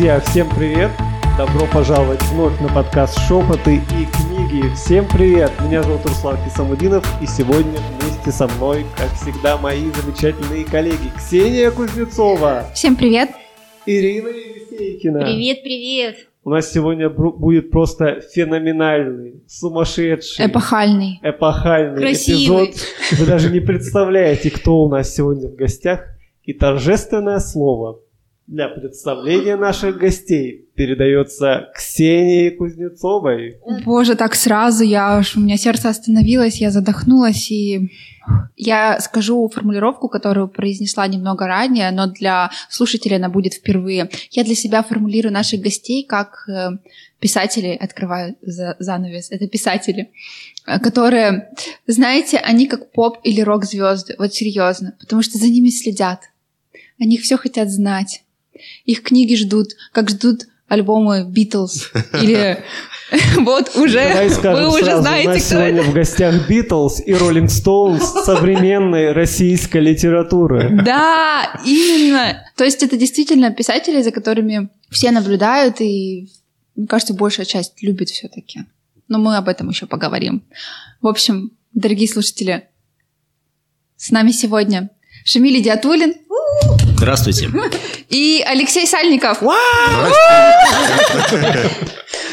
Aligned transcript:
Друзья, 0.00 0.18
всем 0.20 0.48
привет! 0.56 0.90
Добро 1.36 1.66
пожаловать 1.70 2.22
вновь 2.32 2.58
на 2.58 2.68
подкаст 2.68 3.18
«Шепоты 3.28 3.76
и 3.76 4.06
книги». 4.06 4.74
Всем 4.74 5.06
привет! 5.06 5.52
Меня 5.62 5.82
зовут 5.82 6.06
Руслан 6.06 6.38
Кисамудинов, 6.42 7.06
и 7.20 7.26
сегодня 7.26 7.78
вместе 8.00 8.32
со 8.32 8.48
мной, 8.48 8.86
как 8.96 9.12
всегда, 9.12 9.58
мои 9.58 9.90
замечательные 9.90 10.64
коллеги 10.64 11.12
Ксения 11.18 11.70
Кузнецова. 11.70 12.64
Всем 12.74 12.96
привет! 12.96 13.28
Ирина 13.84 14.28
Елисейкина. 14.28 15.20
Привет, 15.20 15.62
привет! 15.62 16.16
У 16.44 16.48
нас 16.48 16.72
сегодня 16.72 17.10
будет 17.10 17.70
просто 17.70 18.22
феноменальный, 18.22 19.42
сумасшедший, 19.48 20.46
эпохальный, 20.46 21.20
эпохальный 21.22 22.00
Красивый. 22.00 22.70
эпизод. 22.70 23.18
Вы 23.18 23.26
даже 23.26 23.50
не 23.50 23.60
представляете, 23.60 24.50
кто 24.50 24.78
у 24.78 24.88
нас 24.88 25.14
сегодня 25.14 25.50
в 25.50 25.56
гостях. 25.56 26.06
И 26.44 26.54
торжественное 26.54 27.38
слово 27.38 28.00
для 28.50 28.68
представления 28.68 29.54
наших 29.54 29.96
гостей 29.96 30.68
передается 30.74 31.68
Ксении 31.72 32.50
Кузнецовой. 32.50 33.58
Боже, 33.84 34.16
так 34.16 34.34
сразу 34.34 34.82
я 34.82 35.18
аж, 35.18 35.36
у 35.36 35.40
меня 35.40 35.56
сердце 35.56 35.88
остановилось, 35.88 36.60
я 36.60 36.72
задохнулась, 36.72 37.48
и 37.52 37.92
я 38.56 38.98
скажу 38.98 39.48
формулировку, 39.48 40.08
которую 40.08 40.48
произнесла 40.48 41.06
немного 41.06 41.46
ранее, 41.46 41.92
но 41.92 42.08
для 42.08 42.50
слушателей 42.68 43.16
она 43.16 43.28
будет 43.28 43.54
впервые. 43.54 44.10
Я 44.32 44.42
для 44.42 44.56
себя 44.56 44.82
формулирую 44.82 45.32
наших 45.32 45.60
гостей 45.60 46.04
как 46.04 46.48
э, 46.48 46.70
писатели, 47.20 47.78
открываю 47.80 48.34
за 48.42 48.74
занавес, 48.80 49.30
это 49.30 49.46
писатели, 49.46 50.10
э, 50.66 50.80
которые, 50.80 51.52
знаете, 51.86 52.38
они 52.38 52.66
как 52.66 52.90
поп 52.90 53.18
или 53.22 53.42
рок-звезды, 53.42 54.16
вот 54.18 54.34
серьезно, 54.34 54.96
потому 54.98 55.22
что 55.22 55.38
за 55.38 55.46
ними 55.46 55.70
следят. 55.70 56.22
Они 56.98 57.16
все 57.16 57.36
хотят 57.36 57.70
знать. 57.70 58.24
Их 58.84 59.02
книги 59.02 59.34
ждут, 59.34 59.76
как 59.92 60.10
ждут 60.10 60.46
альбомы 60.68 61.24
Битлз 61.24 61.90
или 62.20 62.62
вот 63.38 63.74
уже 63.74 64.30
вы 64.42 64.68
уже 64.68 64.98
знаете, 64.98 65.30
кто 65.30 65.38
сегодня 65.38 65.82
в 65.82 65.92
гостях 65.92 66.48
Битлз 66.48 67.02
и 67.04 67.12
Роллинг 67.12 67.50
Стоунс 67.50 68.04
современной 68.24 69.12
российской 69.12 69.78
литературы. 69.78 70.80
Да, 70.84 71.60
именно. 71.64 72.44
То 72.56 72.64
есть 72.64 72.82
это 72.82 72.96
действительно 72.96 73.50
писатели, 73.50 74.00
за 74.02 74.12
которыми 74.12 74.68
все 74.90 75.10
наблюдают, 75.10 75.80
и, 75.80 76.28
мне 76.76 76.86
кажется, 76.86 77.14
большая 77.14 77.46
часть 77.46 77.82
любит 77.82 78.10
все-таки. 78.10 78.60
Но 79.08 79.18
мы 79.18 79.36
об 79.36 79.48
этом 79.48 79.68
еще 79.70 79.86
поговорим. 79.86 80.44
В 81.00 81.08
общем, 81.08 81.50
дорогие 81.72 82.08
слушатели, 82.08 82.68
с 83.96 84.10
нами 84.10 84.30
сегодня 84.30 84.90
Шамиль 85.24 85.62
Диатулин 85.62 86.14
Здравствуйте. 87.00 87.48
и 88.10 88.44
Алексей 88.46 88.86
Сальников. 88.86 89.42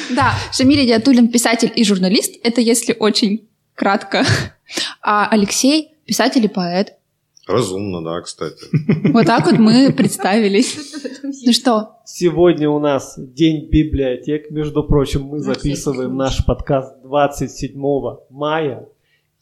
Да, 0.09 0.33
Шамиль 0.51 0.85
Диатулин 0.85 1.29
писатель 1.29 1.71
и 1.73 1.85
журналист. 1.85 2.35
Это 2.43 2.59
если 2.59 2.93
очень 2.99 3.47
кратко. 3.75 4.25
А 5.01 5.29
Алексей 5.29 5.93
писатель 6.05 6.43
и 6.43 6.49
поэт. 6.49 6.95
Разумно, 7.47 8.03
да, 8.03 8.19
кстати. 8.19 8.65
Вот 9.13 9.25
так 9.25 9.45
вот 9.45 9.57
мы 9.57 9.93
представились. 9.93 10.77
Ну 11.23 11.53
что, 11.53 11.97
Сегодня 12.05 12.69
у 12.69 12.79
нас 12.79 13.15
День 13.17 13.69
библиотек. 13.69 14.51
Между 14.51 14.83
прочим, 14.83 15.23
мы 15.23 15.39
записываем 15.39 16.17
наш 16.17 16.45
подкаст 16.45 17.01
27 17.03 17.73
мая. 18.29 18.85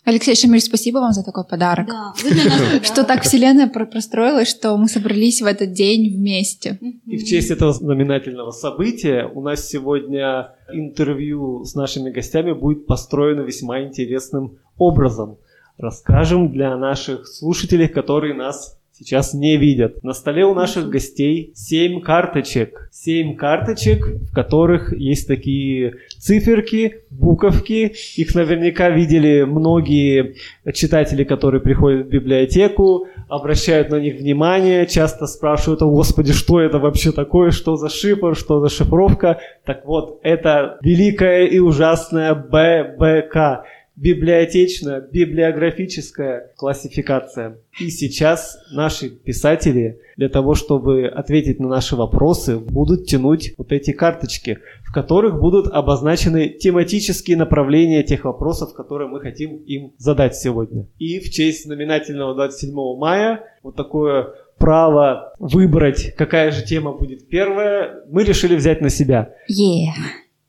Алексей 0.05 0.35
Шамиль, 0.35 0.61
спасибо 0.61 0.99
вам 0.99 1.13
за 1.13 1.23
такой 1.23 1.45
подарок. 1.45 1.88
Да, 1.88 2.13
нас. 2.23 2.83
Что 2.85 3.03
так 3.03 3.23
вселенная 3.23 3.67
про- 3.67 3.88
простроилась, 3.88 4.49
что 4.49 4.77
мы 4.77 4.88
собрались 4.88 5.41
в 5.41 5.45
этот 5.45 5.73
день 5.73 6.16
вместе. 6.16 6.77
И 7.07 7.17
в 7.17 7.25
честь 7.25 7.49
этого 7.49 7.73
знаменательного 7.73 8.51
события 8.51 9.25
у 9.25 9.41
нас 9.41 9.67
сегодня 9.67 10.53
интервью 10.71 11.63
с 11.66 11.73
нашими 11.73 12.11
гостями 12.11 12.53
будет 12.53 12.85
построено 12.85 13.41
весьма 13.41 13.81
интересным 13.81 14.59
образом. 14.77 15.38
Расскажем 15.77 16.51
для 16.51 16.77
наших 16.77 17.27
слушателей, 17.27 17.87
которые 17.87 18.35
нас 18.35 18.79
сейчас 18.97 19.33
не 19.33 19.57
видят. 19.57 20.03
На 20.03 20.13
столе 20.13 20.45
у 20.45 20.53
наших 20.53 20.89
гостей 20.89 21.51
7 21.56 22.01
карточек. 22.01 22.89
7 22.91 23.35
карточек, 23.35 24.06
в 24.06 24.33
которых 24.33 24.97
есть 24.97 25.28
такие 25.28 25.95
циферки, 26.17 27.01
буковки. 27.09 27.94
Их 28.16 28.35
наверняка 28.35 28.89
видели 28.89 29.44
многие 29.44 30.35
читатели, 30.73 31.23
которые 31.23 31.61
приходят 31.61 32.07
в 32.07 32.09
библиотеку, 32.09 33.07
обращают 33.28 33.89
на 33.89 34.00
них 34.00 34.19
внимание, 34.19 34.85
часто 34.85 35.28
спрашивают, 35.28 35.81
о 35.81 35.89
господи, 35.89 36.31
что 36.31 36.61
это 36.61 36.79
вообще 36.79 37.11
такое, 37.11 37.51
что 37.51 37.75
за 37.75 37.89
шифр, 37.89 38.35
что 38.35 38.61
за 38.61 38.69
шифровка. 38.69 39.39
Так 39.66 39.85
вот, 39.85 40.19
это 40.23 40.78
великая 40.81 41.45
и 41.45 41.59
ужасная 41.59 42.34
ББК. 42.34 43.66
Библиотечная, 43.95 45.00
библиографическая 45.00 46.51
классификация. 46.57 47.59
И 47.79 47.89
сейчас 47.89 48.57
наши 48.72 49.09
писатели 49.09 50.00
для 50.17 50.28
того, 50.28 50.53
чтобы 50.53 51.07
ответить 51.07 51.59
на 51.59 51.69
наши 51.69 51.95
вопросы, 51.95 52.57
будут 52.57 53.05
тянуть 53.05 53.53
вот 53.57 53.72
эти 53.72 53.91
карточки, 53.91 54.59
в 54.84 54.94
которых 54.94 55.39
будут 55.39 55.67
обозначены 55.67 56.50
тематические 56.50 57.38
направления 57.38 58.03
тех 58.03 58.25
вопросов, 58.25 58.73
которые 58.73 59.07
мы 59.07 59.22
хотим 59.22 59.57
им 59.57 59.94
задать 59.97 60.35
сегодня. 60.35 60.88
И 61.00 61.19
в 61.19 61.31
честь 61.31 61.63
знаменательного 61.63 62.35
27 62.35 62.73
мая 62.97 63.44
вот 63.63 63.75
такое 63.75 64.34
право 64.57 65.34
выбрать, 65.39 66.13
какая 66.17 66.51
же 66.51 66.63
тема 66.66 66.94
будет 66.94 67.28
первая, 67.29 68.03
мы 68.09 68.23
решили 68.23 68.55
взять 68.55 68.81
на 68.81 68.89
себя. 68.89 69.34
Yeah. 69.50 69.91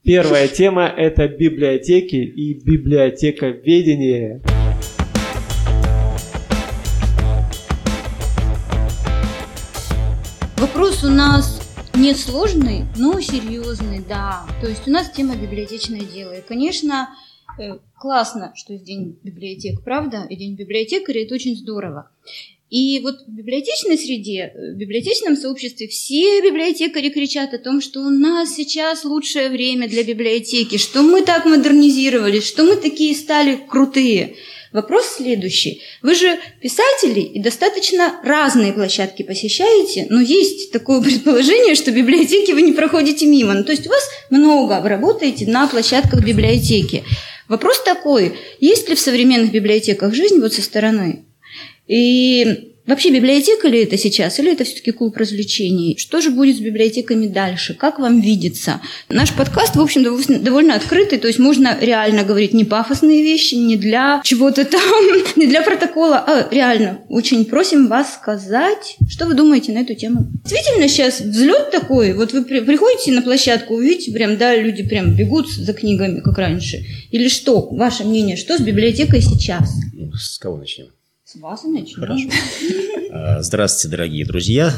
Первая 0.07 0.47
тема– 0.47 0.87
это 0.97 1.27
библиотеки 1.27 2.15
и 2.15 2.55
библиотековедение. 2.55 4.41
Вопрос 10.59 11.03
у 11.03 11.09
нас 11.09 11.61
не 11.97 12.15
сложный, 12.15 12.85
но 12.97 13.21
серьезный, 13.21 13.99
да. 14.09 14.47
То 14.61 14.69
есть 14.69 14.87
у 14.87 14.93
нас 14.93 15.11
тема 15.11 15.35
библиотечное 15.35 16.03
дело. 16.03 16.39
И, 16.39 16.41
конечно, 16.41 17.09
э, 17.59 17.77
классно, 17.99 18.53
что 18.55 18.75
есть 18.75 18.85
День 18.85 19.19
библиотек, 19.25 19.83
правда? 19.83 20.25
И 20.31 20.37
День 20.37 20.55
библиотекаря, 20.55 21.25
это 21.25 21.35
очень 21.35 21.57
здорово. 21.57 22.13
И 22.69 22.99
вот 23.01 23.21
в 23.27 23.31
библиотечной 23.31 23.97
среде, 23.97 24.53
э, 24.53 24.73
в 24.73 24.77
библиотечном 24.77 25.37
сообществе 25.37 25.87
все 25.87 26.41
библиотекари 26.43 27.11
кричат 27.11 27.55
о 27.55 27.59
том, 27.59 27.81
что 27.81 28.01
у 28.01 28.11
нас 28.11 28.57
сейчас 28.57 29.05
лучшее 29.05 29.51
время 29.51 29.89
для 29.89 30.03
библиотеки, 30.03 30.77
что 30.77 31.03
мы 31.03 31.23
так 31.23 31.45
модернизировались, 31.45 32.45
что 32.45 32.65
мы 32.65 32.75
такие 32.75 33.15
стали 33.15 33.57
крутые. 33.69 34.35
Вопрос 34.73 35.15
следующий. 35.19 35.81
Вы 36.03 36.17
же 36.17 36.39
писатели 36.61 37.21
и 37.21 37.41
достаточно 37.41 38.21
разные 38.25 38.73
площадки 38.73 39.23
посещаете, 39.23 40.09
но 40.11 40.21
есть 40.21 40.73
такое 40.73 41.01
предположение, 41.05 41.77
что 41.77 41.93
библиотеки 41.93 42.51
вы 42.51 42.63
не 42.63 42.73
проходите 42.73 43.27
мимо. 43.27 43.55
Ну, 43.55 43.63
то 43.63 43.71
есть 43.71 43.87
у 43.87 43.91
вас 43.91 44.09
много, 44.29 44.81
вы 44.83 44.89
работаете 44.89 45.47
на 45.47 45.69
площадках 45.69 46.25
библиотеки. 46.25 47.05
Вопрос 47.47 47.81
такой, 47.85 48.35
есть 48.59 48.89
ли 48.89 48.97
в 48.97 49.01
современных 49.01 49.53
библиотеках 49.53 50.13
жизнь 50.13 50.41
вот 50.41 50.53
со 50.53 50.63
стороны? 50.63 51.26
И 51.89 52.73
вообще 52.87 53.11
библиотека 53.11 53.69
ли 53.69 53.83
это 53.83 53.97
сейчас, 53.99 54.39
или 54.39 54.53
это 54.53 54.65
все-таки 54.65 54.91
клуб 54.93 55.17
развлечений? 55.17 55.97
Что 55.99 56.21
же 56.21 56.31
будет 56.31 56.57
с 56.57 56.61
библиотеками 56.61 57.27
дальше? 57.27 57.75
Как 57.75 57.99
вам 57.99 58.21
видится? 58.21 58.81
Наш 59.09 59.33
подкаст, 59.33 59.77
в 59.77 59.81
общем, 59.81 60.03
довольно- 60.05 60.75
открытый, 60.75 61.19
то 61.19 61.27
есть 61.27 61.39
можно 61.39 61.77
реально 61.81 62.23
говорить 62.25 62.53
не 62.55 62.65
пафосные 62.65 63.23
вещи, 63.23 63.55
не 63.55 63.77
для 63.77 64.21
чего-то 64.25 64.65
там, 64.65 64.81
не 65.37 65.47
для 65.47 65.63
протокола, 65.63 66.19
а 66.19 66.49
реально. 66.53 67.01
Очень 67.09 67.45
просим 67.45 67.87
вас 67.89 68.15
сказать, 68.15 68.97
что 69.09 69.27
вы 69.27 69.35
думаете 69.35 69.73
на 69.73 69.79
эту 69.79 69.95
тему. 69.95 70.27
Действительно 70.45 70.89
сейчас 70.89 71.21
взлет 71.21 71.71
такой, 71.71 72.15
вот 72.15 72.33
вы 72.33 72.45
при- 72.45 72.61
приходите 72.61 73.13
на 73.13 73.23
площадку, 73.23 73.75
увидите 73.75 74.13
прям, 74.13 74.37
да, 74.39 74.55
люди 74.57 74.83
прям 74.83 75.15
бегут 75.17 75.51
за 75.51 75.73
книгами, 75.73 76.21
как 76.21 76.37
раньше. 76.39 76.85
Или 77.11 77.29
что, 77.29 77.69
ваше 77.71 78.05
мнение, 78.05 78.37
что 78.37 78.57
с 78.59 78.61
библиотекой 78.61 79.23
сейчас? 79.23 79.73
Ну, 79.93 80.13
С 80.13 80.39
кого 80.39 80.57
начнем? 80.59 80.87
С 81.27 81.35
вас 81.41 81.65
и 81.65 81.69
начнем. 81.69 82.03
Хорошо. 82.03 82.29
А, 83.11 83.43
Здравствуйте, 83.43 83.97
дорогие 83.97 84.25
друзья. 84.25 84.73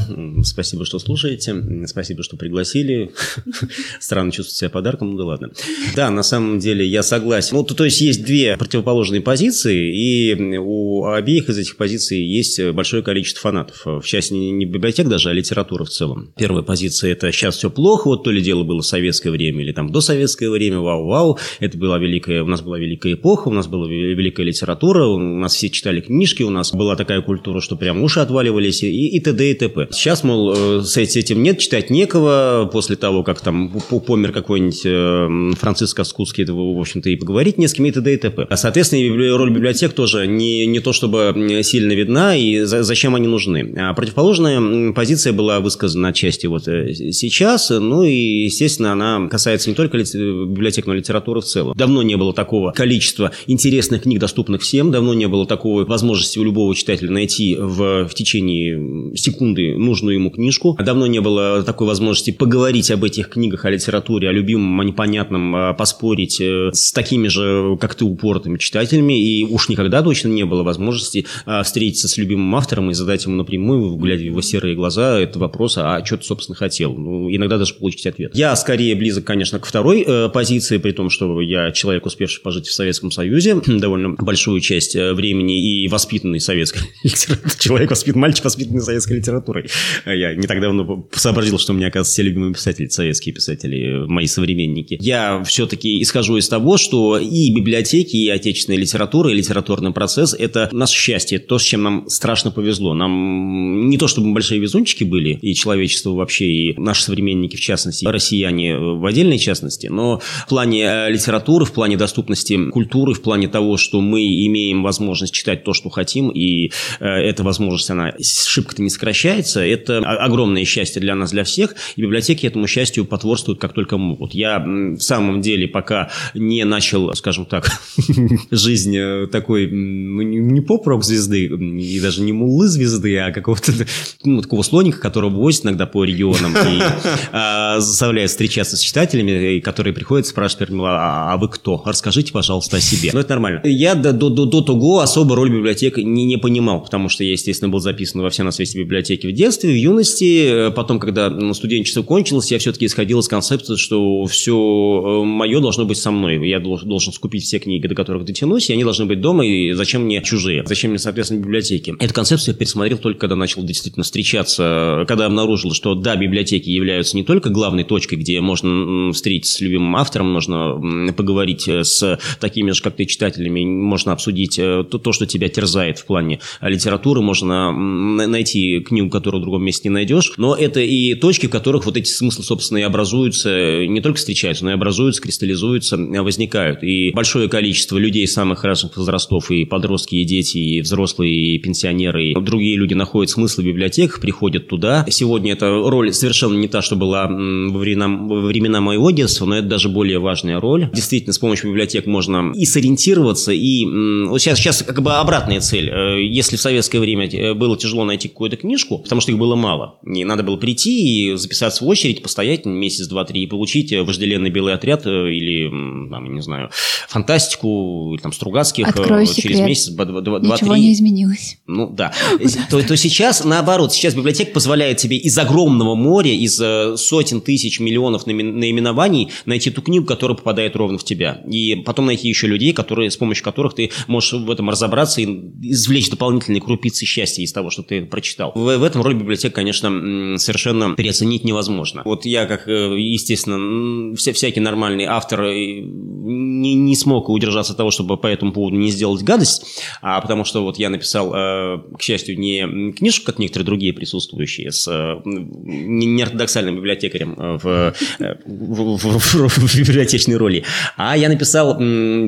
Спасибо, 0.45 0.87
что 0.87 0.99
слушаете. 0.99 1.55
Спасибо, 1.87 2.23
что 2.23 2.39
пригласили. 2.39 3.11
Странно 4.01 4.33
чувствовать 4.33 4.57
себя 4.57 4.71
подарком, 4.71 5.11
ну 5.11 5.19
да 5.19 5.25
ладно. 5.25 5.51
Да, 5.95 6.09
на 6.09 6.23
самом 6.23 6.59
деле 6.59 6.87
я 6.87 7.03
согласен. 7.03 7.55
Ну, 7.55 7.65
то, 7.65 7.75
то 7.75 7.85
есть 7.85 8.01
есть 8.01 8.25
две 8.25 8.57
противоположные 8.57 9.21
позиции, 9.21 9.95
и 9.95 10.57
у 10.57 11.05
обеих 11.05 11.51
из 11.51 11.59
этих 11.59 11.77
позиций 11.77 12.23
есть 12.25 12.59
большое 12.71 13.03
количество 13.03 13.43
фанатов. 13.43 13.83
В 13.85 14.03
части 14.07 14.33
не 14.33 14.65
библиотек 14.65 15.07
даже, 15.07 15.29
а 15.29 15.35
литературы 15.35 15.85
в 15.85 15.91
целом. 15.91 16.33
Первая 16.39 16.63
позиция– 16.63 17.13
это 17.13 17.31
сейчас 17.31 17.59
все 17.59 17.69
плохо, 17.69 18.09
вот 18.09 18.25
то 18.25 18.31
ли 18.31 18.41
дело 18.41 18.65
было 18.65 18.81
в 18.81 18.87
советское 18.87 19.31
время 19.33 19.63
или 19.63 19.73
там 19.73 19.93
до 19.93 20.01
советское 20.01 20.49
время, 20.49 20.79
вау-вау. 20.79 21.39
Это 21.61 21.77
была 21.77 21.99
великая, 21.99 22.43
у 22.43 22.47
нас 22.47 22.63
была 22.63 22.79
великая 22.79 23.13
эпоха, 23.13 23.49
у 23.49 23.53
нас 23.53 23.67
была 23.67 23.87
ве- 23.87 24.15
великая 24.15 24.45
литература, 24.45 25.05
у 25.05 25.19
нас 25.19 25.53
все 25.55 25.69
читали 25.69 26.01
книжки, 26.01 26.38
книжки, 26.39 26.43
у 26.43 26.51
нас 26.51 26.73
была 26.73 26.97
такая 26.97 27.21
культура, 27.21 27.61
что 27.61 27.77
прям 27.77 28.03
уши 28.03 28.21
отваливались 28.21 28.83
и, 28.83 29.09
и 29.09 29.21
т.д. 29.21 29.51
и 29.51 29.55
т.п. 29.55 29.89
Сейчас, 29.91 30.25
мол, 30.25 30.83
с 30.83 30.97
этим 30.97 31.43
нет, 31.43 31.59
читать 31.59 31.91
некого, 31.91 32.69
после 32.73 32.97
того, 32.97 33.23
как 33.23 33.41
там 33.41 33.71
помер 34.07 34.33
какой-нибудь 34.33 35.59
Франциско 35.59 36.05
Скутский, 36.05 36.45
в 36.45 36.81
общем-то, 36.81 37.11
и 37.11 37.17
поговорить 37.17 37.59
не 37.59 37.67
с 37.67 37.75
кем, 37.75 37.87
и 37.87 37.91
т.д. 37.91 38.15
и 38.15 38.17
т.п. 38.17 38.47
А, 38.49 38.57
соответственно, 38.57 39.37
роль 39.37 39.51
библиотек 39.51 39.93
тоже 39.93 40.27
не, 40.27 40.67
не 40.67 40.81
то 40.81 40.93
чтобы 40.93 41.61
сильно 41.63 41.93
видна, 41.93 42.37
и 42.37 42.61
за, 42.61 42.83
зачем 42.83 43.15
они 43.15 43.27
нужны. 43.27 43.75
А 43.77 43.95
противоположная 43.95 44.93
позиция 44.93 45.33
была 45.33 45.61
высказана 45.61 46.09
отчасти 46.09 46.47
вот 46.47 46.65
сейчас, 46.65 47.71
ну 47.71 48.03
и, 48.05 48.45
естественно, 48.45 48.93
она 48.93 49.29
касается 49.29 49.71
не 49.71 49.77
только 49.77 49.99
библиотек, 49.99 50.87
но 50.87 50.95
и 50.95 50.99
литературы 50.99 51.41
в 51.41 51.45
целом. 51.45 51.75
Давно 51.77 52.03
не 52.03 52.17
было 52.17 52.33
такого 52.33 52.73
количества 52.73 53.33
интересных 53.47 54.03
книг, 54.03 54.21
доступных 54.21 54.63
всем, 54.63 54.91
давно 54.91 55.15
не 55.15 55.27
было 55.27 55.47
такой 55.47 55.85
возможности 55.85 56.28
у 56.37 56.45
любого 56.45 56.75
читателя 56.75 57.11
найти 57.11 57.57
в, 57.59 58.07
в 58.07 58.15
течение 58.15 59.17
секунды 59.17 59.77
нужную 59.77 60.15
ему 60.15 60.31
книжку. 60.31 60.77
Давно 60.79 61.07
не 61.07 61.21
было 61.21 61.63
такой 61.63 61.87
возможности 61.87 62.31
поговорить 62.31 62.91
об 62.91 63.05
этих 63.05 63.29
книгах, 63.29 63.65
о 63.65 63.71
литературе, 63.71 64.29
о 64.29 64.33
любимом, 64.33 64.81
о 64.81 64.85
непонятном, 64.85 65.55
а, 65.55 65.73
поспорить 65.75 66.41
э, 66.41 66.71
с 66.73 66.93
такими 66.93 67.29
же, 67.29 67.77
как 67.81 67.95
ты, 67.95 68.05
упоротыми 68.05 68.59
читателями. 68.59 69.21
И 69.21 69.45
уж 69.45 69.69
никогда 69.69 70.03
точно 70.03 70.29
не 70.29 70.45
было 70.45 70.63
возможности 70.63 71.27
а, 71.47 71.63
встретиться 71.63 72.09
с 72.09 72.17
любимым 72.17 72.55
автором 72.57 72.91
и 72.91 72.95
задать 72.95 73.25
ему 73.25 73.37
напрямую, 73.37 73.97
глядя 73.97 74.23
в 74.23 74.27
его 74.27 74.41
серые 74.43 74.75
глаза, 74.75 75.19
этот 75.21 75.37
вопрос, 75.37 75.79
а 75.79 76.05
что 76.05 76.17
ты, 76.17 76.25
собственно, 76.25 76.57
хотел? 76.57 76.95
Ну, 76.95 77.35
иногда 77.35 77.59
даже 77.59 77.75
получить 77.75 78.07
ответ. 78.07 78.33
Я 78.35 78.55
скорее 78.57 78.95
близок, 78.95 79.25
конечно, 79.25 79.59
к 79.59 79.67
второй 79.67 80.05
э, 80.07 80.29
позиции, 80.29 80.79
при 80.79 80.93
том, 80.93 81.11
что 81.11 81.41
я 81.41 81.71
человек, 81.73 82.07
успевший 82.07 82.43
пожить 82.43 82.67
в 82.67 82.73
Советском 82.73 83.11
Союзе 83.11 83.61
довольно 83.67 84.11
большую 84.11 84.61
часть 84.61 84.97
э, 84.97 85.13
времени 85.13 85.85
и 85.85 85.89
воспитанный 86.19 86.41
советской 86.41 86.83
литературой. 87.05 87.53
Человек 87.59 87.91
воспитан, 87.91 88.21
мальчик 88.21 88.45
воспитанный 88.45 88.81
советской 88.81 89.19
литературой. 89.19 89.67
Я 90.05 90.35
не 90.35 90.47
так 90.47 90.61
давно 90.61 91.09
сообразил, 91.13 91.59
что 91.59 91.73
у 91.73 91.77
меня, 91.77 91.89
оказывается, 91.89 92.13
все 92.13 92.23
любимые 92.23 92.55
писатели, 92.55 92.89
советские 92.89 93.35
писатели, 93.35 94.07
мои 94.07 94.27
современники. 94.27 94.99
Я 95.01 95.43
все-таки 95.45 96.03
исхожу 96.03 96.37
из 96.37 96.49
того, 96.49 96.77
что 96.77 97.19
и 97.19 97.55
библиотеки, 97.55 98.17
и 98.17 98.29
отечественная 98.29 98.79
литература, 98.79 99.31
и 99.31 99.35
литературный 99.35 99.93
процесс– 99.93 100.35
это 100.39 100.69
наше 100.73 100.95
счастье, 100.95 101.39
то, 101.39 101.59
с 101.59 101.63
чем 101.63 101.83
нам 101.83 102.09
страшно 102.09 102.51
повезло. 102.51 102.95
Нам 102.95 103.89
не 103.89 103.99
то, 103.99 104.09
чтобы 104.09 104.29
мы 104.29 104.35
большие 104.35 104.61
везунчики 104.61 105.05
были, 105.05 105.39
и 105.41 105.55
человечество 105.55 106.11
вообще, 106.11 106.47
и 106.47 106.81
наши 106.81 107.03
современники, 107.03 107.57
в 107.57 107.61
частности, 107.61 108.07
россияне 108.07 108.77
в 108.77 109.05
отдельной 109.07 109.39
частности, 109.39 109.87
но 109.87 110.19
в 110.19 110.49
плане 110.49 110.85
э, 110.85 111.11
литературы, 111.11 111.65
в 111.65 111.73
плане 111.73 111.97
доступности 111.97 112.71
культуры, 112.71 113.15
в 113.15 113.23
плане 113.23 113.49
того, 113.49 113.77
что 113.77 114.01
мы 114.01 114.23
имеем 114.47 114.83
возможность 114.83 115.33
читать 115.33 115.65
то, 115.65 115.73
что 115.73 115.91
хотим, 115.91 116.08
и 116.17 116.73
э, 117.01 117.07
эта 117.07 117.43
возможность, 117.43 117.91
она 117.91 118.15
шибко-то 118.21 118.83
не 118.83 118.91
сокращается, 118.91 119.61
это 119.61 119.99
огромное 119.99 120.65
счастье 120.65 121.01
для 121.01 121.15
нас, 121.15 121.31
для 121.31 121.45
всех, 121.45 121.75
и 121.97 122.03
библиотеки 122.03 122.47
этому 122.47 122.67
счастью 122.67 123.05
потворствуют 123.05 123.61
как 123.61 123.73
только 123.73 123.99
могут. 123.99 124.35
Я 124.35 124.59
в 124.59 125.01
самом 125.01 125.41
деле 125.41 125.69
пока 125.69 126.11
не 126.35 126.65
начал, 126.65 127.15
скажем 127.15 127.47
так, 127.47 127.71
жизнь 128.51 128.97
э, 128.97 129.27
такой, 129.31 129.69
ну, 129.71 130.23
не 130.23 130.61
поп-рок 130.61 131.05
звезды, 131.05 131.47
и 131.47 132.01
даже 132.01 132.23
не 132.23 132.33
муллы 132.33 132.69
звезды, 132.69 133.17
а 133.19 133.33
какого-то 133.33 133.73
ну, 134.25 134.43
такого 134.43 134.63
слоника, 134.63 134.99
которого 134.99 135.31
возят 135.31 135.65
иногда 135.65 135.87
по 135.87 136.05
регионам 136.05 136.53
и 136.53 136.83
а, 137.33 137.81
заставляет 137.81 138.31
встречаться 138.31 138.77
с 138.77 138.81
читателями, 138.81 139.61
которые 139.61 139.93
приходят, 139.93 140.27
спрашивают, 140.27 140.71
а, 140.73 141.33
а 141.33 141.37
вы 141.37 141.49
кто? 141.49 141.83
Расскажите, 141.85 142.33
пожалуйста, 142.33 142.79
о 142.79 142.81
себе. 142.81 143.11
Ну, 143.13 143.21
это 143.21 143.31
нормально. 143.31 143.61
Я 143.65 143.95
до, 143.95 144.13
до, 144.13 144.31
до, 144.31 144.45
до 144.45 144.61
того 144.63 145.01
особо 145.01 145.37
роль 145.37 145.51
библиотек 145.51 145.98
не, 146.03 146.25
не 146.25 146.37
понимал, 146.37 146.83
потому 146.83 147.09
что 147.09 147.25
я, 147.25 147.33
естественно, 147.33 147.71
был 147.71 147.81
записан 147.81 148.21
во 148.21 148.31
все 148.31 148.43
на 148.43 148.51
свете 148.51 148.79
библиотеки 148.79 149.27
в 149.27 149.33
детстве, 149.33 149.71
в 149.71 149.77
юности. 149.77 150.71
Потом, 150.75 150.99
когда 150.99 151.31
ну, 151.31 151.55
студенчество 151.55 152.03
кончилось, 152.03 152.51
я 152.51 152.59
все-таки 152.59 152.87
исходил 152.87 153.21
из 153.21 153.29
концепции, 153.29 153.77
что 153.77 154.25
все 154.27 154.53
э, 154.53 155.25
мое 155.25 155.61
должно 155.61 155.85
быть 155.85 155.99
со 155.99 156.11
мной. 156.11 156.49
Я 156.49 156.61
должен 156.61 157.13
скупить 157.13 157.45
все 157.45 157.59
книги, 157.59 157.87
до 157.87 157.95
которых 157.95 158.25
дотянусь, 158.25 158.71
и 158.71 158.73
они 158.73 158.85
должны 158.85 159.07
быть 159.07 159.21
дома, 159.21 159.47
и 159.47 159.73
зачем 159.73 160.03
мне 160.03 160.23
чужие? 160.23 160.65
Зачем 160.67 160.91
мне, 160.91 160.99
соответственно, 160.99 161.41
библиотеки? 161.41 161.95
Эту 161.99 162.15
концепцию 162.15 162.55
я 162.55 162.59
пересмотрел 162.59 162.99
только 162.99 163.21
когда 163.21 163.37
начал 163.37 163.63
действительно 163.65 164.05
встречаться, 164.05 165.05
когда 165.09 165.27
обнаружил, 165.27 165.73
что 165.73 165.95
да, 165.95 166.17
библиотеки 166.17 166.69
являются 166.69 167.17
не 167.17 167.25
только 167.25 167.51
главной 167.51 167.85
точкой, 167.85 168.17
где 168.17 168.41
можно 168.41 169.13
встретиться 169.13 169.55
с 169.55 169.61
любимым 169.61 169.97
автором, 169.97 170.31
можно 170.31 171.13
поговорить 171.13 171.69
э, 171.69 171.85
с 171.85 172.19
такими 172.41 172.71
же, 172.73 172.83
как 172.83 172.97
ты, 172.97 173.05
читателями, 173.07 173.65
можно 173.65 174.13
обсудить 174.13 174.59
э, 174.59 174.85
то, 174.85 175.13
что 175.13 175.27
тебя 175.27 175.49
терзает 175.49 175.88
в 175.97 176.07
плане 176.07 176.41
литературы, 176.61 177.23
можно 177.23 177.73
найти 177.73 178.81
книгу, 178.81 179.11
которую 179.11 179.41
в 179.41 179.45
другом 179.45 179.65
месте 179.65 179.89
не 179.89 179.95
найдешь, 179.95 180.33
но 180.37 180.55
это 180.55 180.81
и 180.81 181.15
точки, 181.15 181.47
в 181.47 181.51
которых 181.51 181.87
вот 181.87 181.97
эти 181.97 182.09
смыслы, 182.09 182.45
собственно, 182.45 182.79
и 182.79 182.83
образуются, 182.83 183.87
не 183.87 184.01
только 184.01 184.19
встречаются, 184.19 184.65
но 184.65 184.73
и 184.73 184.75
образуются, 184.75 185.23
кристаллизуются, 185.23 185.97
возникают. 185.97 186.83
И 186.83 187.13
большое 187.13 187.49
количество 187.49 187.97
людей 187.97 188.27
самых 188.27 188.65
разных 188.65 188.97
возрастов, 188.97 189.51
и 189.51 189.65
подростки, 189.65 190.17
и 190.17 190.25
дети, 190.25 190.59
и 190.59 190.81
взрослые, 190.81 191.55
и 191.55 191.59
пенсионеры, 191.59 192.31
и 192.31 192.35
другие 192.35 192.77
люди 192.77 192.95
находят 192.95 193.31
смысл 193.31 193.63
в 193.63 193.65
библиотеках, 193.65 194.21
приходят 194.21 194.69
туда. 194.69 195.07
Сегодня 195.09 195.53
эта 195.53 195.69
роль 195.69 196.13
совершенно 196.13 196.57
не 196.57 196.69
та, 196.69 196.83
что 196.83 196.97
была 196.97 197.27
во 197.29 197.79
времена, 197.79 198.09
во 198.09 198.41
времена 198.41 198.81
моего 198.81 199.11
детства, 199.11 199.47
но 199.47 199.59
это 199.59 199.69
даже 199.69 199.89
более 199.89 200.19
важная 200.19 200.61
роль. 200.61 200.91
Действительно, 200.93 201.33
с 201.33 201.39
помощью 201.39 201.71
библиотек 201.71 202.07
можно 202.07 202.53
и 202.55 202.65
сориентироваться, 202.65 203.53
и 203.53 203.85
вот 204.27 204.41
сейчас, 204.41 204.59
сейчас 204.59 204.83
как 204.83 205.03
бы 205.03 205.13
обратная 205.13 205.61
цель. 205.61 205.78
Э, 205.87 206.23
если 206.23 206.57
в 206.57 206.61
советское 206.61 206.99
время 206.99 207.29
э, 207.29 207.55
было 207.55 207.77
тяжело 207.77 208.05
найти 208.05 208.29
какую-то 208.29 208.57
книжку, 208.57 208.99
потому 208.99 209.21
что 209.21 209.33
их 209.33 209.39
было 209.39 209.55
мало, 209.55 209.99
и 210.05 210.25
надо 210.25 210.43
было 210.43 210.57
прийти 210.57 211.31
и 211.31 211.37
записаться 211.37 211.85
в 211.85 211.89
очередь, 211.89 212.23
постоять 212.23 212.65
месяц, 212.67 213.07
два, 213.07 213.25
три 213.25 213.43
и 213.43 213.47
получить 213.47 213.93
э, 213.93 214.03
вожделенный 214.03 214.51
белый 214.51 214.75
отряд 214.75 215.07
или, 215.07 215.68
там, 215.71 216.35
не 216.35 216.41
знаю, 216.41 216.71
фантастику, 217.09 218.13
или 218.15 218.21
там 218.21 218.33
Стругацких 218.33 218.89
Открою 218.89 219.27
через 219.27 219.37
секрет. 219.37 219.67
месяц, 219.67 219.89
два-три. 219.91 220.49
Ничего 220.49 220.77
не 220.77 220.93
изменилось. 220.93 221.59
Ну 221.67 221.89
да. 221.89 222.13
То, 222.71 222.83
то 222.83 222.97
сейчас 222.97 223.45
наоборот, 223.45 223.93
сейчас 223.93 224.15
библиотека 224.15 224.53
позволяет 224.53 224.99
тебе 224.99 225.17
из 225.17 225.37
огромного 225.39 225.95
моря, 225.95 226.33
из 226.33 226.57
сотен 227.01 227.41
тысяч, 227.41 227.81
миллионов 227.81 228.27
наименований 228.27 229.31
найти 229.47 229.71
ту 229.71 229.83
книгу, 229.83 230.07
которая 230.07 230.37
попадает 230.37 230.77
ровно 230.77 230.99
в 230.99 231.05
тебя. 231.05 231.43
И 231.49 231.77
потом 231.77 232.07
найти 232.07 232.29
еще 232.29 232.47
людей, 232.47 232.73
которые, 232.73 233.11
с 233.11 233.17
помощью 233.17 233.45
которых 233.45 233.75
ты 233.75 233.91
можешь 234.07 234.33
в 234.33 234.51
этом 234.51 234.71
разобраться 234.71 235.21
и 235.21 235.27
извлечь 235.63 236.11
дополнительные 236.11 236.61
крупицы 236.61 237.05
счастья 237.07 237.43
из 237.43 237.53
того, 237.53 237.71
что 237.71 237.83
ты 237.83 238.05
прочитал. 238.05 238.53
В, 238.55 238.77
в 238.77 238.83
этом 238.83 239.03
роль 239.03 239.15
библиотек, 239.15 239.55
конечно, 239.55 240.39
совершенно 240.39 240.95
переоценить 240.95 241.45
невозможно. 241.45 242.03
Вот 242.05 242.25
я, 242.25 242.47
как, 242.47 242.69
э, 242.69 242.99
естественно, 242.99 244.17
вся, 244.17 244.33
всякий 244.33 244.61
нормальный 244.61 245.05
автор 245.05 245.43
э, 245.45 245.58
не, 245.59 246.75
не 246.75 246.97
смог 246.97 247.29
удержаться 247.29 247.73
от 247.73 247.77
того, 247.77 247.91
чтобы 247.91 248.17
по 248.17 248.27
этому 248.27 248.53
поводу 248.53 248.77
не 248.77 248.91
сделать 248.91 249.23
гадость, 249.23 249.81
а 250.03 250.21
потому 250.21 250.45
что 250.45 250.63
вот 250.63 250.79
я 250.79 250.91
написал, 250.91 251.33
э, 251.35 251.79
к 251.97 252.03
счастью, 252.03 252.39
не 252.39 252.93
книжку, 252.93 253.27
как 253.27 253.39
некоторые 253.39 253.67
другие 253.67 253.93
присутствующие, 253.93 254.71
с 254.73 254.89
неортодоксальным 255.25 256.77
библиотекарем 256.77 257.35
в, 257.37 257.95
в, 258.19 258.97
в, 258.97 259.19
в, 259.19 259.49
в 259.49 259.79
библиотечной 259.79 260.37
роли, 260.37 260.65
а 260.97 261.17
я 261.17 261.29
написал 261.29 261.79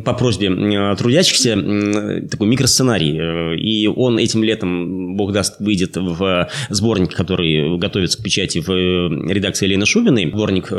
по 0.04 0.14
просьбе 0.14 0.94
трудящихся 0.96 1.56
такой 2.30 2.46
микросценарий, 2.46 3.58
и 3.60 3.86
он 3.86 4.18
этим 4.18 4.42
летом, 4.42 5.16
бог 5.16 5.32
даст, 5.32 5.60
выйдет 5.60 5.96
в 5.96 6.48
сборник, 6.70 7.14
который 7.14 7.78
готовится 7.78 8.18
к 8.18 8.22
печати 8.22 8.58
в 8.58 8.70
редакции 9.30 9.66
Елены 9.66 9.86
Шубиной, 9.86 10.30
сборник 10.30 10.72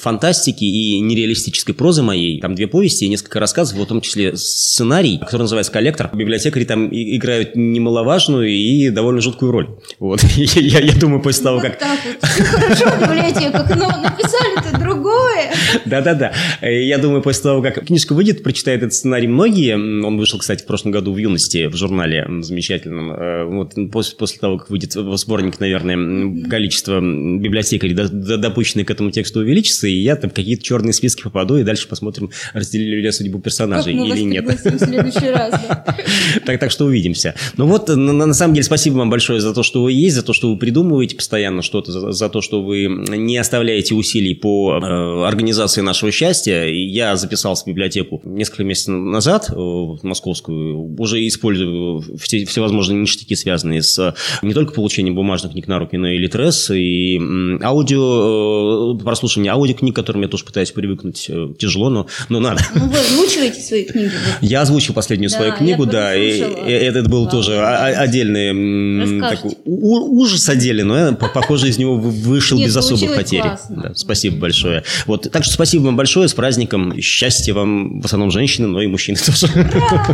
фантастики 0.00 0.64
и 0.64 1.00
нереалистической 1.00 1.73
прозы 1.76 2.02
моей, 2.02 2.40
там 2.40 2.54
две 2.54 2.66
повести 2.66 3.04
и 3.04 3.08
несколько 3.08 3.40
рассказов, 3.40 3.78
в 3.78 3.86
том 3.86 4.00
числе 4.00 4.36
сценарий, 4.36 5.18
который 5.18 5.42
называется 5.42 5.72
«Коллектор». 5.72 6.10
Библиотекари 6.14 6.64
там 6.64 6.88
играют 6.90 7.56
немаловажную 7.56 8.48
и 8.48 8.90
довольно 8.90 9.20
жуткую 9.20 9.52
роль. 9.52 9.68
Вот. 9.98 10.22
Я, 10.36 10.80
я 10.80 10.94
думаю, 10.94 11.20
после 11.20 11.42
того, 11.42 11.56
Вот 11.58 11.66
как... 11.66 11.80
хорошо 11.80 12.90
в 12.90 13.02
библиотеках, 13.02 13.76
но 13.76 13.88
написали-то 13.88 14.78
другое. 14.78 15.52
Да-да-да. 15.84 16.32
Я 16.62 16.98
думаю, 16.98 17.22
после 17.22 17.42
того, 17.42 17.62
как 17.62 17.84
книжка 17.86 18.14
выйдет, 18.14 18.42
прочитают 18.42 18.82
этот 18.82 18.94
сценарий 18.94 19.26
многие. 19.26 19.74
Он 19.74 20.16
вышел, 20.16 20.38
кстати, 20.38 20.62
в 20.62 20.66
прошлом 20.66 20.92
году 20.92 21.12
в 21.12 21.18
юности 21.18 21.66
в 21.66 21.76
журнале 21.76 22.26
замечательном. 22.40 23.12
Э, 23.12 23.44
Вот 23.44 23.64
вот 23.74 23.90
после, 23.90 24.16
после 24.16 24.38
того, 24.38 24.58
как 24.58 24.70
выйдет 24.70 24.92
сборник, 24.92 25.60
наверное, 25.60 26.48
количество 26.48 27.00
библиотекарей, 27.00 27.94
допущенные 27.94 28.84
к 28.84 28.90
этому 28.90 29.10
тексту, 29.10 29.40
увеличится, 29.40 29.86
и 29.86 29.94
я 29.94 30.16
там 30.16 30.30
какие-то 30.30 30.62
черные 30.62 30.92
списки 30.92 31.22
попаду, 31.22 31.56
и 31.56 31.63
дальше 31.64 31.88
посмотрим, 31.88 32.30
разделили 32.52 33.00
ли 33.00 33.12
судьбу 33.12 33.38
персонажей 33.38 33.94
или 33.94 34.20
нет. 34.20 34.44
в 34.46 34.78
следующий 34.78 35.30
раз, 35.30 35.52
да. 35.68 35.96
Так, 36.44 36.60
так 36.60 36.70
что 36.70 36.86
увидимся. 36.86 37.34
Ну 37.56 37.66
вот, 37.66 37.88
на, 37.88 38.12
на 38.12 38.34
самом 38.34 38.54
деле, 38.54 38.64
спасибо 38.64 38.96
вам 38.96 39.10
большое 39.10 39.40
за 39.40 39.54
то, 39.54 39.62
что 39.62 39.82
вы 39.82 39.92
есть, 39.92 40.16
за 40.16 40.22
то, 40.22 40.32
что 40.32 40.50
вы 40.50 40.58
придумываете 40.58 41.16
постоянно 41.16 41.62
что-то, 41.62 41.92
за, 41.92 42.12
за 42.12 42.28
то, 42.28 42.40
что 42.40 42.62
вы 42.62 42.86
не 42.86 43.36
оставляете 43.36 43.94
усилий 43.94 44.34
по 44.34 44.78
э, 44.82 45.26
организации 45.26 45.80
нашего 45.80 46.10
счастья. 46.10 46.64
Я 46.64 47.16
записался 47.16 47.64
в 47.64 47.66
библиотеку 47.68 48.20
несколько 48.24 48.64
месяцев 48.64 48.94
назад, 48.94 49.50
э, 49.50 49.54
в 49.54 50.00
московскую, 50.02 50.94
уже 50.98 51.26
использую 51.26 52.02
все, 52.18 52.44
всевозможные 52.44 53.00
ништяки, 53.00 53.34
связанные 53.34 53.82
с 53.82 54.14
не 54.42 54.54
только 54.54 54.72
получением 54.72 55.14
бумажных 55.14 55.52
книг 55.52 55.68
на 55.68 55.78
руки, 55.78 55.96
но 55.96 56.08
и 56.08 56.18
литрес, 56.18 56.70
и 56.70 57.20
аудио, 57.62 58.94
э, 58.94 59.04
прослушивание 59.04 59.52
аудиокниг, 59.52 59.94
к 59.94 59.96
которым 59.96 60.22
я 60.22 60.28
тоже 60.28 60.44
пытаюсь 60.44 60.70
привыкнуть. 60.70 61.30
Э, 61.54 61.58
тяжело, 61.58 61.90
но, 61.90 62.06
но 62.28 62.40
надо. 62.40 62.62
Ну, 62.74 62.86
вы 62.88 62.98
озвучиваете 62.98 63.60
свои 63.60 63.84
книги? 63.84 64.10
Я 64.40 64.62
озвучил 64.62 64.94
последнюю 64.94 65.30
Да, 65.30 65.36
свою 65.36 65.52
книгу, 65.54 65.86
да, 65.86 66.14
и, 66.14 66.38
и 66.38 66.70
это 66.70 67.02
был 67.02 67.24
Да, 67.26 67.30
тоже 67.30 67.62
отдельный 67.64 69.20
такой 69.20 69.52
ужас 69.64 70.48
отдельный, 70.48 70.84
но 70.84 70.98
я, 70.98 71.12
по- 71.12 71.28
похоже, 71.28 71.68
из 71.68 71.78
него 71.78 71.96
вы- 71.96 72.10
вышел 72.10 72.58
Нет, 72.58 72.68
без 72.68 72.76
особых 72.76 73.14
потерь. 73.14 73.42
Да, 73.68 73.92
спасибо 73.94 74.36
большое. 74.36 74.84
Вот, 75.06 75.30
так 75.30 75.44
что 75.44 75.52
спасибо 75.54 75.82
вам 75.84 75.96
большое, 75.96 76.28
с 76.28 76.34
праздником, 76.34 77.00
счастья 77.00 77.54
вам, 77.54 78.00
в 78.00 78.04
основном 78.04 78.30
женщины, 78.30 78.66
но 78.66 78.80
и 78.82 78.86
мужчины 78.86 79.18
тоже. 79.24 79.48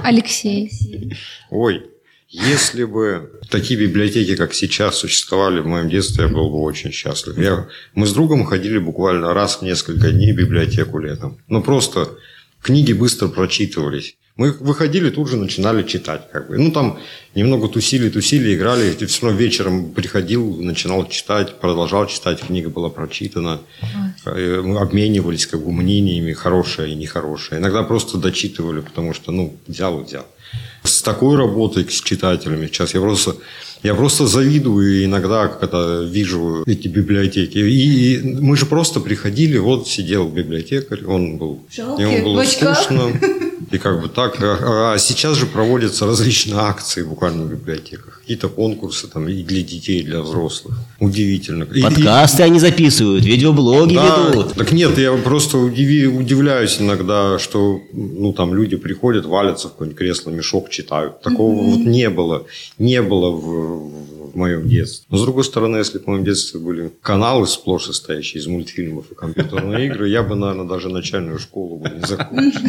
Алексей. 0.05 0.71
Ой, 1.51 1.83
если 2.31 2.85
бы 2.85 3.41
такие 3.51 3.79
библиотеки, 3.79 4.37
как 4.37 4.55
сейчас, 4.55 4.97
существовали 4.97 5.59
в 5.61 5.67
моем 5.67 5.89
детстве, 5.91 6.25
я 6.25 6.31
был 6.31 6.49
бы 6.49 6.61
очень 6.61 6.93
счастлив. 6.93 7.37
Я, 7.37 7.69
мы 7.95 8.07
с 8.07 8.13
другом 8.13 8.45
ходили 8.45 8.79
буквально 8.79 9.35
раз 9.35 9.57
в 9.57 9.63
несколько 9.63 10.13
дней 10.13 10.33
в 10.33 10.37
библиотеку 10.37 10.99
летом. 11.01 11.39
Ну, 11.49 11.61
просто 11.61 12.11
книги 12.63 12.93
быстро 12.93 13.27
прочитывались. 13.29 14.17
Мы 14.37 14.53
выходили, 14.53 15.11
тут 15.11 15.29
же 15.29 15.37
начинали 15.37 15.83
читать. 15.83 16.31
Как 16.33 16.49
бы. 16.49 16.57
Ну, 16.57 16.71
там 16.71 17.01
немного 17.35 17.69
тусили, 17.69 18.09
тусили, 18.09 18.55
играли. 18.55 18.95
И 18.99 19.05
все 19.07 19.27
равно 19.27 19.39
вечером 19.39 19.91
приходил, 19.91 20.57
начинал 20.63 21.09
читать, 21.09 21.59
продолжал 21.61 22.07
читать. 22.07 22.41
Книга 22.41 22.71
была 22.71 22.91
прочитана. 22.91 23.61
Э, 24.25 24.63
Мы 24.63 24.79
обменивались 24.79 25.47
как 25.47 25.63
бы 25.63 25.73
мнениями, 25.73 26.33
хорошее 26.33 26.93
и 26.93 26.95
нехорошее. 26.95 27.61
Иногда 27.61 27.83
просто 27.83 28.19
дочитывали, 28.19 28.81
потому 28.81 29.15
что, 29.15 29.33
ну, 29.33 29.59
взял 29.67 30.01
и 30.01 30.05
взял. 30.05 30.27
С 30.83 31.02
такой 31.02 31.37
работой 31.37 31.88
с 31.88 32.00
читателями. 32.00 32.66
Сейчас 32.66 32.95
я 32.95 33.00
просто, 33.00 33.37
я 33.83 33.95
просто 33.95 34.27
завидую 34.27 35.05
иногда, 35.05 35.49
когда 35.49 36.03
вижу 36.03 36.63
эти 36.67 36.89
библиотеки. 36.89 37.59
И, 37.59 38.15
и 38.15 38.23
мы 38.23 38.57
же 38.57 38.67
просто 38.67 39.01
приходили, 39.01 39.59
вот 39.59 39.89
сидел 39.89 40.29
библиотекарь, 40.29 41.05
он 41.05 41.39
был, 41.39 41.61
Жалкий, 41.71 42.05
ему 42.05 42.25
было 42.25 42.37
в 42.37 42.39
очках. 42.41 42.79
скучно. 42.79 43.13
И 43.71 43.79
как 43.79 44.03
бы 44.03 44.09
так. 44.09 44.37
А, 44.43 44.95
а 44.95 44.99
сейчас 44.99 45.37
же 45.37 45.47
проводятся 45.47 46.05
различные 46.05 46.59
акции 46.59 47.05
буквально 47.05 47.45
в 47.45 47.51
библиотеках. 47.51 48.19
Какие-то 48.21 48.49
конкурсы 48.49 49.07
там 49.07 49.29
и 49.29 49.43
для 49.45 49.63
детей, 49.63 50.01
и 50.01 50.03
для 50.03 50.23
взрослых. 50.23 50.77
Удивительно. 50.99 51.65
И- 51.73 51.79
и- 51.79 51.83
Подкасты 51.83 52.43
они 52.43 52.59
записывают, 52.59 53.25
видеоблоги 53.25 53.95
да, 53.95 54.29
ведут. 54.29 54.55
Так 54.55 54.73
нет, 54.73 54.99
я 54.99 55.13
просто 55.13 55.59
удиви- 55.59 56.07
удивляюсь 56.09 56.81
иногда, 56.81 57.39
что 57.39 57.81
ну, 57.93 58.33
там 58.33 58.55
люди 58.55 58.77
приходят, 58.77 59.25
валятся 59.25 59.69
в 59.69 59.73
какое-нибудь 59.73 59.99
кресло, 59.99 60.31
мешок 60.31 60.69
читают. 60.71 61.21
Такого 61.23 61.55
вот 61.63 61.79
не 61.79 62.11
было. 62.11 62.47
Не 62.79 63.03
было 63.03 63.31
в, 63.31 63.70
в 63.75 64.37
моем 64.37 64.69
детстве. 64.69 65.07
Но 65.11 65.19
с 65.19 65.23
другой 65.23 65.45
стороны, 65.45 65.79
если 65.79 65.99
бы 65.99 66.05
в 66.05 66.07
моем 66.09 66.25
детстве 66.25 66.61
были 66.61 66.93
каналы 67.03 67.47
сплошь 67.47 67.87
состоящие 67.87 68.41
из 68.41 68.47
мультфильмов 68.47 69.11
и 69.11 69.15
компьютерные 69.15 69.87
игры, 69.87 70.09
я 70.09 70.23
бы, 70.23 70.35
наверное, 70.37 70.67
даже 70.67 70.89
начальную 70.89 71.39
школу 71.39 71.77
бы 71.77 71.91
не 71.91 72.07
закончил. 72.07 72.61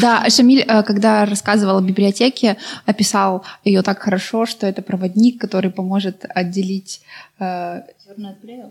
Да, 0.00 0.28
Шамиль, 0.28 0.64
э, 0.66 0.82
когда 0.82 1.24
рассказывал 1.24 1.78
о 1.78 1.82
библиотеке, 1.82 2.56
описал 2.86 3.44
ее 3.64 3.82
так 3.82 4.00
хорошо, 4.00 4.46
что 4.46 4.66
это 4.66 4.82
проводник, 4.82 5.40
который 5.40 5.70
поможет 5.70 6.24
отделить... 6.28 7.00
э. 7.38 7.82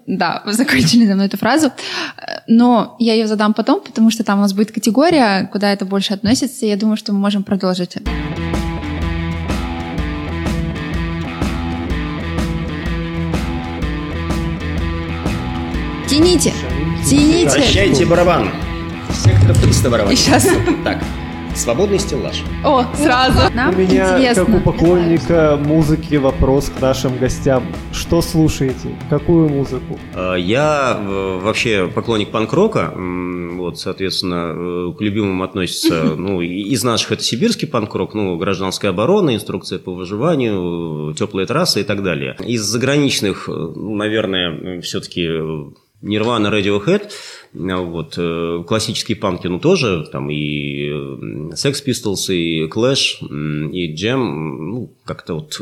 Да, 0.07 0.43
вы 0.45 0.53
закончили 0.53 1.05
за 1.05 1.15
мной 1.15 1.25
эту 1.25 1.37
фразу. 1.37 1.71
Но 2.47 2.95
я 2.99 3.13
ее 3.13 3.27
задам 3.27 3.53
потом, 3.53 3.81
потому 3.81 4.11
что 4.11 4.23
там 4.23 4.39
у 4.39 4.41
нас 4.41 4.53
будет 4.53 4.71
категория, 4.71 5.49
куда 5.51 5.71
это 5.73 5.85
больше 5.85 6.13
относится, 6.13 6.65
и 6.65 6.69
я 6.69 6.77
думаю, 6.77 6.97
что 6.97 7.13
мы 7.13 7.19
можем 7.19 7.43
продолжить. 7.43 7.97
Тяните, 16.13 16.53
тяните. 17.09 17.49
Прощайте 17.49 18.05
барабан. 18.05 18.47
Сектор 19.11 19.57
300 19.57 19.89
барабан. 19.89 20.13
И 20.13 20.15
сейчас. 20.15 20.47
Так, 20.83 21.03
свободный 21.55 21.97
стеллаж. 21.97 22.43
О, 22.63 22.83
сразу. 22.95 23.39
Нам 23.55 23.73
У 23.73 23.79
меня, 23.79 24.19
интересно. 24.19 24.45
как 24.45 24.55
у 24.55 24.59
поклонника 24.59 25.59
музыки, 25.59 26.13
вопрос 26.17 26.69
к 26.69 26.79
нашим 26.79 27.17
гостям. 27.17 27.63
Что 27.91 28.21
слушаете? 28.21 28.95
Какую 29.09 29.49
музыку? 29.49 29.97
Э, 30.13 30.35
Я 30.37 30.99
э, 30.99 31.39
вообще 31.41 31.87
поклонник 31.87 32.29
панк-рока, 32.29 32.93
вот, 32.95 33.79
соответственно, 33.79 34.53
э, 34.55 34.93
к 34.95 35.01
любимым 35.01 35.41
относится, 35.41 36.03
ну, 36.15 36.41
из 36.41 36.83
наших 36.83 37.13
это 37.13 37.23
сибирский 37.23 37.67
панк-рок, 37.67 38.13
ну, 38.13 38.37
гражданская 38.37 38.91
оборона, 38.91 39.33
инструкция 39.33 39.79
по 39.79 39.91
выживанию, 39.91 41.15
теплые 41.15 41.47
трассы 41.47 41.81
и 41.81 41.83
так 41.83 42.03
далее. 42.03 42.35
Из 42.45 42.61
заграничных, 42.61 43.49
наверное, 43.49 44.79
все-таки 44.81 45.27
Нирвана, 46.03 46.47
Radiohead, 46.47 47.09
а 47.55 47.77
вот, 47.81 48.15
э, 48.17 48.63
классические 48.67 49.15
панки, 49.15 49.47
ну, 49.47 49.59
тоже, 49.59 50.07
там 50.11 50.29
и 50.29 50.89
э, 50.89 51.53
Sex 51.53 51.83
Pistols, 51.85 52.33
и 52.33 52.67
Clash, 52.67 53.25
и 53.71 53.95
Jam, 53.95 54.17
ну, 54.17 54.91
как-то 55.05 55.35
вот 55.35 55.53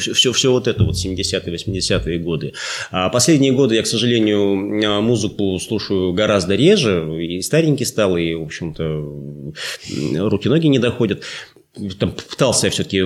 все, 0.00 0.32
все 0.32 0.50
вот 0.50 0.66
это 0.66 0.84
вот 0.84 0.96
70-е, 0.96 1.54
80-е 1.54 2.18
годы. 2.18 2.54
А 2.90 3.08
последние 3.08 3.52
годы 3.52 3.76
я, 3.76 3.82
к 3.82 3.86
сожалению, 3.86 5.00
музыку 5.02 5.58
слушаю 5.60 6.12
гораздо 6.12 6.54
реже, 6.54 7.24
и 7.24 7.40
старенький 7.40 7.84
стал, 7.84 8.16
и, 8.16 8.34
в 8.34 8.42
общем-то, 8.42 10.28
руки-ноги 10.28 10.66
не 10.66 10.78
доходят. 10.78 11.22
Там 11.98 12.12
пытался 12.12 12.66
я 12.66 12.70
все-таки 12.70 13.02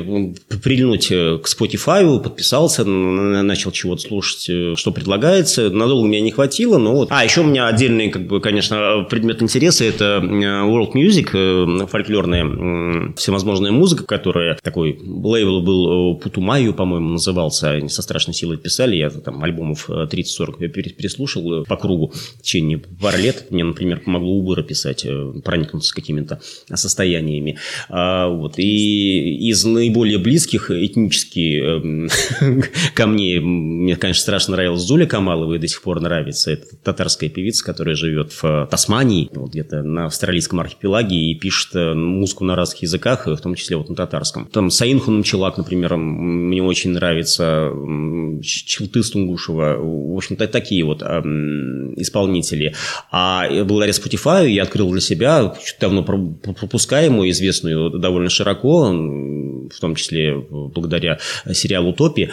прильнуть 0.63 1.11
э, 1.11 1.39
к 1.39 1.47
Spotify, 1.47 2.21
подписался, 2.21 2.85
начал 2.85 3.71
чего-то 3.71 4.03
слушать, 4.03 4.49
э, 4.49 4.75
что 4.77 4.93
предлагается. 4.93 5.71
Надолго 5.71 6.09
меня 6.09 6.21
не 6.21 6.31
хватило, 6.31 6.79
но 6.79 6.95
вот. 6.95 7.09
А, 7.11 7.25
еще 7.25 7.43
у 7.43 7.45
меня 7.45 7.67
отдельный, 7.67 8.11
как 8.11 8.27
бы, 8.27 8.41
конечно, 8.41 9.07
предмет 9.09 9.43
интереса– 9.43 9.85
это 9.87 10.21
world 10.23 10.93
music, 10.95 11.31
э, 11.35 11.87
фольклорная 11.87 13.13
всевозможная 13.17 13.73
музыка, 13.73 14.05
которая 14.05 14.59
такой 14.63 14.99
лейбл 15.03 15.61
был 15.61 16.17
Путумаю, 16.17 16.75
по-моему, 16.75 17.11
назывался. 17.11 17.71
Они 17.71 17.89
со 17.89 18.03
страшной 18.03 18.35
силой 18.35 18.57
писали. 18.57 18.97
Я 18.97 19.11
там 19.11 19.43
альбомов 19.43 19.91
э, 19.91 20.07
30-40 20.11 20.57
я 20.61 20.69
пере- 20.69 20.91
переслушал 20.91 21.65
по 21.65 21.77
кругу 21.77 22.13
в 22.39 22.43
течение 22.43 22.79
пары 22.79 23.19
лет. 23.19 23.51
Мне, 23.51 23.65
например, 23.65 24.01
помогло 24.01 24.33
Убыра 24.33 24.63
писать, 24.63 25.07
проникнуться 25.45 25.95
какими-то 25.95 26.41
состояниями. 26.75 27.59
А, 27.89 28.29
вот. 28.29 28.59
И 28.63 29.49
из 29.49 29.65
наиболее 29.65 30.19
близких 30.19 30.71
этнически 30.71 31.59
эм, 31.61 32.09
ко 32.95 33.07
мне, 33.07 33.41
мне, 33.41 33.97
конечно, 33.97 34.23
страшно 34.23 34.53
нравилась 34.55 34.83
Зуля 34.83 35.07
Камалова 35.07 35.55
и 35.55 35.59
до 35.59 35.67
сих 35.67 35.83
пор 35.83 36.01
нравится. 36.01 36.53
Это 36.53 36.67
татарская 36.83 37.29
певица, 37.29 37.65
которая 37.65 37.97
живет 37.97 38.33
в 38.33 38.45
э, 38.45 38.67
Тасмании, 38.71 39.29
вот 39.33 39.51
где-то 39.51 39.83
на 39.83 40.07
австралийском 40.07 40.61
архипелаге 40.61 41.17
и 41.17 41.35
пишет 41.35 41.75
э, 41.75 41.95
музыку 41.95 42.45
на 42.45 42.55
разных 42.55 42.83
языках, 42.83 43.27
в 43.27 43.37
том 43.39 43.55
числе 43.55 43.77
вот 43.77 43.89
на 43.89 43.97
татарском. 43.97 44.47
Там 44.47 44.71
Саин 44.71 45.01
Хунамчелак, 45.01 45.59
например, 45.59 45.97
мне 45.97 46.63
очень 46.63 46.91
нравится, 46.93 47.71
м, 47.73 48.41
Ч- 48.43 48.65
Челтыс 48.67 49.11
Тунгушева, 49.11 49.77
в 49.79 50.17
общем-то, 50.17 50.47
такие 50.47 50.85
вот 50.85 51.03
эм, 51.03 51.95
исполнители. 52.01 52.75
А 53.11 53.47
э, 53.49 53.65
благодаря 53.65 53.93
Spotify 53.93 54.49
я 54.49 54.63
открыл 54.63 54.91
для 54.93 55.01
себя, 55.01 55.55
давно 55.81 56.05
про- 56.05 56.19
про- 56.43 56.53
пропускаемую, 56.53 57.31
известную 57.31 57.91
довольно 57.91 58.29
широко, 58.31 58.42
м, 58.43 59.69
в 59.69 59.81
том 59.81 59.95
числе 59.95 60.35
благодаря 60.37 61.19
сериалу 61.53 61.91
«Утопия», 61.91 62.31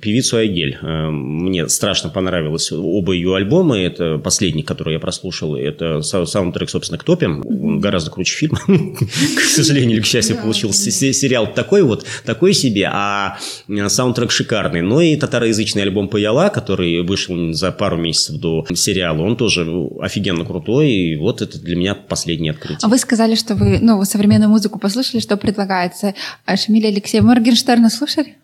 певицу 0.00 0.36
Айгель. 0.36 0.78
Э, 0.82 1.10
Мне 1.10 1.68
страшно 1.68 2.10
понравилось 2.10 2.70
оба 2.72 3.12
ее 3.12 3.34
альбома. 3.36 3.78
Это 3.78 4.18
последний, 4.18 4.62
который 4.62 4.94
я 4.94 5.00
прослушал. 5.00 5.56
Это 5.56 5.98
са- 5.98 6.26
саундтрек, 6.26 6.70
собственно, 6.70 6.98
к 6.98 7.04
«Топе». 7.04 7.26
Он 7.28 7.80
гораздо 7.80 8.10
круче 8.10 8.34
фильма. 8.36 8.58
К 9.36 9.40
сожалению 9.40 9.96
или 9.96 10.02
к 10.02 10.06
счастью, 10.06 10.36
получился 10.36 10.90
се- 10.90 11.12
сериал 11.12 11.52
такой 11.52 11.82
вот, 11.82 12.04
такой 12.24 12.52
себе, 12.54 12.88
а 12.92 13.38
э, 13.68 13.88
саундтрек 13.88 14.30
шикарный. 14.30 14.82
Но 14.82 15.00
и 15.00 15.16
татароязычный 15.16 15.82
альбом 15.82 16.08
«Паяла», 16.08 16.48
который 16.48 17.02
вышел 17.02 17.52
за 17.52 17.72
пару 17.72 17.96
месяцев 17.96 18.36
до 18.36 18.66
сериала, 18.74 19.22
он 19.22 19.36
тоже 19.36 19.66
офигенно 20.00 20.44
крутой. 20.44 20.90
И 20.90 21.16
вот 21.16 21.42
это 21.42 21.58
для 21.60 21.76
меня 21.76 21.94
последнее 21.94 22.52
открытие. 22.52 22.78
А 22.82 22.88
вы 22.88 22.98
сказали, 22.98 23.34
что 23.34 23.54
вы, 23.54 23.78
ну, 23.80 24.04
современную 24.04 24.48
музыку 24.50 24.78
послушали, 24.78 25.20
что 25.20 25.36
предлагается. 25.52 26.14
А 26.46 26.56
Шамиль 26.56 26.86
Алексей 26.86 27.20
Моргенштерна 27.20 27.90
слушали? 27.90 28.36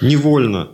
Невольно. 0.00 0.68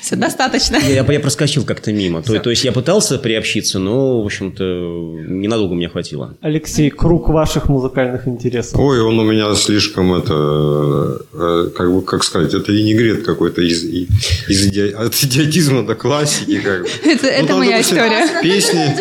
Все, 0.00 0.16
достаточно. 0.16 0.76
Я, 0.78 1.04
я 1.06 1.20
проскочил 1.20 1.64
как-то 1.64 1.92
мимо. 1.92 2.22
То, 2.22 2.38
то 2.38 2.48
есть 2.48 2.64
я 2.64 2.72
пытался 2.72 3.18
приобщиться, 3.18 3.78
но, 3.78 4.22
в 4.22 4.24
общем-то, 4.24 4.64
ненадолго 4.64 5.74
мне 5.74 5.90
хватило. 5.90 6.34
Алексей, 6.40 6.88
круг 6.88 7.28
ваших 7.28 7.68
музыкальных 7.68 8.26
интересов. 8.26 8.80
Ой, 8.80 9.02
он 9.02 9.18
у 9.18 9.24
меня 9.30 9.54
слишком 9.54 10.14
это, 10.14 11.18
э, 11.34 11.70
как 11.76 11.92
бы, 11.92 12.00
как 12.02 12.24
сказать, 12.24 12.54
это 12.54 12.72
винегрет 12.72 13.24
какой-то 13.26 13.60
из, 13.60 13.84
из 13.84 14.66
иди- 14.68 14.92
от 14.92 15.14
идиотизма 15.14 15.82
до 15.86 15.94
классики. 15.94 16.60
Как 16.60 16.82
бы. 16.84 16.88
Это, 17.04 17.24
Ну, 17.24 17.28
это 17.28 17.56
моя 17.56 17.70
допустим, 17.72 17.96
история. 17.98 18.42
Песни, 18.42 18.96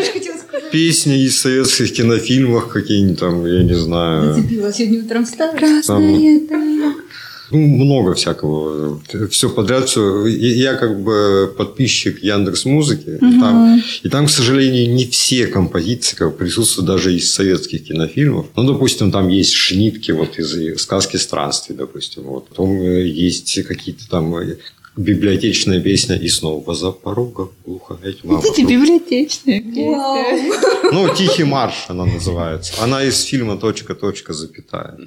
песни 0.72 1.24
из 1.24 1.40
советских 1.40 1.94
кинофильмов 1.94 2.68
какие-нибудь 2.68 3.20
там, 3.20 3.46
я 3.46 3.64
не 3.64 3.76
знаю. 3.76 4.34
Зацепила 4.34 4.74
сегодня 4.74 5.04
утром 5.04 5.26
встала. 5.26 5.56
Красная 5.56 6.40
дорога. 6.48 6.68
Ну, 7.50 7.60
много 7.60 8.14
всякого. 8.14 9.02
Все 9.30 9.50
подряд. 9.50 9.88
Все. 9.88 10.26
Я 10.26 10.76
как 10.76 11.02
бы 11.02 11.54
подписчик 11.58 12.22
Яндекс 12.22 12.66
Музыки. 12.66 13.10
И, 13.16 13.40
там, 13.40 13.82
и 14.04 14.10
там, 14.10 14.26
к 14.26 14.30
сожалению, 14.30 14.94
не 14.94 15.06
все 15.06 15.48
композиции 15.48 16.16
как 16.16 16.38
присутствуют 16.38 16.88
даже 16.88 17.16
из 17.16 17.34
советских 17.34 17.86
кинофильмов. 17.86 18.48
Ну, 18.56 18.64
допустим, 18.64 19.12
там 19.12 19.30
есть 19.30 19.54
шнитки 19.54 20.12
вот 20.12 20.38
из 20.38 20.82
сказки 20.82 21.16
странствий, 21.18 21.76
допустим. 21.76 22.24
Вот. 22.24 22.50
Потом 22.50 22.82
э, 22.82 23.08
есть 23.08 23.64
какие-то 23.64 24.10
там 24.10 24.36
э, 24.36 24.58
библиотечная 24.98 25.80
песня 25.80 26.16
и 26.16 26.28
снова 26.28 26.74
за 26.74 26.92
порогом 26.92 27.50
тьма 27.64 27.98
Эти 28.04 28.26
вокруг». 28.26 28.58
библиотечные 28.58 29.62
Вау. 29.62 30.16
песни. 30.16 30.52
Ну, 30.92 31.16
«Тихий 31.16 31.44
марш» 31.44 31.86
она 31.88 32.06
называется. 32.06 32.74
Она 32.82 33.04
из 33.04 33.22
фильма 33.22 33.58
«Точка, 33.58 33.96
точка, 33.96 34.34
запятая». 34.34 34.98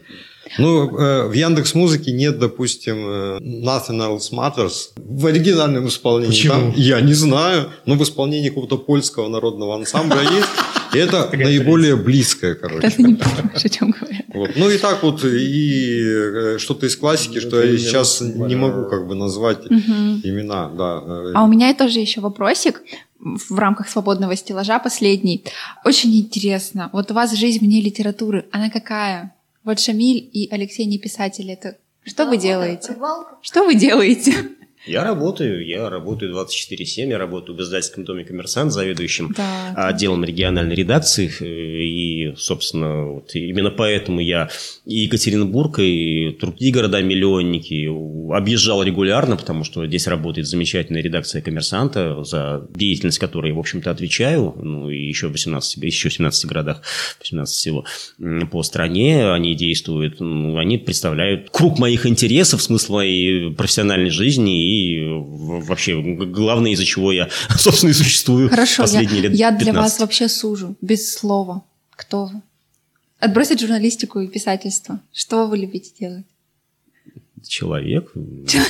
Ну, 0.59 0.99
э, 0.99 1.29
в 1.29 1.33
Яндекс 1.33 1.75
Музыке 1.75 2.11
нет, 2.13 2.39
допустим, 2.39 2.97
э, 2.97 3.39
Nothing 3.41 4.01
Else 4.01 4.33
Matters 4.33 4.91
в 4.97 5.27
оригинальном 5.27 5.87
исполнении. 5.87 6.33
Почему? 6.33 6.55
Там, 6.55 6.75
я 6.77 7.01
не 7.01 7.15
знаю, 7.15 7.71
но 7.87 7.95
в 7.95 8.03
исполнении 8.03 8.49
какого-то 8.49 8.77
польского 8.79 9.29
народного 9.29 9.77
ансамбля 9.77 10.23
есть. 10.23 10.49
И 10.93 10.99
это 10.99 11.31
наиболее 11.33 11.95
близкое, 11.95 12.55
короче. 12.55 12.91
Ты 12.91 13.03
не 13.03 13.15
понимаешь, 13.15 13.65
о 13.65 13.69
чем 13.69 13.91
говорят. 13.93 14.20
Вот. 14.33 14.51
Ну 14.57 14.71
и 14.71 14.79
так 14.79 15.03
вот 15.03 15.25
и 15.25 16.03
э, 16.03 16.59
что-то 16.59 16.87
из 16.87 16.97
классики, 16.97 17.41
что 17.41 17.63
я 17.63 17.77
сейчас 17.79 18.21
не 18.21 18.55
могу 18.57 18.89
как 18.89 19.07
бы 19.07 19.15
назвать 19.15 19.67
имена, 19.67 20.69
да. 20.69 21.03
э, 21.05 21.33
А 21.35 21.45
у 21.45 21.49
меня 21.49 21.75
тоже 21.75 21.99
еще 21.99 22.21
вопросик 22.21 22.83
в 23.19 23.59
рамках 23.59 23.89
свободного 23.89 24.37
стеллажа 24.37 24.79
последний. 24.79 25.45
Очень 25.85 26.17
интересно. 26.19 26.91
Вот 26.93 27.11
у 27.11 27.15
вас 27.15 27.35
жизнь 27.35 27.65
вне 27.65 27.81
литературы, 27.81 28.47
она 28.51 28.71
какая? 28.71 29.35
Вот 29.65 29.79
Шамиль 29.79 30.29
и 30.33 30.49
Алексей 30.51 30.87
не 30.87 30.99
писатели. 30.99 31.53
Это 31.53 31.77
что 32.05 32.25
вы 32.27 32.39
делаете? 32.39 32.97
Что 33.43 33.65
вы 33.65 33.75
делаете? 33.75 34.35
Я 34.87 35.05
работаю, 35.05 35.67
я 35.67 35.91
работаю 35.91 36.33
24-7, 36.35 37.11
я 37.11 37.19
работаю 37.19 37.57
в 37.57 37.61
издательском 37.61 38.05
доме 38.05 38.25
«Коммерсант», 38.25 38.73
заведующим 38.73 39.35
Да. 39.37 39.75
отделом 39.77 40.25
региональной 40.25 40.75
редакции. 40.75 41.31
И, 41.41 42.35
собственно, 42.37 43.05
вот 43.07 43.35
именно 43.35 43.71
поэтому 43.71 44.21
я 44.21 44.49
и 44.87 45.01
Екатеринбург, 45.01 45.79
и 45.81 46.37
другие 46.41 46.73
города-миллионники 46.73 47.89
объезжал 48.35 48.83
регулярно, 48.83 49.37
потому 49.37 49.65
что 49.65 49.87
здесь 49.87 50.07
работает 50.07 50.47
замечательная 50.47 51.03
редакция 51.03 51.43
«Коммерсанта», 51.43 52.25
за 52.25 52.67
деятельность 52.75 53.19
которой, 53.19 53.53
в 53.53 53.59
общем-то, 53.59 53.91
отвечаю. 53.91 54.55
Ну, 54.57 54.89
и 54.89 54.99
еще 54.99 55.29
в 55.29 55.33
18, 55.33 55.77
еще 55.83 56.09
в 56.09 56.15
17 56.15 56.47
городах, 56.47 56.83
18 57.21 57.55
всего 57.55 57.85
по 58.51 58.63
стране 58.63 59.31
они 59.31 59.55
действуют. 59.55 60.21
Ну, 60.21 60.57
Они 60.57 60.79
представляют 60.79 61.51
круг 61.51 61.79
моих 61.79 62.07
интересов, 62.07 62.63
смысл 62.63 62.95
моей 62.95 63.53
профессиональной 63.53 64.11
жизни 64.11 64.70
и 64.71 65.01
в- 65.01 65.65
вообще 65.67 66.01
главное, 66.01 66.73
из-за 66.73 66.85
чего 66.85 67.13
я, 67.13 67.29
собственно, 67.59 67.91
и 67.91 67.95
существую 67.95 68.49
Хорошо, 68.51 68.83
я, 68.83 68.89
последние 68.89 69.23
лет 69.23 69.33
я 69.35 69.51
для 69.51 69.67
15. 69.73 69.75
вас 69.83 69.99
вообще 70.01 70.29
сужу, 70.29 70.77
без 70.81 71.13
слова. 71.15 71.63
Кто 71.97 72.27
вы? 72.27 72.41
Отбросить 73.19 73.61
журналистику 73.61 74.21
и 74.21 74.29
писательство. 74.29 75.01
Что 75.13 75.47
вы 75.47 75.59
любите 75.59 75.91
делать? 76.01 76.25
Человек. 77.47 78.13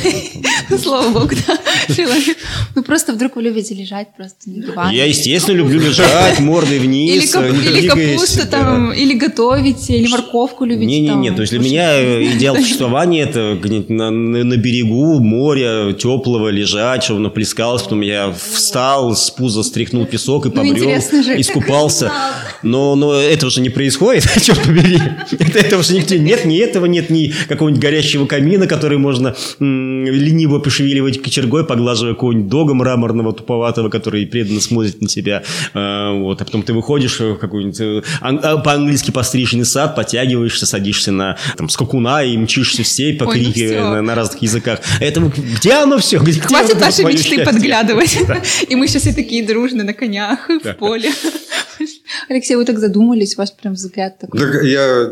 Слава 0.83 1.11
богу, 1.11 1.35
да. 1.47 1.59
Человек. 1.95 2.37
Ну 2.75 2.83
просто 2.83 3.13
вдруг 3.13 3.37
вы 3.37 3.43
любите 3.43 3.75
лежать 3.75 4.09
просто 4.17 4.49
на 4.49 4.63
диване. 4.63 4.97
Я, 4.97 5.05
естественно, 5.07 5.57
люблю 5.57 5.81
лежать 5.81 6.41
мордой 6.41 6.79
вниз, 6.79 7.35
или 7.35 7.89
капусту 7.89 8.47
там, 8.47 8.93
или 8.93 9.15
готовите, 9.15 9.97
или 9.97 10.09
морковку 10.09 10.65
любите. 10.65 10.87
Не-не-не, 10.87 11.33
то 11.33 11.43
есть 11.43 11.53
для 11.53 11.61
меня 11.61 12.01
э, 12.01 12.25
идеал 12.37 12.57
существования 12.57 13.23
это 13.23 13.59
на, 13.89 14.57
берегу 14.57 15.21
моря 15.21 15.93
теплого 15.93 16.49
лежать, 16.49 17.05
чтобы 17.05 17.21
наплескалось, 17.21 17.83
потом 17.83 18.01
я 18.03 18.33
встал, 18.33 19.15
с 19.17 19.31
пуза 19.31 19.63
стряхнул 19.63 20.07
песок 20.07 20.47
и 20.47 20.51
побрел, 20.51 20.75
интересно 20.75 21.23
же. 21.23 21.41
искупался. 21.41 22.13
Но, 22.63 22.95
но 22.95 23.15
этого 23.15 23.51
же 23.51 23.61
не 23.61 23.71
происходит, 23.71 24.25
черт 24.43 24.63
побери. 24.63 25.01
Это, 25.39 25.59
этого 25.59 25.83
же 25.83 25.95
нигде 25.95 26.19
нет, 26.19 26.45
ни 26.45 26.59
этого 26.59 26.87
нет, 26.87 27.11
ни 27.11 27.33
какого-нибудь 27.49 27.83
горящего 27.83 28.27
камина, 28.27 28.60
который 28.67 28.99
можно 28.99 29.35
м, 29.61 30.05
лениво 30.07 30.59
пошевеливать 30.59 31.23
кочергой, 31.23 31.65
поглаживая 31.67 32.15
какого-нибудь 32.15 32.49
дога 32.49 32.75
мраморного, 32.75 33.33
туповатого, 33.33 33.89
который 33.89 34.27
преданно 34.27 34.61
смотрит 34.61 35.01
на 35.01 35.09
тебя. 35.09 35.43
А, 35.75 36.13
вот, 36.13 36.41
а 36.41 36.45
потом 36.45 36.63
ты 36.63 36.73
выходишь 36.73 37.21
в 37.21 37.37
какой-нибудь 37.37 37.81
э, 37.81 38.03
ан- 38.21 38.41
а, 38.43 38.57
по-английски 38.59 39.11
постриженный 39.11 39.65
сад, 39.65 39.95
подтягиваешься, 39.97 40.67
садишься 40.67 41.13
на 41.13 41.37
там, 41.57 41.69
скакуна 41.69 42.23
и 42.25 42.37
мчишься 42.37 42.83
в 42.83 42.87
степь, 42.87 43.21
ну 43.21 43.27
покрикивая 43.27 43.79
всё. 43.81 43.91
на, 43.91 44.03
на 44.03 44.15
разных 44.15 44.43
языках. 44.43 44.81
Это 45.01 45.21
где 45.21 45.73
оно 45.75 45.99
все? 45.99 46.19
Где, 46.19 46.41
Хватит 46.41 46.81
наши 46.81 47.05
мечты 47.05 47.23
счастье? 47.37 47.45
подглядывать. 47.45 48.19
И 48.69 48.77
мы 48.77 48.87
сейчас 48.89 49.03
все 49.03 49.13
такие 49.13 49.47
дружные 49.47 49.85
на 49.85 49.95
конях 49.95 50.49
Да. 50.65 50.75
в 50.75 50.77
поле. 50.77 51.11
Алексей, 52.31 52.55
вы 52.55 52.65
так 52.65 52.79
задумались, 52.79 53.35
у 53.35 53.39
вас 53.39 53.51
прям 53.51 53.75
взгляд 53.75 54.21
такой. 54.21 54.39
Так 54.39 54.63
я 54.63 55.11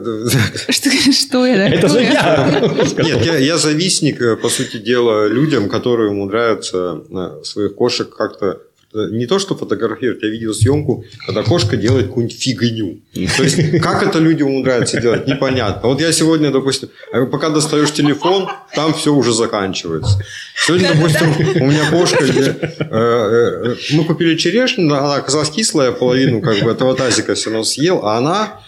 Что, 0.69 1.13
что 1.13 1.47
я? 1.47 1.69
Это 1.69 1.89
же 1.89 2.01
я? 2.01 2.61
Нет, 2.97 3.27
я, 3.27 3.39
я 3.39 3.59
завистник, 3.59 4.23
э, 4.23 4.37
по 4.37 4.49
сути 4.49 4.77
дела, 4.77 5.27
людям, 5.27 5.69
которые 5.69 6.11
умудряются 6.11 7.03
э, 7.11 7.43
своих 7.43 7.75
кошек 7.75 8.09
как-то 8.09 8.61
не 8.95 9.27
то, 9.27 9.39
что 9.39 9.55
фотографировать, 9.55 10.23
я 10.23 10.31
видел 10.31 10.55
съемку, 10.55 11.05
когда 11.27 11.43
кошка 11.43 11.77
делает 11.77 12.07
какую-нибудь 12.07 12.41
фигню. 12.41 13.01
То 13.37 13.43
есть, 13.43 13.81
как 13.83 14.03
это 14.03 14.19
люди 14.19 14.43
умудряются 14.43 15.01
делать, 15.01 15.27
непонятно. 15.27 15.89
Вот 15.89 16.01
я 16.01 16.13
сегодня, 16.13 16.51
допустим, 16.51 16.89
э, 17.13 17.27
пока 17.27 17.51
достаешь 17.51 17.93
телефон, 17.93 18.49
там 18.75 18.95
все 18.95 19.13
уже 19.13 19.33
заканчивается. 19.35 20.19
Сегодня, 20.67 20.95
допустим, 20.95 21.35
у 21.63 21.67
меня 21.67 21.91
кошка, 21.91 22.25
э, 22.25 22.55
э, 22.81 22.91
э, 22.91 23.75
мы 23.93 24.05
купили 24.05 24.37
черешню, 24.37 24.87
она 24.87 25.17
оказалась 25.17 25.51
кислая, 25.51 25.93
половину 25.93 26.41
как 26.41 26.59
бы 26.61 26.71
этого 26.71 26.95
тазика 26.95 27.35
все 27.35 27.51
равно 27.51 27.65
съел, 27.65 28.01
а 28.05 28.17
она 28.17 28.61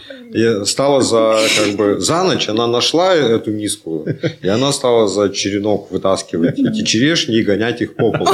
стала 0.65 1.01
за, 1.01 1.39
как 1.57 1.75
бы, 1.75 1.99
за 1.99 2.23
ночь, 2.23 2.47
она 2.47 2.65
нашла 2.65 3.13
эту 3.13 3.51
миску, 3.51 4.07
и 4.41 4.47
она 4.47 4.71
стала 4.71 5.07
за 5.07 5.29
черенок 5.29 5.91
вытаскивать 5.91 6.57
эти 6.59 6.83
черешни 6.83 7.37
и 7.37 7.43
гонять 7.43 7.81
их 7.81 7.95
по 7.95 8.11
полу. 8.11 8.29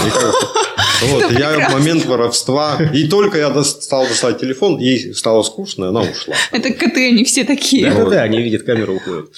Вот, 1.01 1.31
я 1.31 1.69
в 1.69 1.73
момент 1.73 2.05
воровства, 2.05 2.77
и 2.93 3.07
только 3.07 3.38
я 3.38 3.63
стал 3.63 4.07
достать 4.07 4.39
телефон, 4.39 4.77
ей 4.79 5.13
стало 5.13 5.43
скучно, 5.43 5.86
и 5.86 5.88
она 5.89 6.01
ушла. 6.01 6.36
Это 6.51 6.73
коты, 6.73 7.10
они 7.10 7.23
все 7.23 7.43
такие. 7.43 7.89
Да-да-да, 7.89 8.23
они 8.23 8.41
видят 8.41 8.63
камеру, 8.63 8.95
уходят. 8.95 9.29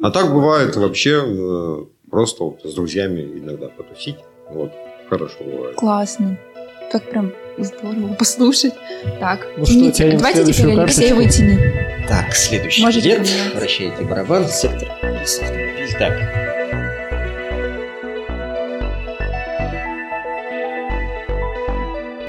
А 0.00 0.10
так 0.10 0.32
бывает 0.32 0.76
вообще 0.76 1.22
э, 1.24 1.76
просто 2.10 2.44
вот 2.44 2.60
с 2.64 2.74
друзьями 2.74 3.20
иногда 3.22 3.68
потусить. 3.68 4.16
Вот, 4.50 4.72
хорошо 5.08 5.36
бывает. 5.44 5.76
Классно. 5.76 6.38
Так 6.92 7.08
прям 7.10 7.32
здорово 7.58 8.14
послушать. 8.14 8.74
Так, 9.20 9.46
Ну 9.56 9.64
что, 9.64 9.74
не- 9.74 9.92
тянем 9.92 10.18
давайте 10.18 10.52
теперь 10.52 10.78
Алексей 10.78 11.12
вытяни. 11.12 12.06
Так, 12.08 12.34
следующий 12.34 12.82
Можете 12.82 13.16
билет. 13.16 13.28
Вращайте 13.54 14.02
барабан, 14.04 14.48
сектор. 14.48 14.88
автомобиль. 14.90 15.94
Так. 15.98 16.43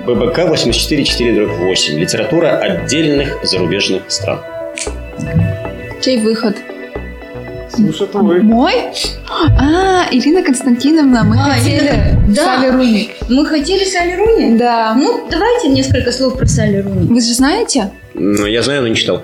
ББК 0.05 0.39
844-8. 0.39 1.95
Литература 1.97 2.57
отдельных 2.57 3.37
зарубежных 3.43 4.03
стран. 4.09 4.39
Чей 6.01 6.19
выход? 6.19 6.55
Слушай, 7.69 8.07
твой. 8.07 8.41
Мой? 8.41 8.73
А, 9.59 10.05
Ирина 10.11 10.43
Константиновна, 10.43 11.23
мы 11.23 11.37
А, 11.37 11.51
хотели 11.53 11.87
Ирина, 11.87 12.23
да. 12.29 12.43
Салли 12.43 12.67
Руни. 12.69 13.09
Мы 13.27 13.45
хотели 13.45 13.83
Салли 13.83 14.15
Руни? 14.15 14.57
Да. 14.57 14.93
Ну, 14.95 15.27
давайте 15.29 15.67
несколько 15.69 16.11
слов 16.11 16.37
про 16.37 16.45
Салли 16.45 16.77
Руни. 16.77 17.07
Вы 17.07 17.19
же 17.21 17.33
знаете? 17.33 17.91
Ну, 18.13 18.45
я 18.45 18.61
знаю, 18.61 18.81
но 18.83 18.87
не 18.87 18.95
читал. 18.95 19.23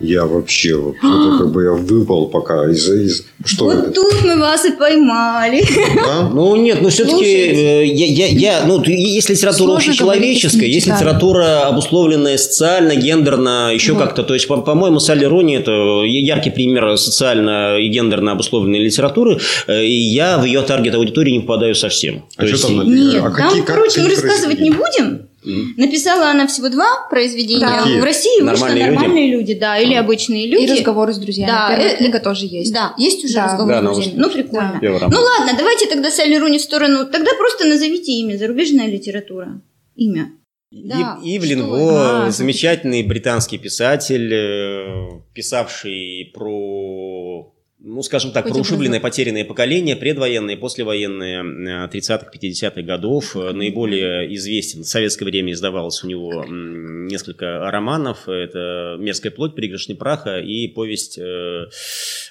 Я 0.00 0.24
вообще, 0.26 0.76
вот, 0.76 0.96
это 0.96 1.38
как 1.38 1.50
бы 1.52 1.64
я 1.64 1.72
выпал 1.72 2.28
пока 2.28 2.70
из... 2.70 2.88
из 2.88 3.24
что 3.44 3.64
вот 3.66 3.74
это? 3.74 3.90
тут 3.92 4.24
мы 4.24 4.36
вас 4.38 4.64
и 4.64 4.72
поймали. 4.72 5.62
Да? 5.96 6.28
Ну 6.32 6.54
нет, 6.56 6.80
ну 6.82 6.88
все-таки 6.90 7.14
Слушайте. 7.16 7.86
я, 7.86 8.06
я, 8.06 8.26
я, 8.26 8.64
ну 8.66 8.82
есть 8.84 9.28
литература 9.30 9.70
Сложно 9.72 9.76
общечеловеческая, 9.92 10.66
есть 10.66 10.86
литература 10.86 11.62
обусловленная 11.66 12.36
социально, 12.38 12.94
гендерно, 12.94 13.70
еще 13.74 13.92
Вот. 13.94 14.02
как-то. 14.04 14.22
То 14.22 14.34
есть, 14.34 14.46
по- 14.46 14.58
по-моему, 14.58 15.00
Салли 15.00 15.24
Рони 15.24 15.56
это 15.56 15.72
яркий 16.04 16.50
пример 16.50 16.96
социально 16.96 17.78
и 17.78 17.88
гендерно 17.88 18.32
обусловленной 18.32 18.78
литературы, 18.80 19.38
э, 19.66 19.84
и 19.84 19.92
я 19.94 20.38
в 20.38 20.44
ее 20.44 20.62
таргет 20.62 20.94
аудитории 20.94 21.32
не 21.32 21.40
попадаю 21.40 21.74
совсем. 21.74 22.24
А 22.36 22.42
То 22.42 22.46
что 22.48 22.56
есть, 22.56 22.66
там 22.66 22.76
написано? 22.76 23.12
Нет, 23.12 23.16
А 23.16 23.22
там, 23.22 23.32
какие- 23.32 23.62
как- 23.62 23.74
короче, 23.76 24.00
мы 24.02 24.08
рассказывать 24.10 24.60
не 24.60 24.70
произведения? 24.70 25.27
Написала 25.44 26.30
она 26.30 26.46
всего 26.46 26.68
два 26.68 27.06
произведения. 27.08 27.60
Да. 27.60 27.78
Какие? 27.82 28.00
В 28.00 28.04
России 28.04 28.40
вышло 28.42 28.66
Нормальные 28.66 28.84
люди? 28.86 28.94
нормальные 28.96 29.30
люди, 29.30 29.54
да, 29.54 29.78
или 29.78 29.94
обычные 29.94 30.46
люди. 30.48 30.64
И 30.64 30.72
разговоры 30.72 31.12
с 31.14 31.18
друзьями. 31.18 31.50
Да, 31.50 31.68
Первая 31.70 31.94
э, 31.94 31.96
книга 31.96 32.20
тоже 32.20 32.46
есть. 32.46 32.72
Да, 32.72 32.94
есть 32.98 33.24
уже 33.24 33.34
Да. 33.34 33.44
разговор 33.46 33.72
Да, 33.72 33.80
с 33.80 33.84
друзьями. 33.84 34.08
уже- 34.14 34.20
Ну, 34.20 34.30
прикольно. 34.30 34.80
Роман. 34.82 35.10
Ну 35.12 35.20
ладно, 35.20 35.52
давайте 35.56 35.86
тогда 35.86 36.10
Салли 36.10 36.36
Руни 36.36 36.58
в 36.58 36.62
сторону. 36.62 37.06
Тогда 37.06 37.30
просто 37.38 37.66
назовите 37.66 38.12
имя, 38.12 38.36
зарубежная 38.36 38.88
литература. 38.88 39.60
Имя. 39.94 40.32
Да, 40.70 41.18
И- 41.24 41.38
Ивлин 41.38 41.64
Во, 41.66 42.26
А. 42.26 42.30
замечательный 42.30 43.02
британский 43.02 43.56
писатель, 43.58 44.30
э, 44.34 45.20
писавший 45.34 46.30
про, 46.34 47.54
ну, 47.80 48.02
скажем 48.02 48.32
так, 48.32 48.44
про 48.44 48.54
Хоть 48.54 48.62
ушибленное 48.62 48.98
образок. 48.98 49.02
потерянное 49.02 49.44
поколение, 49.44 49.94
предвоенное, 49.94 50.56
послевоенное 50.56 51.42
э, 51.42 51.88
30-х, 51.88 52.30
50-х 52.34 52.82
годов. 52.82 53.36
Э, 53.36 53.52
Наиболее 53.52 54.34
известен. 54.34 54.82
В 54.82 54.88
советское 54.88 55.24
время 55.24 55.52
издавалось 55.52 56.02
у 56.02 56.08
него 56.08 56.44
несколько 56.44 57.70
романов. 57.70 58.28
Это 58.28 58.96
«Мерзкая 58.98 59.30
плоть», 59.30 59.54
«Пригоршни 59.54 59.94
праха» 59.94 60.40
и 60.40 60.66
повесть 60.66 61.18
э, 61.18 61.66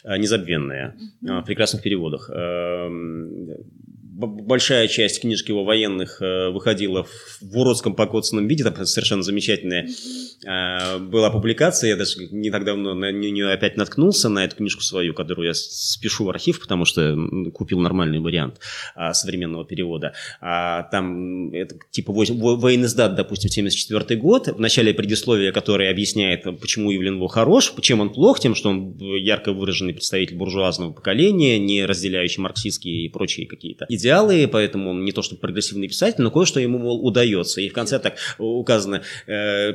э, 0.03 0.17
«Незабвенная» 0.17 0.95
э, 1.25 1.39
в 1.39 1.43
прекрасных 1.43 1.81
переводах. 1.81 2.29
Большая 4.17 4.87
часть 4.87 5.21
книжек 5.21 5.49
его 5.49 5.63
военных 5.63 6.23
э, 6.23 6.49
выходила 6.49 7.03
в, 7.03 7.55
уродском 7.55 7.93
покоцанном 7.93 8.47
виде, 8.47 8.63
там 8.63 8.83
совершенно 8.87 9.21
замечательная 9.21 9.87
э, 10.43 10.97
была 10.97 11.29
публикация, 11.29 11.91
я 11.91 11.95
даже 11.95 12.25
не 12.31 12.49
так 12.49 12.65
давно 12.65 12.95
на 12.95 13.11
нее 13.11 13.51
опять 13.51 13.77
наткнулся, 13.77 14.29
на 14.29 14.43
эту 14.43 14.55
книжку 14.55 14.81
свою, 14.81 15.13
которую 15.13 15.49
я 15.49 15.53
спешу 15.53 16.25
в 16.25 16.29
архив, 16.31 16.59
потому 16.59 16.85
что 16.85 17.15
купил 17.53 17.79
нормальный 17.79 18.17
вариант 18.17 18.59
а, 18.95 19.13
современного 19.13 19.65
перевода. 19.65 20.13
А, 20.41 20.83
там 20.91 21.53
это 21.53 21.75
типа 21.91 22.11
военноиздат, 22.11 23.13
допустим, 23.13 23.51
74 23.51 24.19
год, 24.19 24.47
в 24.47 24.59
начале 24.59 24.95
предисловия, 24.95 25.51
которое 25.51 25.91
объясняет, 25.91 26.43
почему 26.59 26.91
Ивлин 26.91 27.19
Во 27.19 27.27
хорош, 27.27 27.71
чем 27.81 27.99
он 27.99 28.09
плох, 28.09 28.39
тем, 28.39 28.55
что 28.55 28.69
он 28.69 28.97
ярко 28.97 29.53
выраженный 29.53 29.93
представитель 29.93 30.37
буржуазного 30.37 30.91
поколения, 30.91 31.59
не 31.59 31.85
разделяющий 31.85 32.41
марксистские 32.41 33.05
и 33.05 33.09
прочие 33.09 33.45
какие-то 33.45 33.85
идеалы, 34.07 34.47
поэтому 34.47 34.91
он 34.91 35.03
не 35.03 35.11
то 35.11 35.21
что 35.21 35.35
прогрессивный 35.35 35.87
писатель, 35.87 36.21
но 36.21 36.31
кое-что 36.31 36.59
ему, 36.59 36.77
мол, 36.77 37.05
удается. 37.05 37.61
И 37.61 37.69
в 37.69 37.73
конце 37.73 37.99
так 37.99 38.15
указано, 38.37 39.01
э, 39.27 39.71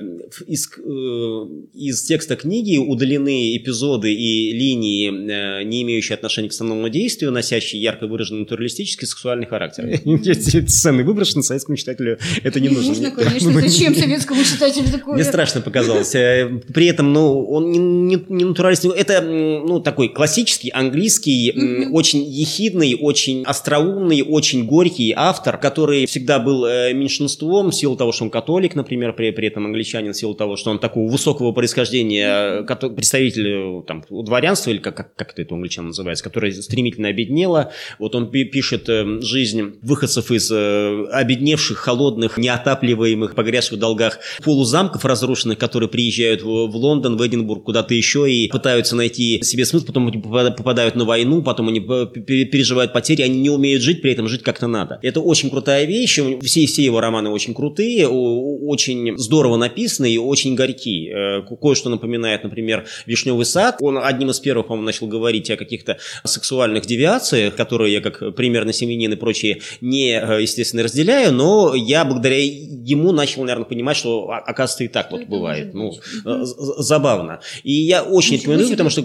из, 0.47 0.69
э, 0.79 1.47
из 1.75 2.03
текста 2.03 2.37
книги 2.37 2.79
удалены 2.79 3.57
эпизоды 3.57 4.13
и 4.13 4.53
линии, 4.53 5.09
э, 5.09 5.65
не 5.65 5.83
имеющие 5.83 6.15
отношения 6.15 6.49
к 6.49 6.53
основному 6.53 6.89
действию, 6.89 7.31
носящие 7.31 7.83
ярко 7.83 8.07
выраженный 8.07 8.41
натуралистический 8.41 9.07
сексуальный 9.07 9.47
характер. 9.47 9.85
Эти 10.05 10.67
сцены 10.67 11.05
выброшены, 11.05 11.43
советскому 11.43 11.77
читателю 11.77 12.19
это 12.43 12.61
не 12.61 12.69
нужно. 12.69 12.89
Нужно, 12.89 13.11
конечно, 13.11 13.53
зачем 13.53 13.95
советскому 13.95 14.43
читателю 14.45 14.91
такое? 14.91 15.15
Мне 15.15 15.25
страшно 15.25 15.61
показалось. 15.61 16.15
Э, 16.15 16.49
При 16.73 16.87
этом, 16.87 17.13
ну, 17.13 17.45
он 17.45 18.07
не, 18.07 18.17
натуралист. 18.17 18.85
Это, 18.85 19.21
ну, 19.21 19.81
такой 19.81 20.09
классический, 20.09 20.71
английский, 20.71 21.53
очень 21.91 22.25
ехидный, 22.25 22.97
очень 22.99 23.43
остроумный, 23.45 24.22
очень 24.23 24.65
горький 24.67 25.13
автор, 25.17 25.59
который 25.59 26.07
всегда 26.07 26.39
был 26.39 26.65
э, 26.65 26.93
меньшинством 26.93 27.71
в 27.71 27.75
силу 27.75 27.97
того, 27.97 28.13
что 28.13 28.25
он 28.25 28.31
католик, 28.31 28.75
например, 28.75 29.13
при, 29.15 29.31
при 29.31 29.49
этом 29.49 29.67
англичанин, 29.67 30.13
в 30.13 30.17
силу 30.17 30.35
того, 30.35 30.57
что 30.57 30.71
он 30.71 30.79
такого 30.79 31.11
высокого 31.11 31.53
происхождения, 31.53 32.63
э, 32.63 32.89
представитель 32.95 33.49
э, 33.49 33.83
там, 33.87 34.05
дворянства, 34.11 34.71
или 34.71 34.79
как, 34.79 34.97
как, 34.97 35.15
как 35.15 35.39
это 35.39 35.55
у 35.55 35.57
англичан 35.57 35.87
называется, 35.87 36.25
которое 36.25 36.53
стремительно 36.53 37.09
обеднело. 37.09 37.73
Вот 37.99 38.15
он 38.15 38.31
пи- 38.31 38.45
пишет 38.45 38.89
жизнь 39.23 39.75
выходцев 39.83 40.31
из 40.31 40.51
обедневших, 40.51 41.79
холодных, 41.79 42.39
неотапливаемых, 42.39 43.35
погрязших 43.35 43.79
в 43.79 43.81
долгах 43.81 44.19
полузамков 44.45 45.05
разрушенных, 45.05 45.59
которые 45.59 45.89
приезжают 45.89 46.43
в, 46.43 46.47
в 46.47 46.77
Лондон, 46.77 47.17
в 47.17 47.27
Эдинбург, 47.27 47.65
куда-то 47.65 47.95
еще 47.95 48.31
и 48.31 48.49
пытаются 48.49 48.97
найти 48.97 49.43
себе 49.43 49.65
смысл, 49.65 49.87
потом 49.87 50.09
они 50.09 50.19
попада- 50.19 50.51
попадают 50.51 50.95
на 50.95 51.05
войну, 51.05 51.43
потом 51.43 51.69
они 51.69 51.81
переживают 51.81 52.93
потери, 52.93 53.23
они 53.23 53.41
не 53.41 53.51
умеют 53.51 53.83
жить, 53.83 54.03
при 54.03 54.12
этом 54.13 54.29
жить 54.29 54.43
как-то 54.43 54.67
надо. 54.67 54.99
Это 55.03 55.21
очень 55.21 55.51
крутая 55.51 55.85
вещь, 55.85 56.19
все, 56.43 56.67
все 56.67 56.83
его 56.85 57.01
романы 57.01 57.31
очень 57.31 57.55
крутые, 57.55 58.07
очень 58.09 59.17
здорово 59.19 59.57
написаны 59.57 60.11
и 60.13 60.19
очень 60.19 60.55
горькие. 60.55 61.39
Э, 61.41 61.43
ко- 61.43 61.57
Кое-что 61.57 61.91
напоминает, 61.91 62.45
например, 62.45 62.85
«Вишневый 63.07 63.45
сад». 63.47 63.77
Он 63.81 63.99
одним 63.99 64.31
из 64.31 64.41
первых, 64.41 64.67
по-моему, 64.67 64.87
начал 64.87 65.07
говорить 65.07 65.51
о 65.51 65.57
каких-то 65.57 65.99
сексуальных 66.25 66.87
девиациях, 66.87 67.55
которые 67.57 67.93
я 67.93 68.01
как 68.01 68.35
примерно 68.35 68.73
семьянин 68.73 69.13
и 69.13 69.17
прочие 69.17 69.61
не, 69.81 70.13
э, 70.13 70.43
естественно, 70.43 70.83
разделяю, 70.83 71.33
но 71.33 71.75
я 71.75 72.05
благодаря 72.05 72.39
ему 72.43 73.13
начал, 73.13 73.43
наверное, 73.43 73.65
понимать, 73.67 73.97
что, 73.97 74.29
а- 74.31 74.39
оказывается, 74.39 74.85
и 74.85 74.89
так 74.89 75.11
вот 75.11 75.23
это 75.23 75.31
бывает. 75.31 75.75
Ну, 75.75 75.93
э, 76.25 76.43
забавно. 76.79 77.41
И 77.63 77.73
я 77.73 78.03
очень 78.03 78.37
рекомендую, 78.37 78.71
потому 78.71 78.91
что 78.91 79.03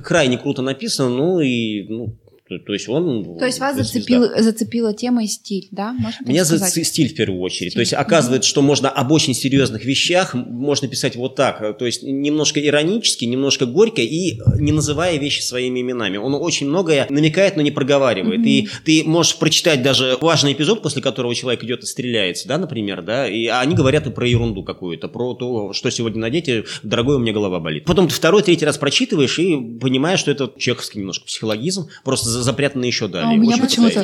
крайне 0.00 0.38
круто 0.38 0.62
написано, 0.62 1.08
ну 1.10 1.40
и, 1.40 1.84
ну, 1.88 2.16
то, 2.48 2.58
то 2.60 2.72
есть 2.72 2.88
он... 2.88 3.38
То 3.38 3.46
есть 3.46 3.58
вас 3.58 3.74
звезда. 3.74 3.92
зацепил, 3.92 4.22
зацепила 4.38 4.94
тема 4.94 5.24
и 5.24 5.26
стиль, 5.26 5.66
да? 5.72 5.92
Можно 5.92 6.28
Меня 6.28 6.44
за 6.44 6.58
сказать? 6.58 6.86
стиль 6.86 7.08
в 7.08 7.16
первую 7.16 7.40
очередь. 7.40 7.72
Стиль. 7.72 7.74
То 7.74 7.80
есть 7.80 7.92
оказывается, 7.92 8.48
что 8.48 8.62
можно 8.62 8.88
об 8.88 9.10
очень 9.10 9.34
серьезных 9.34 9.84
вещах 9.84 10.34
можно 10.34 10.86
писать 10.86 11.16
вот 11.16 11.34
так. 11.34 11.76
То 11.76 11.86
есть 11.86 12.04
немножко 12.04 12.64
иронически, 12.64 13.24
немножко 13.24 13.66
горько 13.66 14.00
и 14.00 14.38
не 14.60 14.70
называя 14.70 15.16
вещи 15.18 15.40
своими 15.40 15.80
именами. 15.80 16.18
Он 16.18 16.34
очень 16.34 16.68
многое 16.68 17.06
намекает, 17.10 17.56
но 17.56 17.62
не 17.62 17.72
проговаривает. 17.72 18.40
Мгм. 18.40 18.48
И 18.48 18.68
ты 18.84 19.02
можешь 19.04 19.36
прочитать 19.36 19.82
даже 19.82 20.16
важный 20.20 20.52
эпизод, 20.52 20.82
после 20.82 21.02
которого 21.02 21.34
человек 21.34 21.64
идет 21.64 21.82
и 21.82 21.86
стреляется, 21.86 22.46
да, 22.46 22.58
например, 22.58 23.02
да, 23.02 23.28
и 23.28 23.46
а 23.46 23.60
они 23.60 23.74
говорят 23.74 24.06
и 24.06 24.10
про 24.10 24.26
ерунду 24.26 24.62
какую-то, 24.62 25.08
про 25.08 25.34
то, 25.34 25.72
что 25.72 25.90
сегодня 25.90 26.20
надеть, 26.20 26.48
дорогой, 26.84 27.16
у 27.16 27.18
меня 27.18 27.32
голова 27.32 27.58
болит. 27.58 27.84
Потом 27.86 28.06
ты 28.06 28.14
второй, 28.14 28.42
третий 28.42 28.64
раз 28.64 28.78
прочитываешь 28.78 29.38
и 29.40 29.56
понимаешь, 29.80 30.20
что 30.20 30.30
это 30.30 30.52
чеховский 30.56 31.00
немножко 31.00 31.26
психологизм, 31.26 31.88
просто 32.04 32.35
за- 32.36 32.42
запрятанный 32.42 32.88
еще 32.88 33.08
далее. 33.08 33.30
А 33.30 33.32
у 33.32 33.36
меня 33.36 33.56
почему-то-. 33.66 34.00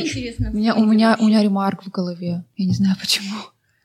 У 0.52 0.56
меня, 0.56 0.74
у 0.74 0.84
меня, 0.84 1.16
у 1.20 1.26
меня 1.28 1.42
ремарк 1.42 1.84
в 1.84 1.90
голове. 1.90 2.44
Я 2.56 2.66
не 2.66 2.74
знаю 2.74 2.96
почему. 3.00 3.34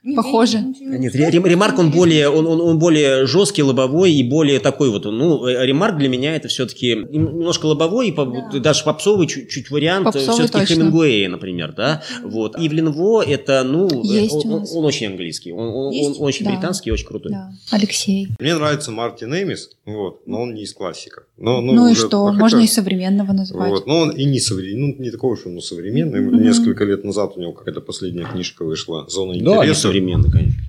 Не, 0.04 0.16
похоже. 0.16 0.60
Нет, 0.80 1.14
Ремарк, 1.16 1.80
он 1.80 1.92
более, 1.92 2.30
он, 2.30 2.46
он, 2.48 2.62
он 2.62 2.80
более 2.80 3.26
жесткий, 3.26 3.64
лобовой 3.64 4.14
и 4.14 4.24
более 4.24 4.60
такой 4.60 4.90
вот. 4.90 5.04
Ну, 5.06 5.46
э, 5.48 5.66
Ремарк 5.66 5.98
для 5.98 6.08
меня 6.08 6.36
это 6.36 6.48
все-таки 6.48 6.96
немножко 6.96 7.66
лобовой, 7.66 8.10
и 8.10 8.12
по- 8.12 8.26
Да. 8.26 8.60
даже 8.60 8.84
попсовый 8.86 9.28
чуть, 9.28 9.50
чуть 9.50 9.70
вариант 9.70 10.06
Попсовый 10.06 10.34
все-таки 10.46 10.60
точно. 10.66 10.76
Хемингуэя, 10.76 11.30
например, 11.30 11.74
да. 11.76 12.04
Вот. 12.24 12.56
Ивлин 12.58 12.92
Во 12.92 13.22
это, 13.24 13.64
ну, 13.64 13.88
э, 13.88 14.08
Есть 14.22 14.46
он, 14.46 14.54
он- 14.54 14.66
он 14.74 14.86
очень 14.86 15.08
английский, 15.08 15.52
он, 15.52 15.68
он- 15.68 15.94
он 15.94 16.16
очень 16.20 16.46
Да. 16.46 16.52
британский 16.52 16.90
и 16.90 16.94
очень 16.94 17.06
крутой. 17.08 17.32
Да. 17.34 17.52
Алексей. 17.72 18.30
Мне 18.40 18.56
нравится 18.56 18.92
Мартин 18.92 19.34
Эмис, 19.34 19.72
вот, 19.86 20.22
но 20.26 20.44
он 20.44 20.54
не 20.54 20.64
из 20.64 20.74
классиков. 20.74 21.24
Но, 21.38 21.60
ну, 21.60 21.74
Ну, 21.74 21.88
и 21.88 21.92
уже- 21.92 22.08
что? 22.08 22.28
хотя- 22.28 22.40
Можно 22.40 22.60
и 22.60 22.68
современного 22.68 23.34
назвать. 23.34 23.70
Вот, 23.70 23.88
но 23.88 24.00
он 24.02 24.12
и 24.12 24.24
не 24.26 24.40
современный, 24.40 24.96
ну, 24.98 25.04
не 25.04 25.12
такой 25.12 25.34
уж 25.34 25.46
он 25.46 25.60
современный. 25.60 26.22
Мгм. 26.22 26.42
Несколько 26.42 26.86
лет 26.86 27.04
назад 27.04 27.34
у 27.36 27.42
него 27.42 27.52
какая-то 27.52 27.82
последняя 27.82 28.26
книжка 28.26 28.64
вышла 28.64 29.06
«Зона 29.10 29.34
интереса». 29.34 29.87
Современный, 29.88 30.32
конечно. 30.32 30.62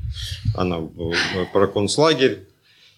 Она 0.55 0.79
э, 0.79 1.45
про 1.53 1.67
концлагерь. 1.67 2.39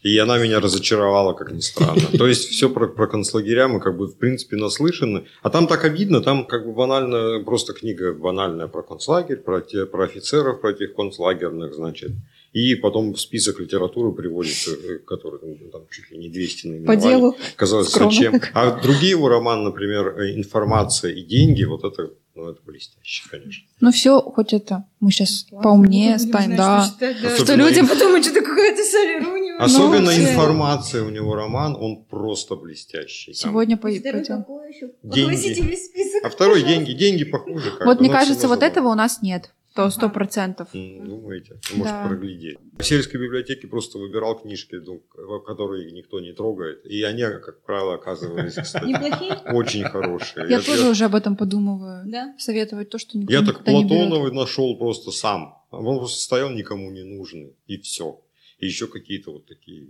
И 0.02 0.16
она 0.16 0.38
меня 0.38 0.60
разочаровала, 0.60 1.34
как 1.34 1.52
ни 1.52 1.60
странно. 1.60 2.00
То 2.16 2.26
есть 2.26 2.48
все 2.48 2.70
про, 2.70 2.86
про 2.86 3.06
концлагеря 3.06 3.68
мы 3.68 3.80
как 3.80 3.98
бы 3.98 4.06
в 4.06 4.16
принципе 4.16 4.56
наслышаны. 4.56 5.24
А 5.42 5.50
там 5.50 5.66
так 5.66 5.84
обидно, 5.84 6.22
там 6.22 6.46
как 6.46 6.64
бы 6.64 6.72
банально, 6.72 7.44
просто 7.44 7.74
книга 7.74 8.14
банальная 8.14 8.66
про 8.66 8.82
концлагерь, 8.82 9.36
про, 9.36 9.60
те, 9.60 9.84
про 9.84 10.04
офицеров, 10.04 10.62
про 10.62 10.70
этих 10.70 10.94
концлагерных, 10.94 11.74
значит. 11.74 12.12
И 12.54 12.74
потом 12.76 13.12
в 13.12 13.20
список 13.20 13.60
литературы 13.60 14.12
приводится, 14.12 14.70
э, 14.70 14.98
который 15.06 15.38
там, 15.38 15.70
там 15.70 15.82
чуть 15.90 16.10
ли 16.10 16.16
не 16.16 16.30
200 16.30 16.62
По 16.62 16.68
наименований. 16.68 17.02
делу. 17.02 17.36
Казалось, 17.56 17.90
Скромно 17.90 18.10
зачем? 18.10 18.40
А 18.54 18.80
другие 18.80 19.10
его 19.10 19.28
романы, 19.28 19.64
например, 19.64 20.16
«Информация 20.34 21.12
и 21.12 21.22
деньги», 21.22 21.64
вот 21.64 21.84
это, 21.84 22.10
ну, 22.34 22.48
это 22.48 22.60
блестяще, 22.62 23.28
конечно. 23.30 23.66
Ну 23.80 23.90
все, 23.90 24.20
хоть 24.20 24.52
это. 24.52 24.84
Мы 25.00 25.10
сейчас 25.10 25.46
поумнее 25.50 26.14
Будем 26.16 26.28
станем, 26.28 26.56
знать, 26.56 26.58
да. 26.58 26.82
что 26.84 26.94
читать, 26.94 27.22
да. 27.22 27.34
Что 27.34 27.42
Особенно 27.44 27.66
люди 27.68 27.80
инф- 27.80 27.88
подумают, 27.88 28.24
что 28.24 28.40
Какая-то 28.40 28.82
Салли 28.84 29.24
Руни. 29.24 29.50
Особенно. 29.58 30.10
«Информация» 30.10 31.02
у 31.02 31.10
него 31.10 31.34
роман, 31.34 31.76
он 31.78 32.04
просто 32.04 32.56
блестящий. 32.56 33.32
Там 33.32 33.50
сегодня 33.50 33.76
Второй 33.76 34.00
пойдем. 34.00 34.38
какой 34.38 34.68
еще? 34.72 34.90
Деньги. 35.02 35.78
А 36.22 36.30
второй 36.30 36.62
деньги, 36.62 36.92
деньги 36.92 37.24
похуже. 37.24 37.72
как 37.72 37.86
Вот 37.86 38.00
мне 38.00 38.08
но 38.08 38.14
кажется, 38.14 38.48
вот 38.48 38.62
этого 38.62 38.88
у 38.88 38.94
нас 38.94 39.22
нет. 39.22 39.52
Сто, 39.88 39.90
сто 39.90 40.10
процентов. 40.10 40.68
М, 40.74 41.08
Думаете? 41.08 41.58
Вы 41.70 41.78
можете 41.78 41.96
Да. 41.96 42.08
проглядеть. 42.08 42.58
В 42.78 42.82
сельской 42.84 43.20
библиотеке 43.20 43.66
просто 43.68 43.98
выбирал 43.98 44.38
книжки, 44.38 44.76
ну, 44.76 45.00
которые 45.46 45.92
никто 45.92 46.20
не 46.20 46.32
трогает. 46.32 46.84
И 46.84 47.02
они, 47.02 47.22
как 47.22 47.62
правило, 47.62 47.94
оказывались, 47.94 48.54
кстати, 48.62 48.84
Неплохие? 48.84 49.32
очень 49.54 49.84
хорошие. 49.84 50.46
Я 50.50 50.60
тоже 50.60 50.90
уже 50.90 51.04
об 51.04 51.14
этом 51.14 51.36
подумываю. 51.36 52.02
Да. 52.06 52.34
Советовать 52.38 52.90
то, 52.90 52.98
что 52.98 53.16
никто 53.18 53.32
Я 53.32 53.42
так. 53.42 53.64
Платоновый 53.64 54.32
нашел 54.32 54.76
просто 54.76 55.10
сам. 55.10 55.54
Он 55.70 55.98
просто 55.98 56.20
стоял 56.20 56.50
никому 56.50 56.90
не 56.90 57.04
нужный. 57.04 57.54
И 57.66 57.76
все. 57.78 58.20
И 58.58 58.66
еще 58.66 58.86
какие-то 58.86 59.32
вот 59.32 59.46
такие. 59.46 59.86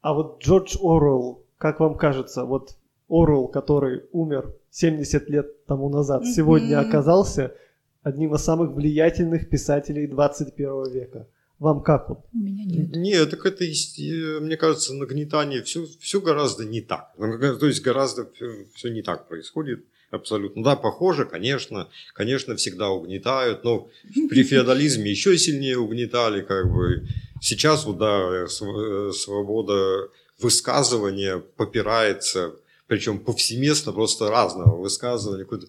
А 0.00 0.12
вот 0.14 0.42
Джордж 0.42 0.76
Оруэлл, 0.82 1.44
как 1.58 1.80
вам 1.80 1.96
кажется, 1.96 2.44
вот 2.44 2.76
Оруэлл, 3.08 3.48
который 3.48 4.02
умер 4.12 4.54
70 4.70 5.28
лет 5.30 5.64
тому 5.66 5.88
назад, 5.88 6.22
Мгм. 6.22 6.30
сегодня 6.32 6.80
оказался 6.80 7.52
одним 8.08 8.34
из 8.34 8.42
самых 8.42 8.72
влиятельных 8.72 9.48
писателей 9.48 10.06
21 10.06 10.90
века. 10.92 11.26
Вам 11.58 11.82
как 11.82 12.08
вот? 12.08 12.20
У 12.32 12.38
меня 12.38 12.64
нет. 12.64 12.94
Нет, 12.94 13.30
так 13.30 13.44
это, 13.44 13.64
мне 14.40 14.56
кажется, 14.56 14.94
нагнетание, 14.94 15.62
все, 15.62 15.86
все 16.00 16.20
гораздо 16.20 16.64
не 16.64 16.80
так. 16.80 17.14
То 17.16 17.66
есть 17.66 17.82
гораздо 17.82 18.30
все 18.74 18.88
не 18.90 19.02
так 19.02 19.28
происходит. 19.28 19.84
Абсолютно. 20.10 20.62
Да, 20.64 20.76
похоже, 20.76 21.26
конечно. 21.26 21.88
Конечно, 22.14 22.56
всегда 22.56 22.88
угнетают, 22.88 23.62
но 23.64 23.88
при 24.30 24.42
феодализме 24.42 25.10
еще 25.10 25.36
сильнее 25.36 25.78
угнетали, 25.78 26.40
как 26.40 26.72
бы. 26.72 27.06
Сейчас, 27.42 27.84
вот, 27.84 27.98
да, 27.98 28.46
св- 28.48 29.14
свобода 29.14 30.08
высказывания 30.40 31.38
попирается, 31.56 32.54
причем 32.86 33.18
повсеместно, 33.18 33.92
просто 33.92 34.30
разного 34.30 34.76
высказывания, 34.80 35.44
какой-то, 35.44 35.66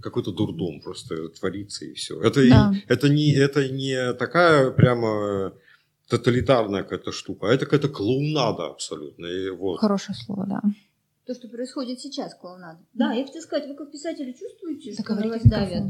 какой-то 0.00 0.32
дурдом 0.32 0.80
просто 0.80 1.28
творится 1.28 1.84
и 1.84 1.94
все. 1.94 2.20
Это, 2.22 2.46
Да. 2.48 2.72
это, 2.88 3.08
не, 3.08 3.34
это 3.34 3.68
не 3.68 4.12
такая 4.14 4.70
прямо 4.70 5.52
тоталитарная 6.08 6.82
какая-то 6.82 7.12
штука, 7.12 7.48
а 7.48 7.54
это 7.54 7.64
какая-то 7.64 7.88
клоунада 7.88 8.66
абсолютно. 8.66 9.26
И 9.26 9.50
вот. 9.50 9.78
Хорошее 9.78 10.16
слово, 10.16 10.46
да. 10.46 10.62
То, 11.26 11.34
что 11.34 11.48
происходит 11.48 12.00
сейчас, 12.00 12.34
клоунада. 12.34 12.80
Да, 12.94 13.12
я 13.12 13.24
хотела 13.24 13.42
сказать, 13.42 13.68
вы 13.68 13.74
как 13.76 13.92
писатели 13.92 14.32
чувствуете, 14.32 14.92
что 14.92 15.02
на 15.02 15.20
Заговорите 15.20 15.48
вас 15.48 15.50
давят? 15.50 15.84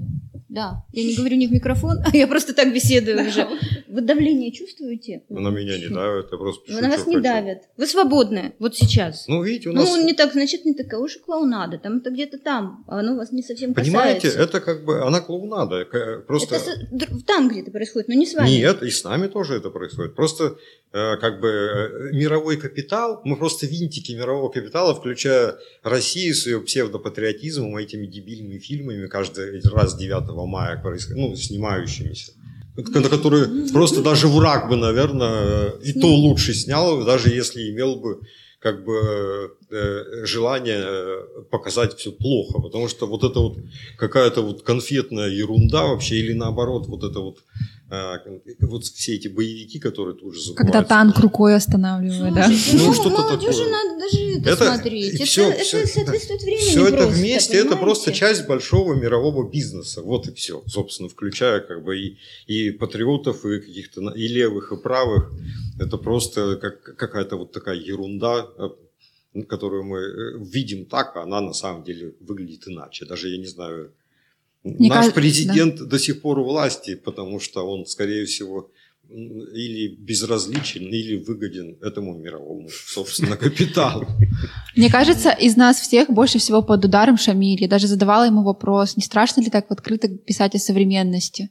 Да, 0.50 0.84
я 0.92 1.04
не 1.04 1.14
говорю 1.14 1.36
не 1.36 1.46
в 1.46 1.52
микрофон, 1.52 1.98
а 2.04 2.16
я 2.16 2.26
просто 2.26 2.52
так 2.54 2.74
беседую 2.74 3.24
уже. 3.28 3.46
Вы 3.86 4.00
давление 4.00 4.50
чувствуете? 4.50 5.22
На 5.28 5.48
меня 5.50 5.78
не 5.78 5.86
давят, 5.88 6.26
я 6.32 6.38
просто 6.38 6.72
Вы 6.72 6.80
на 6.80 6.88
вас 6.88 7.06
не 7.06 7.14
хочу. 7.14 7.22
давят. 7.22 7.58
Вы 7.76 7.86
свободны, 7.86 8.52
вот 8.58 8.74
сейчас. 8.76 9.28
Ну, 9.28 9.44
видите, 9.44 9.68
у 9.68 9.72
нас... 9.72 9.88
Ну, 9.88 10.04
не 10.04 10.12
так, 10.12 10.32
значит, 10.32 10.64
не 10.64 10.74
такая 10.74 10.98
уж 11.00 11.16
и 11.16 11.18
клоунада. 11.20 11.78
Там 11.78 11.98
это 11.98 12.10
где-то 12.10 12.38
там, 12.38 12.84
а 12.88 12.98
оно 12.98 13.14
вас 13.14 13.30
не 13.30 13.42
совсем 13.44 13.74
Понимаете, 13.74 14.28
касается. 14.28 14.42
это 14.42 14.60
как 14.60 14.84
бы, 14.84 15.02
она 15.06 15.20
клоунада. 15.20 15.84
к- 15.84 16.24
Просто... 16.26 16.56
Это 16.56 17.24
там 17.24 17.48
где-то 17.48 17.70
происходит, 17.70 18.08
но 18.08 18.14
не 18.14 18.26
с 18.26 18.34
вами. 18.34 18.48
Нет, 18.50 18.82
и 18.82 18.90
с 18.90 19.04
нами 19.04 19.28
тоже 19.28 19.54
это 19.54 19.70
происходит. 19.70 20.16
Просто 20.16 20.56
э, 20.92 21.16
как 21.18 21.40
бы 21.40 21.48
э, 21.48 22.12
мировой 22.12 22.56
капитал, 22.56 23.20
мы 23.24 23.36
просто 23.36 23.66
винтики 23.66 24.12
мирового 24.12 24.48
капитала, 24.50 24.94
включая 24.96 25.56
Россию 25.84 26.34
с 26.34 26.46
ее 26.46 26.60
псевдопатриотизмом, 26.60 27.76
этими 27.76 28.06
дебильными 28.06 28.58
фильмами 28.58 29.06
каждый 29.06 29.60
раз 29.70 29.96
9 29.96 30.39
мая, 30.46 30.82
проис- 30.84 31.14
ну, 31.14 31.36
снимающимися. 31.36 32.32
На 32.76 33.08
которые 33.08 33.68
просто 33.72 34.02
даже 34.02 34.28
враг 34.28 34.68
бы, 34.68 34.76
наверное, 34.76 35.70
и 35.84 35.92
то 35.92 36.06
лучше 36.06 36.54
снял, 36.54 37.04
даже 37.04 37.28
если 37.28 37.70
имел 37.70 37.96
бы 37.96 38.20
как 38.60 38.84
бы 38.84 39.56
э, 39.70 40.26
желание 40.26 40.82
э, 40.82 41.42
показать 41.50 41.94
все 41.96 42.12
плохо, 42.12 42.60
потому 42.60 42.88
что 42.88 43.06
вот 43.06 43.24
это 43.24 43.40
вот 43.40 43.58
какая-то 43.96 44.42
вот 44.42 44.62
конфетная 44.62 45.28
ерунда 45.30 45.84
вообще, 45.84 46.16
или 46.16 46.34
наоборот, 46.34 46.86
вот 46.86 47.02
это 47.02 47.20
вот, 47.20 47.38
э, 47.38 47.42
вот 48.60 48.84
все 48.84 49.16
эти 49.16 49.28
боевики, 49.28 49.78
которые 49.80 50.14
тут 50.16 50.34
же 50.34 50.40
забываются. 50.40 50.72
Когда 50.72 50.82
танк 50.88 51.18
рукой 51.18 51.54
останавливает, 51.56 52.34
да? 52.34 52.48
Ну, 52.48 52.54
ну, 52.86 52.94
что-то 52.94 53.10
молодежи 53.10 53.58
такое. 53.64 53.70
надо 53.72 53.98
даже 54.00 54.38
это, 54.38 54.50
Это- 54.50 54.64
смотреть. 54.74 55.12
и 55.12 55.16
Это, 55.16 55.24
всё- 55.24 55.50
это 55.50 55.62
всё- 55.64 55.86
соответствует 55.86 56.42
времени 56.42 56.68
Все 56.68 56.86
это 56.86 56.96
просто, 56.98 57.12
вместе, 57.14 57.52
это 57.54 57.62
понимаете? 57.64 57.84
просто 57.84 58.12
часть 58.12 58.46
большого 58.46 58.94
мирового 58.94 59.50
бизнеса. 59.50 60.02
Вот 60.02 60.28
и 60.28 60.32
все, 60.34 60.62
собственно, 60.66 61.08
включая 61.08 61.60
как 61.60 61.82
бы 61.84 61.98
и, 61.98 62.16
и 62.46 62.70
патриотов, 62.70 63.44
и 63.44 63.60
каких-то 63.60 64.10
и 64.10 64.28
левых, 64.28 64.72
и 64.72 64.76
правых. 64.76 65.30
Это 65.80 65.96
просто 65.98 66.56
как, 66.56 66.82
какая-то 66.96 67.36
вот 67.36 67.52
такая 67.52 67.76
ерунда, 67.76 68.46
э, 69.34 69.42
которую 69.48 69.84
мы 69.84 69.98
э, 69.98 70.38
видим 70.38 70.84
так, 70.86 71.16
а 71.16 71.22
она 71.22 71.40
на 71.40 71.52
самом 71.54 71.82
деле 71.84 72.14
выглядит 72.20 72.68
иначе. 72.68 73.04
Даже 73.06 73.28
я 73.28 73.38
не 73.38 73.46
знаю. 73.46 73.92
Мне 74.62 74.88
Наш 74.88 74.96
кажется, 74.96 75.14
президент 75.14 75.88
до 75.88 75.98
сих 75.98 76.20
пор 76.20 76.38
у 76.38 76.44
власти, 76.44 76.94
потому 76.94 77.40
что 77.40 77.66
он, 77.66 77.86
скорее 77.86 78.26
всего, 78.26 78.70
или 79.08 79.96
безразличен, 79.96 80.84
или 80.84 81.16
выгоден 81.16 81.78
этому 81.82 82.16
мировому, 82.16 82.68
собственно, 82.68 83.36
капиталу. 83.38 84.06
Мне 84.76 84.90
кажется, 84.90 85.30
из 85.30 85.56
нас 85.56 85.80
всех 85.80 86.10
больше 86.10 86.38
всего 86.38 86.62
под 86.62 86.84
ударом 86.84 87.16
Шамиль. 87.16 87.62
Я 87.62 87.68
даже 87.68 87.86
задавала 87.86 88.24
ему 88.24 88.42
вопрос, 88.42 88.96
не 88.96 89.02
страшно 89.02 89.40
ли 89.40 89.50
так 89.50 89.70
открыто 89.70 90.08
писать 90.08 90.54
о 90.54 90.58
современности? 90.58 91.50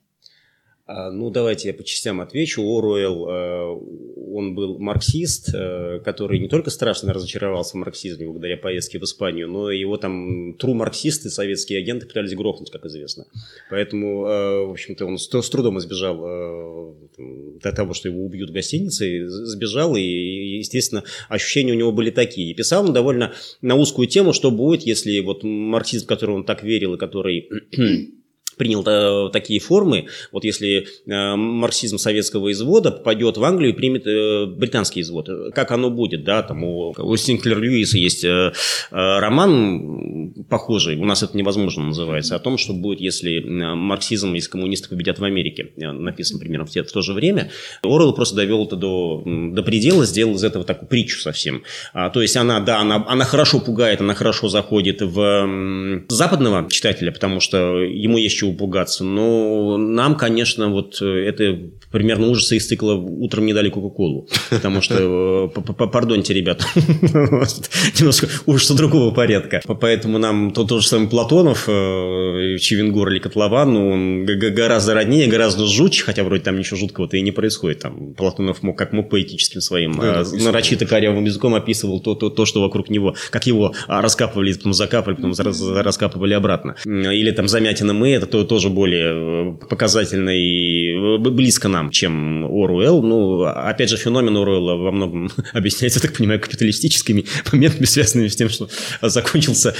А, 0.91 1.11
Ну, 1.11 1.29
давайте 1.29 1.67
я 1.67 1.73
по 1.75 1.83
частям 1.83 2.19
отвечу. 2.19 2.63
Оруэлл, 2.63 3.29
э, 3.29 3.79
он 4.33 4.55
был 4.55 4.79
марксист, 4.79 5.53
э, 5.53 5.99
который 6.03 6.39
не 6.39 6.47
только 6.47 6.71
страшно 6.71 7.13
разочаровался 7.13 7.73
в 7.73 7.75
марксизме 7.75 8.25
благодаря 8.25 8.57
поездке 8.57 8.97
в 8.97 9.03
Испанию, 9.03 9.47
но 9.47 9.69
его 9.69 9.97
там 9.97 10.55
тру-марксисты, 10.55 11.29
советские 11.29 11.77
агенты 11.77 12.07
пытались 12.07 12.33
грохнуть, 12.33 12.71
как 12.71 12.85
известно. 12.85 13.25
Поэтому, 13.69 14.25
э, 14.25 14.65
в 14.65 14.71
общем-то, 14.71 15.05
он 15.05 15.19
с 15.19 15.27
трудом 15.27 15.77
избежал 15.77 16.95
до 17.61 17.71
того, 17.71 17.93
что 17.93 18.07
его 18.09 18.25
убьют 18.25 18.49
в 18.49 18.53
гостинице, 18.53 19.27
сбежал, 19.27 19.95
и, 19.95 20.01
естественно, 20.01 21.03
ощущения 21.27 21.73
у 21.73 21.77
него 21.77 21.91
были 21.91 22.09
такие. 22.09 22.49
И 22.49 22.55
писал 22.55 22.85
он 22.85 22.93
довольно 22.93 23.33
на 23.61 23.75
узкую 23.75 24.07
тему, 24.07 24.33
что 24.33 24.49
будет, 24.49 24.81
если 24.81 25.19
вот 25.19 25.43
марксизм, 25.43 26.05
в 26.05 26.07
который 26.07 26.33
он 26.33 26.45
так 26.45 26.63
верил, 26.63 26.95
и 26.95 26.97
который 26.97 27.47
принял 28.59 28.83
э, 28.85 29.31
такие 29.31 29.59
формы, 29.59 30.05
вот 30.31 30.43
если 30.43 30.85
э, 31.07 31.35
марксизм 31.35 31.97
советского 31.97 32.51
извода 32.51 32.91
попадет 32.91 33.37
в 33.37 33.43
Англию 33.43 33.73
и 33.73 33.75
примет 33.75 34.05
э, 34.05 34.45
британский 34.45 35.01
извод, 35.01 35.29
как 35.55 35.71
оно 35.71 35.89
будет, 35.89 36.23
да, 36.23 36.43
там 36.43 36.63
у, 36.63 36.93
у 36.95 37.15
Синклер 37.15 37.59
Льюиса 37.59 37.97
есть 37.97 38.23
э, 38.23 38.27
э, 38.27 38.51
роман 38.91 40.33
похожий, 40.49 40.97
у 40.97 41.05
нас 41.05 41.23
это 41.23 41.35
невозможно 41.35 41.85
называется, 41.85 42.35
о 42.35 42.39
том, 42.39 42.57
что 42.59 42.73
будет, 42.73 43.01
если 43.01 43.39
марксизм 43.39 44.35
и 44.35 44.39
коммунисты 44.41 44.89
победят 44.89 45.17
в 45.17 45.23
Америке, 45.23 45.69
Э, 45.77 45.91
написано 45.91 46.39
примерно 46.39 46.65
в, 46.65 46.69
те- 46.69 46.83
в 46.83 46.91
то 46.91 47.01
же 47.01 47.13
время. 47.13 47.49
Орвелл 47.83 48.13
просто 48.13 48.35
довел 48.35 48.65
это 48.65 48.75
до, 48.75 49.23
до 49.25 49.63
предела, 49.63 50.05
сделал 50.05 50.35
из 50.35 50.43
этого 50.43 50.65
такую 50.65 50.87
притчу 50.87 51.19
совсем. 51.19 51.63
А, 51.93 52.09
то 52.09 52.21
есть 52.21 52.35
она, 52.35 52.59
да, 52.59 52.79
она, 52.79 53.03
она 53.07 53.25
хорошо 53.25 53.59
пугает, 53.59 54.01
она 54.01 54.13
хорошо 54.13 54.49
заходит 54.49 55.01
в 55.01 56.05
западного 56.09 56.69
читателя, 56.69 57.11
потому 57.11 57.39
что 57.39 57.79
ему 57.79 58.17
есть 58.17 58.37
чего 58.37 58.48
пугаться. 58.53 59.03
Но 59.03 59.77
нам, 59.77 60.15
конечно, 60.15 60.69
вот 60.69 61.01
э, 61.01 61.05
это 61.27 61.59
примерно 61.91 62.27
ужасы 62.29 62.57
из 62.57 62.67
цикла 62.67 62.93
«Утром 62.93 63.45
не 63.45 63.53
дали 63.53 63.69
Кока-Колу». 63.69 64.27
Потому 64.49 64.81
что, 64.81 65.49
э, 65.53 65.61
п- 65.61 65.73
п- 65.73 65.87
пардоньте, 65.87 66.33
ребята, 66.33 66.65
немножко 67.99 68.27
ужасы 68.45 68.73
другого 68.75 69.11
порядка. 69.11 69.61
Поэтому 69.79 70.17
нам 70.17 70.51
то, 70.51 70.63
тот 70.65 70.81
же 70.81 70.87
самый 70.87 71.09
Платонов, 71.09 71.65
э, 71.67 72.57
Чевенгор 72.59 73.09
или 73.09 73.19
Котлован, 73.19 73.75
он 73.75 74.25
гораздо 74.25 74.93
роднее, 74.93 75.27
гораздо 75.27 75.65
жутче, 75.65 76.03
хотя 76.03 76.23
вроде 76.23 76.43
там 76.43 76.57
ничего 76.57 76.77
жуткого-то 76.77 77.17
и 77.17 77.21
не 77.21 77.31
происходит. 77.31 77.79
Там 77.79 78.13
Платонов 78.13 78.63
мог, 78.63 78.77
как 78.77 78.93
мог 78.93 79.09
поэтическим 79.09 79.61
своим, 79.61 79.93
Да, 79.99 80.23
нарочито 80.43 80.85
корявым 80.85 81.25
языком 81.25 81.55
описывал 81.55 81.99
то, 81.99 82.15
то, 82.15 82.29
то, 82.29 82.45
что 82.45 82.61
вокруг 82.61 82.89
него, 82.89 83.15
как 83.31 83.47
его 83.47 83.73
а, 83.87 84.01
раскапывали, 84.01 84.53
потом 84.53 84.73
закапывали, 84.73 85.15
потом 85.15 85.33
раскапывали 85.81 86.33
обратно. 86.33 86.75
Или 86.85 87.31
там 87.31 87.47
замятина 87.47 87.93
мы, 87.93 88.09
это 88.11 88.25
то- 88.25 88.38
тоже 88.45 88.69
более 88.69 89.53
э, 89.53 89.67
показательно 89.69 90.29
и 90.29 90.91
э, 90.93 91.17
близко 91.17 91.67
нам, 91.67 91.91
чем 91.91 92.45
Оруэлл. 92.45 93.01
Ну, 93.01 93.43
опять 93.43 93.89
же, 93.89 93.97
феномен 93.97 94.35
Оруэлла 94.37 94.75
во 94.75 94.91
многом 94.91 95.31
объясняется, 95.53 95.99
я 95.99 96.07
так 96.07 96.17
понимаю, 96.17 96.39
капиталистическими 96.39 97.25
моментами, 97.51 97.85
связанными 97.85 98.27
с 98.27 98.35
тем, 98.35 98.49
что 98.49 98.69
закончился 99.01 99.75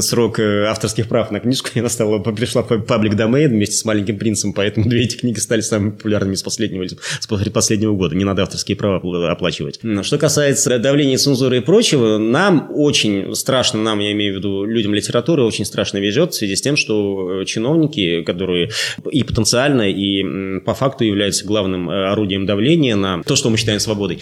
срок 0.00 0.38
э, 0.40 0.64
авторских 0.64 1.08
прав 1.08 1.30
на 1.30 1.40
книжку, 1.40 1.70
и 1.74 1.80
она 1.80 1.88
стала, 1.88 2.18
пришла 2.18 2.62
в 2.62 2.80
паблик 2.80 3.14
домен 3.14 3.50
вместе 3.50 3.76
с 3.76 3.84
«Маленьким 3.84 4.18
принцем», 4.18 4.52
поэтому 4.52 4.88
две 4.88 5.04
эти 5.04 5.16
книги 5.16 5.38
стали 5.38 5.60
самыми 5.60 5.90
популярными 5.90 6.34
с 6.34 6.42
последнего, 6.42 6.86
с 6.86 7.26
последнего 7.26 7.94
года. 7.94 8.14
Не 8.14 8.24
надо 8.24 8.42
авторские 8.42 8.76
права 8.76 9.00
опла- 9.00 9.28
оплачивать. 9.28 9.80
Что 10.02 10.18
касается 10.18 10.78
давления 10.78 11.18
цензуры 11.18 11.58
и 11.58 11.60
прочего, 11.60 12.18
нам 12.18 12.70
очень 12.70 13.34
страшно, 13.34 13.82
нам, 13.82 13.98
я 14.00 14.12
имею 14.12 14.34
в 14.34 14.36
виду 14.38 14.64
людям 14.64 14.94
литературы, 14.94 15.42
очень 15.42 15.64
страшно 15.64 15.98
везет 15.98 16.32
в 16.32 16.36
связи 16.36 16.56
с 16.56 16.60
тем, 16.60 16.76
что 16.76 17.40
э, 17.40 17.44
чиновники, 17.88 18.22
которые 18.22 18.70
и 19.10 19.22
потенциально, 19.22 19.90
и 19.90 20.60
по 20.60 20.74
факту 20.74 21.04
являются 21.04 21.44
главным 21.44 21.90
э, 21.90 22.10
орудием 22.10 22.46
давления 22.46 22.96
на 22.96 23.22
то, 23.22 23.36
что 23.36 23.50
мы 23.50 23.56
считаем 23.56 23.80
свободой, 23.80 24.20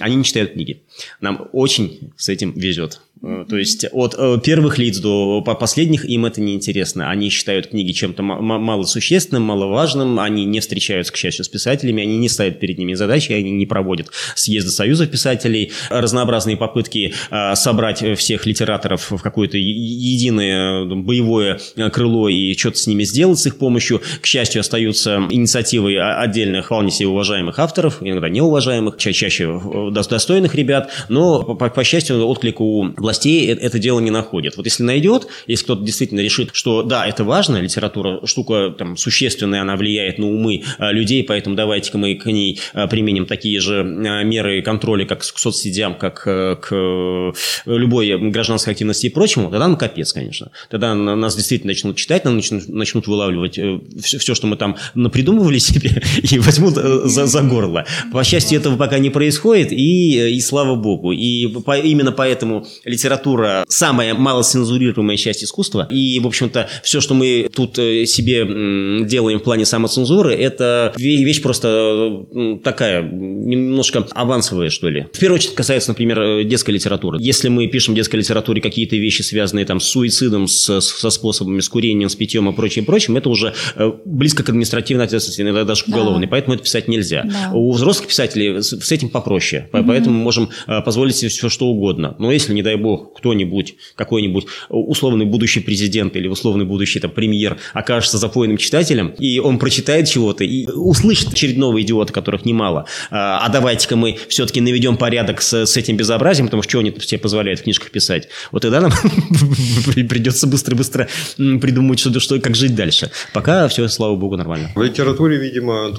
они 0.00 0.16
не 0.16 0.24
читают 0.24 0.52
книги. 0.52 0.82
Нам 1.20 1.48
очень 1.52 2.12
с 2.16 2.28
этим 2.28 2.52
везет. 2.52 3.00
Э, 3.24 3.44
то 3.48 3.56
есть 3.56 3.86
от 3.92 4.14
э, 4.18 4.38
первых 4.44 4.78
лиц 4.78 4.98
до 4.98 5.40
последних 5.40 6.04
им 6.04 6.26
это 6.26 6.40
не 6.40 6.54
интересно. 6.54 7.10
Они 7.10 7.30
считают 7.30 7.68
книги 7.68 7.92
чем-то 7.92 8.22
малосущественным, 8.22 9.42
маловажным, 9.42 10.20
они 10.20 10.44
не 10.44 10.60
встречаются, 10.60 11.12
к 11.12 11.16
счастью, 11.16 11.44
с 11.44 11.48
писателями, 11.48 12.02
они 12.02 12.18
не 12.18 12.28
ставят 12.28 12.60
перед 12.60 12.78
ними 12.78 12.94
задачи, 12.94 13.32
они 13.32 13.50
не 13.50 13.66
проводят 13.66 14.08
съезды 14.34 14.70
союзов 14.70 15.10
писателей, 15.10 15.72
разнообразные 15.88 16.56
попытки 16.56 17.14
э, 17.30 17.54
собрать 17.54 18.04
всех 18.18 18.46
литераторов 18.46 19.10
в 19.10 19.22
какое-то 19.22 19.56
единое 19.56 20.84
боевое 20.84 21.58
крыло 21.92 22.28
и 22.28 22.54
что-то 22.56 22.78
с 22.78 22.86
ними 22.86 23.04
сделать 23.04 23.38
с 23.38 23.46
их 23.46 23.56
помощью. 23.56 24.02
К 24.20 24.26
счастью, 24.26 24.60
остаются 24.60 25.26
инициативы 25.30 25.98
отдельных, 25.98 26.66
вполне 26.66 26.90
себе 26.90 27.08
уважаемых 27.08 27.58
авторов, 27.58 27.98
иногда 28.00 28.28
неуважаемых, 28.28 28.96
ча 28.98 29.12
чаще 29.12 29.60
достойных 29.92 30.54
ребят, 30.54 30.90
но, 31.08 31.42
по, 31.42 31.68
по 31.68 31.84
счастью, 31.84 32.26
отклик 32.26 32.60
у 32.60 32.92
властей 32.96 33.13
это 33.22 33.78
дело 33.78 34.00
не 34.00 34.10
находит. 34.10 34.56
Вот 34.56 34.66
если 34.66 34.82
найдет, 34.82 35.26
если 35.46 35.64
кто-то 35.64 35.82
действительно 35.82 36.20
решит, 36.20 36.50
что 36.52 36.82
да, 36.82 37.06
это 37.06 37.24
важно, 37.24 37.60
литература 37.60 38.26
штука 38.26 38.74
там 38.76 38.96
существенная, 38.96 39.62
она 39.62 39.76
влияет 39.76 40.18
на 40.18 40.26
умы 40.26 40.62
а, 40.78 40.92
людей, 40.92 41.22
поэтому 41.24 41.56
давайте-ка 41.56 41.98
мы 41.98 42.14
к 42.14 42.26
ней 42.26 42.60
а, 42.72 42.86
применим 42.86 43.26
такие 43.26 43.60
же 43.60 43.82
меры 43.84 44.62
контроля, 44.62 45.06
как 45.06 45.20
к 45.20 45.38
соцсетям, 45.38 45.94
как 45.94 46.24
к 46.24 47.32
любой 47.66 48.30
гражданской 48.30 48.72
активности 48.72 49.06
и 49.06 49.10
прочему, 49.10 49.50
тогда 49.50 49.68
ну 49.68 49.76
капец, 49.76 50.12
конечно. 50.12 50.50
Тогда 50.70 50.94
нас 50.94 51.36
действительно 51.36 51.70
начнут 51.70 51.96
читать, 51.96 52.24
нам 52.24 52.36
начнут, 52.36 52.68
начнут 52.68 53.06
вылавливать 53.06 53.54
все, 53.54 54.16
э, 54.16 54.18
все, 54.18 54.34
что 54.34 54.46
мы 54.46 54.56
там 54.56 54.76
напридумывали 54.94 55.58
себе, 55.64 56.02
и 56.22 56.38
возьмут 56.38 56.76
э, 56.76 57.02
за, 57.04 57.26
за 57.26 57.42
горло. 57.42 57.86
По 58.12 58.24
счастью, 58.24 58.58
этого 58.58 58.76
пока 58.76 58.98
не 58.98 59.10
происходит, 59.10 59.72
и, 59.72 60.36
и 60.36 60.40
слава 60.40 60.74
богу. 60.74 61.12
И 61.12 61.46
по, 61.46 61.78
именно 61.78 62.12
поэтому 62.12 62.66
литература 62.94 63.64
самая 63.68 64.14
малоцензурируемая 64.14 65.16
часть 65.16 65.44
искусства. 65.44 65.86
И, 65.90 66.18
в 66.20 66.26
общем-то, 66.26 66.68
все, 66.82 67.00
что 67.00 67.14
мы 67.14 67.50
тут 67.54 67.78
э, 67.78 68.06
себе 68.06 69.04
делаем 69.04 69.40
в 69.40 69.42
плане 69.42 69.64
самоцензуры, 69.64 70.34
это 70.34 70.92
вещь 70.96 71.42
просто 71.42 72.24
такая, 72.62 73.02
немножко 73.02 74.06
авансовая, 74.12 74.70
что 74.70 74.88
ли. 74.88 75.06
В 75.12 75.18
первую 75.18 75.38
очередь 75.38 75.54
касается, 75.54 75.90
например, 75.90 76.20
э, 76.20 76.44
детской 76.44 76.70
литературы. 76.70 77.18
Если 77.20 77.48
мы 77.48 77.66
пишем 77.66 77.94
в 77.94 77.96
детской 77.96 78.16
литературе 78.16 78.60
какие-то 78.60 78.96
вещи, 78.96 79.22
связанные 79.22 79.66
там 79.66 79.80
с 79.80 79.84
суицидом, 79.84 80.46
с, 80.46 80.80
со 80.80 81.10
способами, 81.10 81.60
с 81.60 81.68
курением, 81.68 82.08
с 82.08 82.14
питьем 82.14 82.48
и 82.48 82.52
прочим, 82.54 82.84
прочим, 82.84 83.16
это 83.16 83.28
уже 83.28 83.54
э, 83.76 83.92
близко 84.04 84.42
к 84.42 84.48
административной 84.48 85.04
ответственности, 85.06 85.42
иногда 85.42 85.64
даже 85.64 85.84
к 85.84 85.88
уголовной. 85.88 86.26
Да. 86.26 86.30
Поэтому 86.30 86.54
это 86.54 86.64
писать 86.64 86.88
нельзя. 86.88 87.24
Да. 87.24 87.52
У 87.52 87.72
взрослых 87.72 88.08
писателей 88.08 88.62
с 88.62 88.92
этим 88.92 89.08
попроще. 89.08 89.68
Угу. 89.72 89.84
Поэтому 89.86 90.16
мы 90.16 90.22
можем 90.22 90.50
позволить 90.84 91.16
себе 91.16 91.28
все, 91.28 91.48
что 91.48 91.66
угодно. 91.66 92.14
Но 92.18 92.30
если, 92.30 92.52
не 92.52 92.62
дай 92.62 92.76
бог, 92.76 92.83
кто-нибудь, 93.16 93.76
какой-нибудь 93.96 94.46
условный 94.68 95.24
будущий 95.24 95.60
президент 95.60 96.16
или 96.16 96.28
условный 96.28 96.64
будущий 96.64 97.00
там, 97.00 97.10
премьер 97.10 97.58
окажется 97.72 98.18
запойным 98.18 98.58
читателем, 98.58 99.08
и 99.18 99.38
он 99.38 99.58
прочитает 99.58 100.08
чего-то 100.08 100.44
и 100.44 100.66
услышит 100.66 101.32
очередного 101.32 101.80
идиота, 101.80 102.12
которых 102.12 102.44
немало, 102.44 102.86
а, 103.10 103.38
а 103.38 103.48
давайте-ка 103.48 103.96
мы 103.96 104.18
все-таки 104.28 104.60
наведем 104.60 104.96
порядок 104.96 105.40
с, 105.40 105.66
с 105.66 105.76
этим 105.76 105.96
безобразием, 105.96 106.46
потому 106.46 106.62
что 106.62 106.74
что 106.74 106.80
они 106.80 106.92
себе 106.98 107.20
позволяют 107.20 107.60
в 107.60 107.62
книжках 107.62 107.92
писать, 107.92 108.28
вот 108.50 108.62
тогда 108.62 108.80
нам 108.80 108.90
придется 109.94 110.48
быстро-быстро 110.48 111.08
придумать, 111.36 112.00
что, 112.00 112.18
что, 112.18 112.40
как 112.40 112.56
жить 112.56 112.74
дальше. 112.74 113.12
Пока 113.32 113.68
все, 113.68 113.86
слава 113.86 114.16
богу, 114.16 114.36
нормально. 114.36 114.72
В 114.74 114.82
литературе, 114.82 115.36
видимо, 115.36 115.94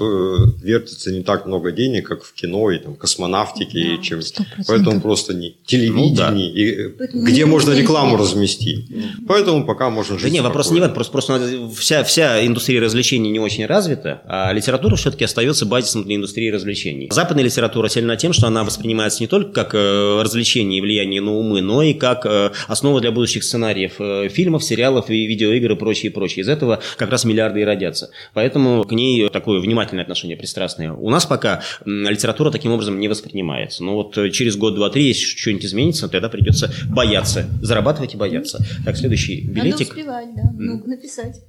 вертится 0.62 1.12
не 1.12 1.22
так 1.22 1.46
много 1.46 1.72
денег, 1.72 2.08
как 2.08 2.24
в 2.24 2.34
кино 2.34 2.70
и 2.70 2.78
там, 2.78 2.94
космонавтике, 2.94 3.96
да, 3.96 4.02
чем... 4.02 4.20
Поэтому 4.66 5.00
просто 5.00 5.32
не 5.32 5.56
телевидение, 5.64 6.10
ну, 6.10 6.14
да. 6.14 6.34
и, 6.36 6.75
где 7.14 7.46
можно 7.46 7.72
рекламу 7.72 8.16
разместить. 8.16 8.86
Поэтому 9.26 9.64
пока 9.64 9.90
можно 9.90 10.18
жить 10.18 10.24
Да 10.24 10.30
не, 10.30 10.40
вопрос 10.40 10.70
не 10.70 10.80
в 10.80 10.82
этом, 10.82 10.94
просто, 10.94 11.12
просто 11.12 11.70
вся, 11.76 12.04
вся 12.04 12.44
индустрия 12.46 12.80
развлечений 12.80 13.30
не 13.30 13.38
очень 13.38 13.66
развита, 13.66 14.22
а 14.26 14.52
литература 14.52 14.96
все-таки 14.96 15.24
остается 15.24 15.66
базисом 15.66 16.04
для 16.04 16.16
индустрии 16.16 16.50
развлечений. 16.50 17.08
Западная 17.10 17.44
литература 17.44 17.88
сильна 17.88 18.16
тем, 18.16 18.32
что 18.32 18.46
она 18.46 18.64
воспринимается 18.64 19.20
не 19.22 19.26
только 19.26 19.52
как 19.52 19.74
э, 19.74 20.22
развлечение 20.22 20.78
и 20.78 20.80
влияние 20.80 21.20
на 21.20 21.32
умы, 21.32 21.60
но 21.60 21.82
и 21.82 21.94
как 21.94 22.26
э, 22.26 22.50
основа 22.68 23.00
для 23.00 23.10
будущих 23.10 23.44
сценариев 23.44 23.94
э, 23.98 24.28
фильмов, 24.28 24.64
сериалов 24.64 25.10
и 25.10 25.26
видеоигр 25.26 25.72
и 25.72 25.76
прочее, 25.76 26.12
прочее. 26.12 26.42
Из 26.42 26.48
этого 26.48 26.80
как 26.96 27.10
раз 27.10 27.24
миллиарды 27.24 27.60
и 27.60 27.64
родятся. 27.64 28.10
Поэтому 28.34 28.84
к 28.84 28.92
ней 28.92 29.28
такое 29.28 29.60
внимательное 29.60 30.02
отношение, 30.02 30.36
пристрастное. 30.36 30.92
У 30.92 31.10
нас 31.10 31.26
пока 31.26 31.62
литература 31.84 32.50
таким 32.50 32.72
образом 32.72 32.98
не 32.98 33.08
воспринимается. 33.08 33.84
Но 33.84 33.94
вот 33.94 34.14
через 34.32 34.56
год, 34.56 34.74
два, 34.74 34.90
три, 34.90 35.08
если 35.08 35.24
что-нибудь 35.24 35.64
изменится, 35.64 36.08
тогда 36.08 36.28
придется 36.28 36.65
бояться. 36.88 37.46
Зарабатывать 37.62 38.14
и 38.14 38.16
бояться. 38.16 38.64
Так, 38.84 38.96
следующий 38.96 39.46
билетик. 39.46 39.88
Надо 39.88 40.00
успевать, 40.00 40.28
да. 40.36 40.42
Ну, 40.54 40.82
написать. 40.86 41.42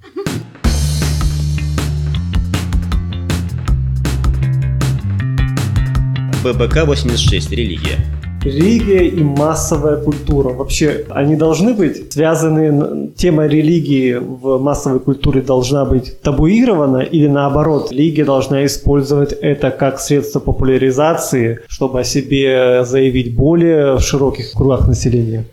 ББК-86. 6.44 7.54
Религия. 7.54 8.17
Религия 8.42 9.08
и 9.08 9.22
массовая 9.22 9.96
культура. 9.96 10.50
Вообще, 10.50 11.04
они 11.10 11.36
должны 11.36 11.74
быть 11.74 12.12
связаны, 12.12 13.10
тема 13.16 13.46
религии 13.46 14.14
в 14.14 14.58
массовой 14.58 15.00
культуре 15.00 15.40
должна 15.40 15.84
быть 15.84 16.20
табуирована 16.20 16.98
или 16.98 17.26
наоборот, 17.26 17.90
религия 17.90 18.24
должна 18.24 18.64
использовать 18.64 19.32
это 19.32 19.70
как 19.70 19.98
средство 19.98 20.40
популяризации, 20.40 21.60
чтобы 21.68 22.00
о 22.00 22.04
себе 22.04 22.84
заявить 22.84 23.34
более 23.34 23.96
в 23.96 24.00
широких 24.00 24.52
кругах 24.52 24.86
населения? 24.86 25.44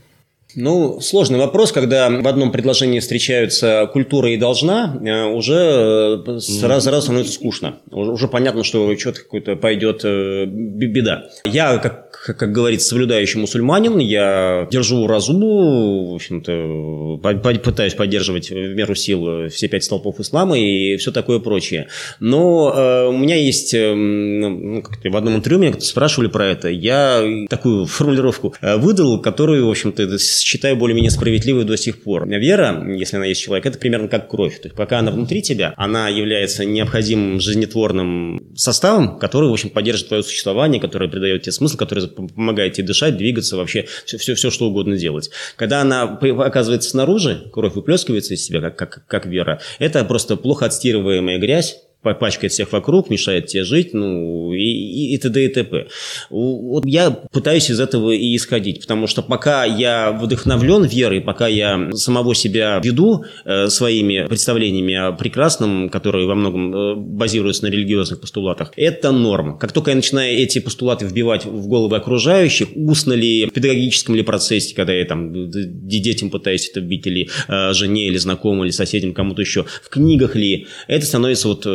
Ну, 0.55 0.99
сложный 1.01 1.37
вопрос, 1.37 1.71
когда 1.71 2.09
в 2.09 2.27
одном 2.27 2.51
предложении 2.51 2.99
встречаются 2.99 3.89
культура 3.91 4.31
и 4.31 4.37
должна, 4.37 4.97
э, 5.03 5.25
уже 5.25 6.23
э, 6.25 6.39
сразу, 6.39 6.81
сразу 6.89 7.01
становится 7.03 7.33
скучно. 7.33 7.79
Уже 7.91 8.27
понятно, 8.27 8.63
что 8.63 8.95
что-то 8.97 9.21
какое-то 9.21 9.55
пойдет 9.55 10.01
э, 10.03 10.45
беда. 10.45 11.25
Я, 11.45 11.77
как 11.77 12.05
как, 12.33 12.51
говорится, 12.51 12.89
соблюдающий 12.89 13.39
мусульманин, 13.39 13.99
я 13.99 14.67
держу 14.71 15.05
разуму, 15.05 16.11
в 16.11 16.15
общем-то, 16.15 17.19
пытаюсь 17.59 17.93
поддерживать 17.93 18.49
в 18.49 18.73
меру 18.73 18.95
сил 18.95 19.47
все 19.49 19.67
пять 19.67 19.83
столпов 19.83 20.19
ислама 20.19 20.57
и 20.57 20.97
все 20.97 21.11
такое 21.11 21.37
прочее. 21.39 21.87
Но 22.19 23.09
у 23.09 23.17
меня 23.17 23.35
есть, 23.35 23.73
э, 23.73 23.93
ну, 23.93 24.83
в 25.03 25.17
одном 25.17 25.35
интервью 25.35 25.59
меня 25.59 25.79
спрашивали 25.79 26.27
про 26.27 26.47
это, 26.47 26.69
я 26.69 27.23
такую 27.49 27.85
формулировку 27.85 28.55
выдал, 28.61 29.21
которую, 29.21 29.67
в 29.67 29.69
общем-то, 29.69 30.01
считаю 30.45 30.75
более-менее 30.75 31.09
справедливой 31.09 31.65
до 31.65 31.75
сих 31.75 32.03
пор. 32.03 32.27
Вера, 32.27 32.85
если 32.95 33.15
она 33.15 33.25
есть 33.25 33.41
человек, 33.41 33.65
это 33.65 33.79
примерно 33.79 34.07
как 34.07 34.29
кровь. 34.29 34.59
То 34.61 34.67
есть, 34.67 34.75
пока 34.75 34.99
она 34.99 35.09
внутри 35.09 35.41
тебя, 35.41 35.73
она 35.75 36.07
является 36.07 36.65
необходимым 36.65 37.39
жизнетворным 37.39 38.53
составом, 38.55 39.17
который, 39.17 39.49
в 39.49 39.53
общем, 39.53 39.71
поддерживает 39.71 40.09
твое 40.09 40.23
существование, 40.23 40.79
который 40.79 41.09
придает 41.09 41.41
тебе 41.41 41.51
смысл, 41.51 41.77
который 41.77 42.07
помогает 42.07 42.73
тебе 42.73 42.85
дышать, 42.85 43.17
двигаться, 43.17 43.57
вообще 43.57 43.87
все, 44.05 44.17
все, 44.19 44.35
все 44.35 44.51
что 44.51 44.67
угодно 44.67 44.97
делать. 44.97 45.31
Когда 45.55 45.81
она 45.81 46.03
оказывается 46.03 46.91
снаружи, 46.91 47.49
кровь 47.51 47.73
выплескивается 47.73 48.35
из 48.35 48.45
себя, 48.45 48.61
как, 48.61 48.77
как, 48.77 49.07
как 49.07 49.25
вера, 49.25 49.59
это 49.79 50.05
просто 50.05 50.35
плохо 50.35 50.67
отстирываемая 50.67 51.39
грязь, 51.39 51.77
пачкает 52.13 52.51
всех 52.51 52.71
вокруг, 52.71 53.09
мешает 53.09 53.47
тебе 53.47 53.63
жить, 53.63 53.93
ну, 53.93 54.53
и, 54.53 54.63
и, 54.63 55.15
и 55.15 55.17
т.д. 55.17 55.45
и 55.45 55.47
т.п. 55.47 55.87
Вот 56.29 56.85
я 56.85 57.11
пытаюсь 57.11 57.69
из 57.69 57.79
этого 57.79 58.11
и 58.11 58.35
исходить, 58.35 58.81
потому 58.81 59.07
что 59.07 59.21
пока 59.21 59.65
я 59.65 60.11
вдохновлен 60.11 60.83
верой, 60.83 61.21
пока 61.21 61.47
я 61.47 61.91
самого 61.93 62.35
себя 62.35 62.81
веду 62.83 63.25
э, 63.45 63.67
своими 63.67 64.25
представлениями 64.27 64.93
о 64.95 65.11
прекрасном, 65.11 65.89
которые 65.89 66.27
во 66.27 66.35
многом 66.35 66.75
э, 66.75 66.95
базируются 66.95 67.65
на 67.65 67.69
религиозных 67.69 68.21
постулатах, 68.21 68.71
это 68.75 69.11
норм. 69.11 69.57
Как 69.57 69.71
только 69.71 69.91
я 69.91 69.95
начинаю 69.95 70.37
эти 70.37 70.59
постулаты 70.59 71.05
вбивать 71.05 71.45
в 71.45 71.67
головы 71.67 71.97
окружающих, 71.97 72.67
устно 72.75 73.13
ли, 73.13 73.45
в 73.45 73.51
педагогическом 73.51 74.15
ли 74.15 74.23
процессе, 74.23 74.75
когда 74.75 74.93
я 74.93 75.05
там 75.05 75.49
детям 75.49 76.29
пытаюсь 76.29 76.69
это 76.69 76.79
вбить, 76.79 77.07
или 77.07 77.29
э, 77.47 77.73
жене, 77.73 78.07
или 78.07 78.17
знакомым, 78.17 78.65
или 78.65 78.71
соседям, 78.71 79.13
кому-то 79.13 79.41
еще, 79.41 79.65
в 79.83 79.89
книгах 79.89 80.35
ли, 80.35 80.67
это 80.87 81.05
становится 81.05 81.47
вот 81.47 81.65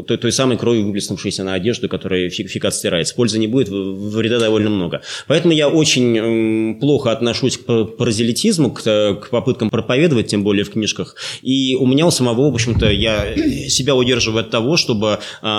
э, 0.00 0.04
той, 0.04 0.16
той 0.16 0.32
самой 0.32 0.56
кровью, 0.56 0.84
выплеснувшейся 0.86 1.44
на 1.44 1.54
одежду, 1.54 1.88
которая 1.88 2.28
фиг, 2.30 2.48
фиг 2.48 2.64
отстирается. 2.64 3.14
Пользы 3.14 3.38
не 3.38 3.46
будет, 3.46 3.68
вреда 3.68 4.38
довольно 4.38 4.70
много. 4.70 5.02
Поэтому 5.26 5.54
я 5.54 5.68
очень 5.68 6.78
плохо 6.80 7.12
отношусь 7.12 7.58
к 7.58 7.84
паразелитизму, 7.84 8.70
к, 8.70 8.82
к 8.82 9.28
попыткам 9.30 9.70
проповедовать, 9.70 10.28
тем 10.28 10.42
более 10.42 10.64
в 10.64 10.70
книжках. 10.70 11.16
И 11.42 11.74
у 11.74 11.86
меня 11.86 12.06
у 12.06 12.10
самого, 12.10 12.50
в 12.50 12.54
общем-то, 12.54 12.90
я 12.90 13.34
себя 13.68 13.94
удерживаю 13.94 14.40
от 14.40 14.50
того, 14.50 14.76
чтобы 14.76 15.18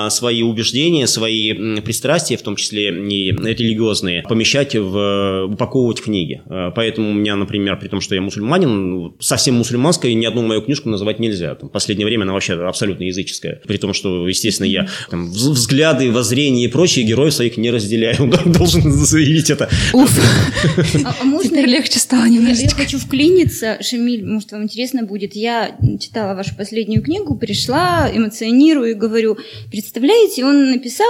свои 0.10 0.42
убеждения, 0.44 1.08
свои 1.08 1.82
пристрастия, 1.82 2.38
в 2.38 2.42
том 2.42 2.56
числе 2.56 2.90
и 2.90 3.32
религиозные, 3.32 4.24
помещать 4.24 4.76
в 4.76 5.46
упаковывать 5.46 6.02
книги. 6.02 6.42
Поэтому 6.76 7.12
у 7.12 7.14
меня, 7.14 7.36
например, 7.36 7.78
при 7.80 7.88
том, 7.88 8.02
что 8.02 8.16
я 8.16 8.22
мусульманин, 8.22 9.14
совсем 9.20 9.56
мусульманская, 9.56 10.14
ни 10.14 10.26
одну 10.26 10.42
мою 10.42 10.62
книжку 10.62 10.90
называть 10.90 11.20
нельзя. 11.20 11.58
В 11.62 11.70
последнее 11.70 12.06
время 12.06 12.24
она 12.24 12.34
вообще 12.34 12.54
абсолютно 12.54 13.04
языческая. 13.04 13.62
При 13.68 13.78
том, 13.78 13.94
что 13.94 14.11
что, 14.12 14.28
естественно, 14.28 14.68
я 14.68 14.88
там, 15.10 15.30
взгляды, 15.32 16.12
воззрения 16.12 16.66
и 16.66 16.68
прочие 16.68 17.06
героев 17.06 17.34
своих 17.34 17.58
не 17.58 17.72
разделяю. 17.72 18.18
Он 18.46 18.52
должен 18.52 18.92
заявить 18.92 19.50
это. 19.50 19.70
Уф. 19.94 20.12
А, 21.06 21.16
а 21.22 21.24
можно 21.24 21.50
Теперь 21.50 21.66
легче 21.70 22.00
стало 22.00 22.24
Я 22.26 22.30
немножечко. 22.30 22.76
хочу 22.84 22.98
вклиниться, 23.00 23.78
Шамиль, 23.82 24.26
может, 24.26 24.52
вам 24.52 24.64
интересно 24.64 25.04
будет. 25.04 25.36
Я 25.36 25.76
читала 26.00 26.36
вашу 26.36 26.56
последнюю 26.56 27.02
книгу, 27.02 27.36
пришла, 27.36 28.10
эмоционирую 28.14 28.92
и 28.92 28.94
говорю, 28.94 29.38
представляете, 29.70 30.46
он 30.46 30.72
написал 30.72 31.08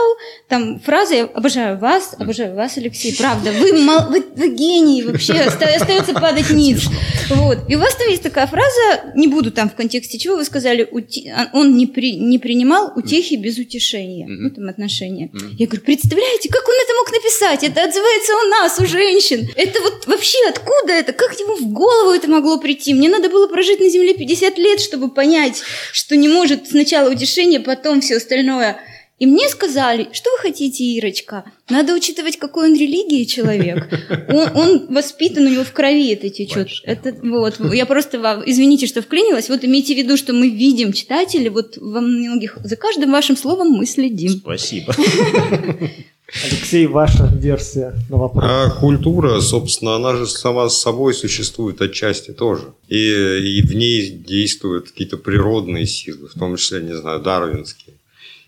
там 0.48 0.80
фразы 0.80 1.16
«Я 1.16 1.24
обожаю 1.26 1.78
вас, 1.78 2.16
обожаю 2.18 2.56
вас, 2.56 2.78
Алексей, 2.78 3.16
правда, 3.18 3.52
вы, 3.52 3.74
вы, 3.74 4.24
вы 4.36 4.56
гений 4.56 5.04
вообще, 5.04 5.34
оста- 5.34 5.76
остается 5.76 6.14
падать 6.14 6.50
ниц». 6.52 6.84
Вот. 7.30 7.60
И 7.70 7.76
у 7.76 7.80
вас 7.80 7.96
там 7.96 8.10
есть 8.10 8.24
такая 8.24 8.48
фраза, 8.48 9.12
не 9.16 9.28
буду 9.28 9.52
там 9.52 9.70
в 9.70 9.76
контексте 9.76 10.18
чего, 10.18 10.36
вы 10.38 10.46
сказали, 10.46 10.88
«Ути- 10.92 11.30
а, 11.30 11.50
он 11.54 11.76
не, 11.78 11.88
при- 11.88 12.16
не 12.16 12.40
принимал 12.40 12.81
утехи 12.90 13.36
без 13.36 13.58
утешения, 13.58 14.26
Мгм. 14.28 14.44
ну, 14.44 14.50
там 14.52 14.70
отношения. 14.70 15.30
Мгм. 15.34 15.56
Я 15.58 15.66
говорю, 15.68 15.84
представляете, 15.84 16.50
как 16.50 16.68
он 16.68 16.76
это 16.84 16.94
мог 16.96 17.12
написать? 17.12 17.64
Это 17.64 17.84
отзывается 17.84 18.34
у 18.34 18.48
нас, 18.50 18.80
у 18.80 18.86
женщин. 18.86 19.50
Это 19.56 19.82
вот 19.82 20.08
вообще 20.08 20.38
откуда 20.50 20.94
это? 20.94 21.14
Как 21.14 21.40
ему 21.40 21.56
в 21.56 21.72
голову 21.72 22.12
это 22.12 22.30
могло 22.30 22.58
прийти? 22.58 22.94
Мне 22.94 23.10
надо 23.10 23.30
было 23.30 23.48
прожить 23.48 23.80
на 23.80 23.90
Земле 23.90 24.14
50 24.14 24.58
лет, 24.58 24.80
чтобы 24.82 25.10
понять, 25.10 25.62
что 25.94 26.16
не 26.16 26.28
может 26.28 26.68
сначала 26.70 27.10
утешение, 27.12 27.60
потом 27.60 28.02
все 28.02 28.18
остальное. 28.18 28.80
И 29.22 29.28
мне 29.28 29.48
сказали, 29.50 30.10
что 30.14 30.32
вы 30.32 30.40
хотите, 30.40 30.84
Ирочка? 30.84 31.44
Надо 31.70 31.94
учитывать, 31.94 32.38
какой 32.38 32.72
он 32.72 32.76
религии 32.76 33.24
человек. 33.26 33.88
Он, 34.28 34.50
он 34.56 34.88
воспитан, 34.96 35.46
у 35.46 35.50
него 35.50 35.64
в 35.64 35.72
крови 35.74 36.12
это 36.12 36.32
течет. 36.32 36.70
Это, 36.86 37.16
вот, 37.22 37.60
я 37.72 37.86
просто, 37.86 38.20
вам- 38.20 38.42
извините, 38.44 38.88
что 38.88 39.04
вклинилась. 39.04 39.48
Вот 39.48 39.64
имейте 39.64 39.94
в 39.94 39.98
виду, 39.98 40.18
что 40.18 40.34
мы 40.34 40.50
видим 40.50 40.92
читатели, 40.92 41.50
вот 41.50 41.78
во 41.78 42.02
многих, 42.02 42.58
за 42.64 42.76
каждым 42.76 43.12
вашим 43.12 43.38
словом 43.38 43.68
мы 43.68 43.86
следим. 43.86 44.32
Спасибо. 44.32 44.96
Алексей, 46.44 46.88
ваша 46.88 47.30
версия 47.32 47.94
на 48.10 48.18
вопрос. 48.18 48.44
А 48.48 48.72
культура, 48.72 49.40
собственно, 49.40 49.98
она 49.98 50.16
же 50.16 50.26
сама 50.26 50.68
с 50.68 50.82
собой 50.82 51.14
существует 51.14 51.80
отчасти 51.80 52.32
тоже. 52.32 52.74
И, 52.88 52.98
и 52.98 53.62
в 53.62 53.76
ней 53.76 54.10
действуют 54.10 54.90
какие-то 54.90 55.18
природные 55.18 55.86
силы, 55.86 56.28
в 56.28 56.40
том 56.40 56.58
числе, 56.58 56.82
не 56.82 56.96
знаю, 56.98 57.20
дарвинские. 57.20 57.98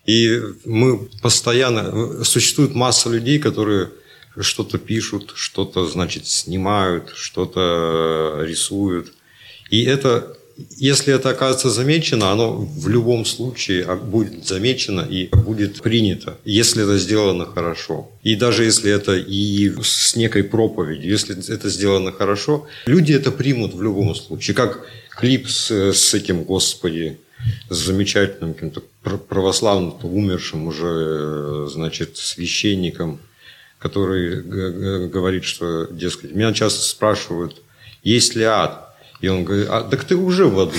И 0.06 0.40
мы 0.64 1.08
постоянно... 1.22 2.24
Существует 2.24 2.74
масса 2.74 3.08
людей, 3.08 3.38
которые 3.38 3.90
что-то 4.40 4.78
пишут, 4.78 5.32
что-то, 5.34 5.86
значит, 5.86 6.26
снимают, 6.26 7.12
что-то 7.14 8.40
рисуют. 8.42 9.12
И 9.70 9.84
это, 9.84 10.36
если 10.76 11.14
это 11.14 11.30
окажется 11.30 11.70
замечено, 11.70 12.30
оно 12.32 12.56
в 12.56 12.88
любом 12.88 13.24
случае 13.24 13.84
а, 13.84 13.96
будет 13.96 14.46
замечено 14.46 15.06
и 15.08 15.28
будет 15.34 15.80
принято, 15.80 16.36
если 16.44 16.82
это 16.82 16.98
сделано 16.98 17.46
хорошо. 17.46 18.10
И 18.22 18.34
даже 18.34 18.64
если 18.64 18.90
это 18.90 19.16
и 19.16 19.72
с 19.82 20.16
некой 20.16 20.42
проповедью, 20.42 21.10
если 21.10 21.54
это 21.54 21.68
сделано 21.68 22.12
хорошо, 22.12 22.66
люди 22.86 23.12
это 23.12 23.30
примут 23.30 23.74
в 23.74 23.82
любом 23.82 24.14
случае. 24.14 24.54
Как 24.54 24.84
клип 25.10 25.48
с, 25.48 25.70
с 25.70 26.14
этим, 26.14 26.42
господи, 26.42 27.18
с 27.68 27.76
замечательным 27.76 28.54
каким-то 28.54 28.82
пр- 29.02 29.18
православным, 29.18 29.94
умершим 30.02 30.66
уже, 30.66 30.86
э, 30.86 31.68
значит, 31.70 32.16
священником, 32.16 33.20
который 33.78 35.08
говорит, 35.08 35.44
что, 35.44 35.86
дескать, 35.90 36.34
меня 36.34 36.52
часто 36.52 36.82
спрашивают, 36.82 37.60
есть 38.02 38.34
ли 38.34 38.44
ад? 38.44 38.83
И 39.24 39.28
он 39.28 39.44
говорит, 39.44 39.66
а, 39.70 39.80
так 39.82 40.04
ты 40.04 40.16
уже 40.16 40.44
в 40.44 40.60
аду. 40.60 40.72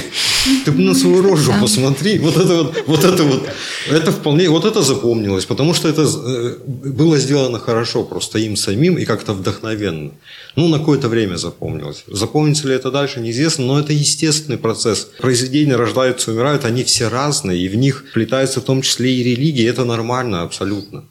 Ты 0.66 0.72
на 0.72 0.94
свою 0.94 1.22
рожу 1.24 1.52
Да. 1.52 1.62
посмотри. 1.62 2.20
Вот 2.20 2.38
это 2.38 2.54
вот, 2.56 2.84
вот 2.86 3.04
это 3.04 3.24
вот, 3.24 3.44
это 3.90 4.12
вполне, 4.12 4.50
вот 4.50 4.66
это 4.66 4.82
запомнилось, 4.84 5.46
потому 5.46 5.74
что 5.74 5.90
это 5.90 6.04
э, 6.04 6.58
было 6.66 7.18
сделано 7.18 7.60
хорошо, 7.60 8.04
просто 8.04 8.38
им 8.40 8.56
самим 8.56 8.98
и 8.98 9.06
как-то 9.06 9.34
вдохновенно. 9.34 10.12
Ну, 10.56 10.68
на 10.68 10.78
какое-то 10.78 11.10
время 11.10 11.38
запомнилось. 11.38 12.04
Запомнится 12.08 12.68
ли 12.68 12.76
это 12.76 12.92
дальше, 12.92 13.20
неизвестно, 13.20 13.66
но 13.66 13.80
это 13.80 13.94
естественный 13.94 14.60
процесс. 14.60 15.08
Произведения 15.20 15.76
рождаются, 15.76 16.32
умирают, 16.32 16.66
они 16.66 16.84
все 16.84 17.10
разные, 17.10 17.66
и 17.66 17.68
в 17.68 17.76
них 17.76 18.06
вплетаются 18.12 18.60
в 18.62 18.64
том 18.64 18.82
числе 18.82 19.12
и 19.16 19.24
религии, 19.24 19.68
это 19.68 19.86
нормально 19.86 20.44
абсолютно. 20.44 21.04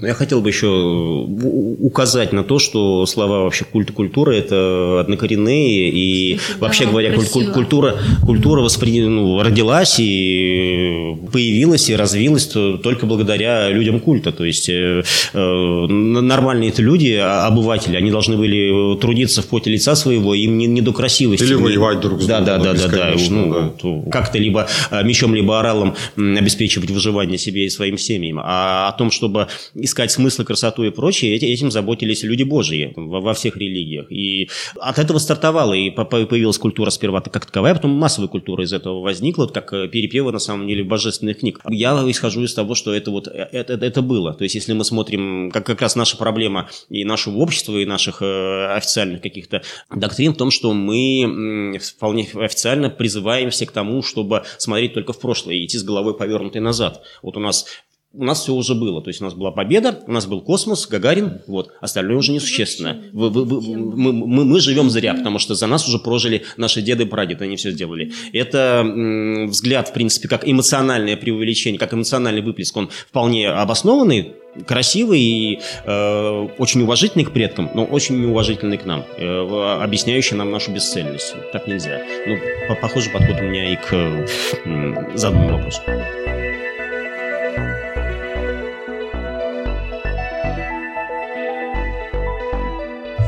Но 0.00 0.08
я 0.08 0.14
хотел 0.14 0.40
бы 0.40 0.48
еще 0.48 0.66
указать 0.68 2.32
на 2.32 2.42
то, 2.42 2.58
что 2.58 3.06
слова 3.06 3.40
вообще 3.44 3.64
культ 3.64 3.90
и 3.90 3.92
культура– 3.92 4.30
это 4.32 5.00
однокоренные, 5.00 5.90
и 5.90 6.36
Кстати, 6.36 6.60
вообще 6.60 6.84
да, 6.84 6.90
говоря, 6.90 7.12
красиво. 7.12 7.52
культура, 7.52 7.96
культура 8.24 8.62
воспри- 8.62 9.06
ну, 9.06 9.40
родилась 9.42 9.96
и 10.00 11.14
появилась 11.32 11.88
и 11.88 11.94
развилась 11.94 12.46
то- 12.46 12.78
только 12.78 13.06
благодаря 13.06 13.68
людям 13.70 14.00
культа. 14.00 14.32
То 14.32 14.44
есть 14.44 14.68
э, 14.68 15.02
э, 15.34 15.38
нормальные 15.86 16.70
это 16.70 16.82
люди, 16.82 17.12
а- 17.20 17.46
обыватели, 17.46 17.96
они 17.96 18.10
должны 18.10 18.36
были 18.36 18.98
трудиться 18.98 19.42
в 19.42 19.46
поте 19.46 19.70
лица 19.70 19.94
своего, 19.94 20.34
им 20.34 20.58
не, 20.58 20.66
не 20.66 20.80
до 20.80 20.92
красивости. 20.92 21.44
Или 21.44 21.54
воевать 21.54 22.00
друг 22.00 22.22
с 22.22 22.26
да, 22.26 22.40
да, 22.40 22.56
другом 22.58 22.76
да, 22.76 22.82
да, 22.82 22.88
да, 22.88 22.88
бесконечно, 22.88 23.36
ну, 23.46 23.52
да. 23.52 23.68
то 23.80 24.10
как-то 24.10 24.38
либо 24.38 24.66
э, 24.90 25.04
мечом, 25.04 25.34
либо 25.34 25.60
оралом 25.60 25.94
обеспечивать 26.16 26.90
выживание 26.90 27.38
себе 27.38 27.66
и 27.66 27.68
своим 27.68 27.98
семьям. 27.98 28.40
А 28.42 28.88
о 28.88 28.92
том, 28.98 29.10
чтобы 29.10 29.46
искать 29.82 30.10
смысл, 30.10 30.44
красоту 30.44 30.84
и 30.84 30.90
прочее, 30.90 31.34
эти- 31.34 31.44
этим 31.46 31.70
заботились 31.70 32.22
люди 32.22 32.42
Божьи 32.42 32.92
во, 32.96 33.32
всех 33.34 33.56
религиях. 33.56 34.10
И 34.10 34.48
от 34.80 34.98
этого 34.98 35.18
стартовала, 35.18 35.74
и 35.74 35.90
по- 35.90 36.04
по- 36.04 36.24
появилась 36.26 36.58
культура 36.58 36.90
сперва 36.90 37.20
как 37.20 37.46
таковая, 37.46 37.72
а 37.72 37.74
потом 37.76 37.92
массовая 37.92 38.28
культура 38.28 38.64
из 38.64 38.72
этого 38.72 39.00
возникла, 39.00 39.46
как 39.46 39.72
э, 39.72 39.88
перепевы, 39.88 40.32
на 40.32 40.38
самом 40.38 40.68
деле, 40.68 40.84
божественных 40.84 41.38
книг. 41.38 41.60
Я 41.68 41.92
исхожу 42.10 42.42
из 42.42 42.54
того, 42.54 42.74
что 42.74 42.94
это 42.94 43.10
вот 43.10 43.28
э, 43.28 43.48
это, 43.52 43.74
это 43.74 44.02
было. 44.02 44.34
То 44.34 44.44
есть, 44.44 44.54
если 44.54 44.72
мы 44.72 44.84
смотрим, 44.84 45.50
как 45.50 45.66
как 45.66 45.80
раз 45.80 45.96
наша 45.96 46.16
проблема 46.16 46.68
и 46.90 47.04
нашего 47.04 47.38
общества, 47.38 47.78
и 47.78 47.84
наших 47.86 48.22
э, 48.22 48.66
официальных 48.76 49.20
каких-то 49.22 49.62
доктрин 49.94 50.34
в 50.34 50.36
том, 50.36 50.50
что 50.50 50.72
мы 50.72 51.78
вполне 51.82 52.28
официально 52.34 52.90
призываемся 52.90 53.66
к 53.66 53.72
тому, 53.72 54.02
чтобы 54.02 54.42
смотреть 54.58 54.94
только 54.94 55.12
в 55.12 55.20
прошлое 55.20 55.56
и 55.56 55.64
идти 55.64 55.78
с 55.78 55.82
головой 55.82 56.16
повернутой 56.16 56.60
назад. 56.60 57.02
Вот 57.22 57.36
у 57.36 57.40
нас 57.40 57.66
у 58.14 58.24
нас 58.24 58.42
все 58.42 58.52
уже 58.52 58.74
было. 58.74 59.00
То 59.02 59.08
есть 59.10 59.20
у 59.20 59.24
нас 59.24 59.34
была 59.34 59.50
победа, 59.50 60.00
у 60.06 60.12
нас 60.12 60.26
был 60.26 60.40
космос, 60.42 60.86
Гагарин, 60.86 61.40
вот. 61.46 61.72
Остальное 61.80 62.16
уже 62.18 62.32
несущественно. 62.32 63.02
Вы- 63.12 63.30
вы- 63.30 63.44
вы- 63.44 63.60
мы, 63.76 64.12
мы, 64.12 64.44
мы 64.44 64.60
живем 64.60 64.90
зря, 64.90 65.14
потому 65.14 65.38
что 65.38 65.54
за 65.54 65.66
нас 65.66 65.88
уже 65.88 65.98
прожили 65.98 66.42
наши 66.56 66.82
деды 66.82 67.04
и 67.04 67.06
прадеды, 67.06 67.44
они 67.44 67.56
все 67.56 67.70
сделали. 67.70 68.12
Это 68.32 68.82
м, 68.84 69.48
взгляд, 69.48 69.88
в 69.88 69.92
принципе, 69.92 70.28
как 70.28 70.46
эмоциональное 70.48 71.16
преувеличение, 71.16 71.78
как 71.78 71.94
эмоциональный 71.94 72.42
выплеск, 72.42 72.76
он 72.76 72.90
вполне 73.08 73.48
обоснованный, 73.48 74.32
красивый 74.66 75.20
и 75.20 75.60
э, 75.86 76.48
очень 76.58 76.82
уважительный 76.82 77.24
к 77.24 77.32
предкам, 77.32 77.70
но 77.74 77.84
очень 77.84 78.20
неуважительный 78.20 78.76
к 78.76 78.84
нам, 78.84 79.04
э, 79.16 79.78
объясняющий 79.82 80.36
нам 80.36 80.50
нашу 80.50 80.72
бесцельность. 80.72 81.34
Так 81.52 81.66
нельзя. 81.66 82.02
Ну, 82.26 82.36
по- 82.68 82.74
похожий 82.74 83.10
подход 83.10 83.36
у 83.40 83.44
меня 83.44 83.72
и 83.72 83.76
к 83.76 83.92
э, 83.92 85.16
заданному 85.16 85.56
вопросу. 85.56 85.80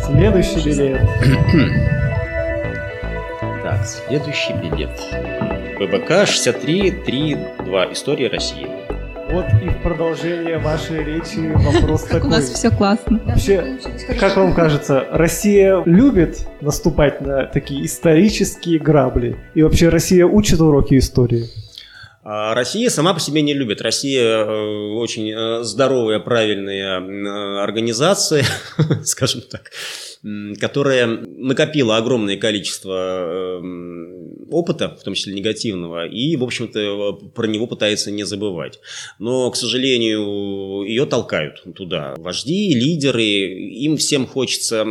Следующий 0.06 0.64
билет. 0.64 1.00
Так, 3.62 3.86
следующий 3.86 4.52
билет. 4.52 4.90
ББК 5.80 6.26
6332. 6.26 7.92
История 7.92 8.28
России. 8.28 8.66
Вот 9.30 9.46
и 9.62 9.68
в 9.70 9.82
продолжение 9.82 10.58
вашей 10.58 11.02
речи 11.02 11.50
вопрос 11.54 12.02
Как 12.02 12.10
у 12.24 12.28
такой. 12.28 12.30
нас 12.30 12.50
все 12.50 12.70
классно. 12.70 13.20
Вообще, 13.24 13.78
Как 14.20 14.36
вам 14.36 14.52
кажется, 14.52 15.06
Россия 15.10 15.82
любит 15.86 16.46
наступать 16.60 17.22
на 17.22 17.46
такие 17.46 17.86
исторические 17.86 18.78
грабли? 18.78 19.36
И 19.54 19.62
вообще 19.62 19.88
Россия 19.88 20.26
учит 20.26 20.60
уроки 20.60 20.98
истории? 20.98 21.46
А 22.26 22.54
Россия 22.54 22.88
сама 22.88 23.12
по 23.12 23.20
себе 23.20 23.42
не 23.42 23.52
любит. 23.52 23.82
Россия 23.82 24.22
э, 24.22 24.92
очень 24.94 25.30
э, 25.30 25.62
здоровая, 25.62 26.20
правильная 26.20 26.96
организация, 27.62 28.46
скажем 29.04 29.42
так, 29.42 29.70
которая 30.58 31.06
накопила 31.06 31.98
огромное 31.98 32.38
количество 32.38 33.60
э, 33.60 33.60
опыта, 34.50 34.96
в 35.00 35.02
том 35.02 35.14
числе 35.14 35.34
негативного, 35.34 36.06
и, 36.06 36.36
в 36.36 36.44
общем-то, 36.44 37.12
про 37.34 37.46
него 37.46 37.66
пытается 37.66 38.10
не 38.10 38.24
забывать. 38.24 38.80
Но, 39.18 39.50
к 39.50 39.56
сожалению, 39.56 40.84
ее 40.86 41.06
толкают 41.06 41.62
туда. 41.74 42.14
Вожди, 42.18 42.74
лидеры, 42.74 43.24
им 43.24 43.96
всем 43.96 44.26
хочется, 44.26 44.84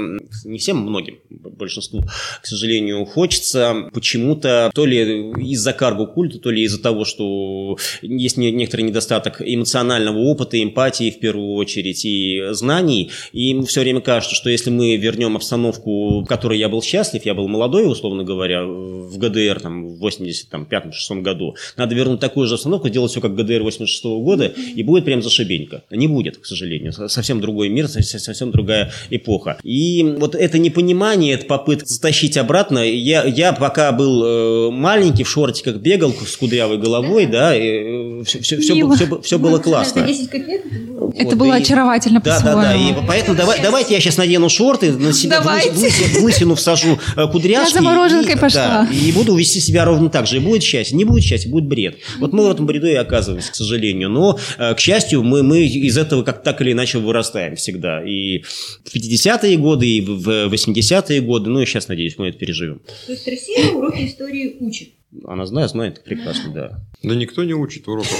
не 0.43 0.58
всем, 0.58 0.78
многим, 0.78 1.20
большинству, 1.30 2.04
к 2.41 2.45
сожалению, 2.45 3.06
хочется 3.06 3.89
почему-то 3.93 4.72
то 4.74 4.86
ли 4.86 5.32
из-за 5.51 5.74
карго-культа, 5.74 6.39
то 6.39 6.49
ли 6.51 6.64
из-за 6.64 6.82
того, 6.82 7.06
что 7.06 7.78
есть 8.01 8.38
некоторый 8.38 8.82
недостаток 8.82 9.41
эмоционального 9.41 10.20
опыта, 10.20 10.62
эмпатии 10.62 11.12
в 11.12 11.20
первую 11.20 11.54
очередь 11.54 12.06
и 12.06 12.41
знаний, 12.51 13.12
и 13.32 13.51
им 13.51 13.66
все 13.66 13.82
время 13.82 14.01
кажется, 14.01 14.36
что 14.36 14.49
если 14.49 14.70
мы 14.70 14.95
вернем 14.97 15.36
обстановку, 15.36 16.22
в 16.22 16.26
которой 16.26 16.60
я 16.60 16.70
был 16.70 16.82
счастлив, 16.82 17.26
я 17.26 17.34
был 17.34 17.47
молодой, 17.47 17.89
условно 17.89 18.24
говоря, 18.24 18.66
в 18.66 19.18
ГДР 19.18 19.53
там, 19.60 19.88
в 19.88 20.06
85-6 20.06 21.22
году, 21.22 21.56
надо 21.78 21.95
вернуть 21.95 22.20
такую 22.20 22.47
же 22.47 22.56
обстановку, 22.56 22.89
делать 22.89 23.12
все 23.12 23.22
как 23.22 23.36
ГДР 23.36 23.64
86 23.64 24.06
-го 24.06 24.24
года, 24.24 24.45
и 24.45 24.84
будет 24.84 25.06
прям 25.06 25.22
зашибенько. 25.22 25.84
Не 25.91 26.08
будет, 26.08 26.38
к 26.38 26.45
сожалению. 26.45 26.93
Совсем 26.93 27.41
другой 27.41 27.70
мир, 27.70 27.88
совсем 27.88 28.51
другая 28.51 28.91
эпоха. 29.10 29.58
И 29.64 30.04
вот 30.18 30.36
это 30.36 30.58
непонимание, 30.60 31.34
это 31.34 31.45
попытка 31.45 31.86
затащить 31.86 32.38
обратно. 32.38 32.80
Я, 32.80 33.24
я 33.26 33.54
пока 33.54 33.91
был 33.91 34.24
э, 34.24 34.72
маленький, 34.72 35.24
в 35.24 35.30
шортиках 35.30 35.78
бегал 35.78 36.14
с 36.14 36.36
кудрявой 36.38 36.78
головой, 36.78 37.26
да, 37.26 37.56
и 37.56 38.24
все, 38.24 38.39
все, 38.41 38.58
все, 38.60 38.89
все, 38.91 39.22
все 39.22 39.39
было 39.39 39.60
классно. 39.60 40.06
Это 41.16 41.36
было 41.36 41.56
очаровательно 41.56 42.22
Да, 42.22 42.39
да, 42.41 42.56
да. 42.56 42.76
И 42.76 42.93
поэтому 43.08 43.38
давай, 43.38 43.62
давайте 43.62 43.93
я 43.93 43.99
сейчас 43.99 44.18
надену 44.18 44.49
шорты, 44.49 44.91
на 44.91 45.14
себя 45.14 45.41
в 45.41 46.24
лысину 46.24 46.56
всажу 46.56 46.99
э, 47.16 47.28
кудряшки. 47.28 47.74
Я 47.74 47.82
замороженкой 47.82 48.38
пошла. 48.38 48.88
И 48.91 49.12
буду 49.12 49.36
вести 49.36 49.60
себя 49.60 49.86
ровно 49.86 50.10
так 50.10 50.28
же. 50.28 50.38
И 50.38 50.39
будет 50.39 50.64
счастье, 50.64 50.97
не 50.97 51.06
будет 51.06 51.24
счастья, 51.24 51.49
будет 51.49 51.66
бред. 51.66 51.97
Вот 52.20 52.34
мы 52.34 52.47
в 52.47 52.51
этом 52.51 52.66
бреду 52.66 52.88
и 52.88 52.93
оказываемся, 52.93 53.51
к 53.51 53.56
сожалению. 53.56 54.10
Но, 54.10 54.38
э, 54.58 54.74
к 54.74 54.80
счастью, 54.80 55.24
мы, 55.24 55.43
мы 55.43 55.66
из 55.66 55.97
этого 55.97 56.24
как 56.24 56.43
так 56.43 56.62
или 56.62 56.72
иначе 56.72 56.97
вырастаем 56.97 57.56
всегда. 57.56 58.04
И 58.04 58.43
в 58.84 58.95
50-е 58.95 59.58
годы, 59.58 59.88
и 59.88 60.01
в 60.01 60.54
80-е 60.54 61.22
годы, 61.22 61.49
ну 61.49 61.62
и 61.62 61.66
сейчас, 61.66 61.88
надеюсь, 61.88 62.18
мы 62.18 62.30
это 62.30 62.38
переживем. 62.38 62.82
То 63.06 63.12
есть 63.12 63.28
Россия 63.28 63.72
уроки 63.72 64.06
истории 64.06 64.58
учит? 64.60 64.89
Она 65.26 65.45
знает, 65.45 65.70
знает 65.72 66.03
прекрасно, 66.03 66.53
да. 66.53 66.80
Да 67.03 67.16
никто 67.16 67.43
не 67.43 67.53
учит 67.53 67.88
уроков. 67.88 68.11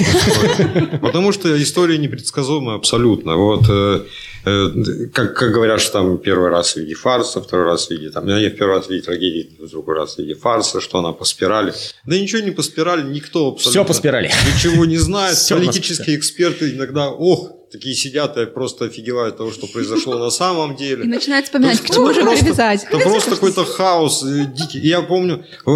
Потому 1.02 1.32
что 1.32 1.62
история 1.62 1.98
непредсказуема 1.98 2.76
абсолютно. 2.76 3.36
Вот 3.36 3.64
э, 3.70 4.02
э, 4.46 5.08
как, 5.14 5.36
как 5.36 5.52
говорят, 5.52 5.82
что 5.82 5.94
там 5.94 6.18
первый 6.18 6.50
раз 6.50 6.74
в 6.74 6.78
виде 6.78 6.94
фарса, 6.94 7.42
второй 7.42 7.66
раз 7.66 7.88
в 7.88 7.92
виде 7.92 8.10
там, 8.10 8.26
не 8.28 8.50
в 8.50 8.58
первый 8.58 8.78
раз 8.78 8.88
в 8.88 8.90
виде 8.90 9.04
трагедии, 9.04 9.56
в 9.60 9.70
другой 9.70 9.96
раз 9.96 10.16
в 10.16 10.20
виде 10.20 10.36
фарса, 10.36 10.82
что 10.82 11.00
она 11.00 11.14
по 11.14 11.26
спирали. 11.26 11.74
Да 12.06 12.20
ничего 12.20 12.42
не 12.42 12.52
по 12.52 12.62
спирали, 12.62 13.02
никто 13.02 13.48
абсолютно 13.48 13.84
Все 13.84 13.86
по 13.86 13.94
спирали. 13.94 14.32
ничего 14.54 14.86
не 14.86 14.98
знает. 14.98 15.38
Политические 15.50 16.18
эксперты 16.18 16.72
иногда, 16.72 17.10
ох, 17.10 17.53
такие 17.74 17.96
сидят 17.96 18.38
и 18.38 18.46
просто 18.46 18.86
офигевают 18.86 19.38
того, 19.38 19.52
что 19.52 19.68
произошло 19.68 20.18
на 20.20 20.30
самом 20.30 20.76
деле. 20.76 21.04
И 21.04 21.08
начинают 21.08 21.48
вспоминать, 21.48 21.82
к 21.82 21.90
чему 21.90 22.14
же 22.14 22.22
привязать. 22.22 22.84
Это 22.84 23.00
просто 23.00 23.32
какой-то 23.32 23.66
хаос 23.66 24.24
э, 24.24 24.46
дикий. 24.46 24.80
Я 24.80 25.02
помню, 25.02 25.44
э, 25.66 25.70
э, 25.70 25.72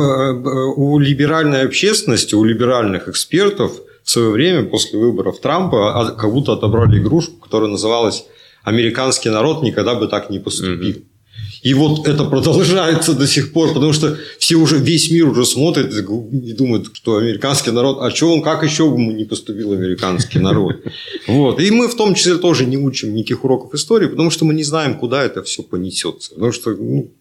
у 0.76 1.00
либеральной 1.00 1.64
общественности, 1.64 2.36
у 2.36 2.44
либеральных 2.44 3.08
экспертов 3.10 3.72
в 4.04 4.10
свое 4.10 4.30
время 4.30 4.64
после 4.70 5.00
выборов 5.00 5.40
Трампа 5.40 6.00
а, 6.00 6.12
как 6.12 6.32
будто 6.32 6.54
отобрали 6.54 7.00
игрушку, 7.00 7.34
которая 7.42 7.70
называлась 7.70 8.26
«Американский 8.64 9.32
народ 9.32 9.64
никогда 9.64 9.96
бы 9.96 10.08
так 10.08 10.30
не 10.30 10.40
поступил». 10.40 10.98
Mm-hmm. 10.98 11.17
И 11.62 11.74
вот 11.74 12.08
это 12.08 12.24
продолжается 12.24 13.14
до 13.14 13.28
сих 13.28 13.52
пор, 13.54 13.74
потому 13.74 13.94
что 13.94 14.18
все 14.40 14.56
уже, 14.56 14.78
весь 14.78 15.12
мир 15.12 15.28
уже 15.28 15.46
смотрит 15.46 15.94
и 15.94 16.54
думает, 16.54 16.88
что 16.94 17.18
американский 17.18 17.72
народ, 17.72 18.00
а 18.02 18.12
что 18.12 18.34
он, 18.34 18.42
как 18.42 18.64
еще 18.64 18.88
не 18.90 19.26
поступил 19.26 19.74
американский 19.74 20.40
народ? 20.40 20.76
Вот. 21.28 21.60
И 21.60 21.72
мы 21.72 21.88
в 21.88 21.96
том 21.96 22.16
числе 22.16 22.38
тоже 22.38 22.66
не 22.66 22.78
учим 22.78 23.14
никаких 23.14 23.44
уроков 23.44 23.74
истории, 23.74 24.08
потому 24.08 24.30
что 24.30 24.46
мы 24.46 24.54
не 24.54 24.64
знаем, 24.64 24.98
куда 24.98 25.24
это 25.24 25.44
все 25.44 25.64
понесется. 25.64 26.34
Потому 26.36 26.52
что 26.52 26.72
ну, 26.72 27.12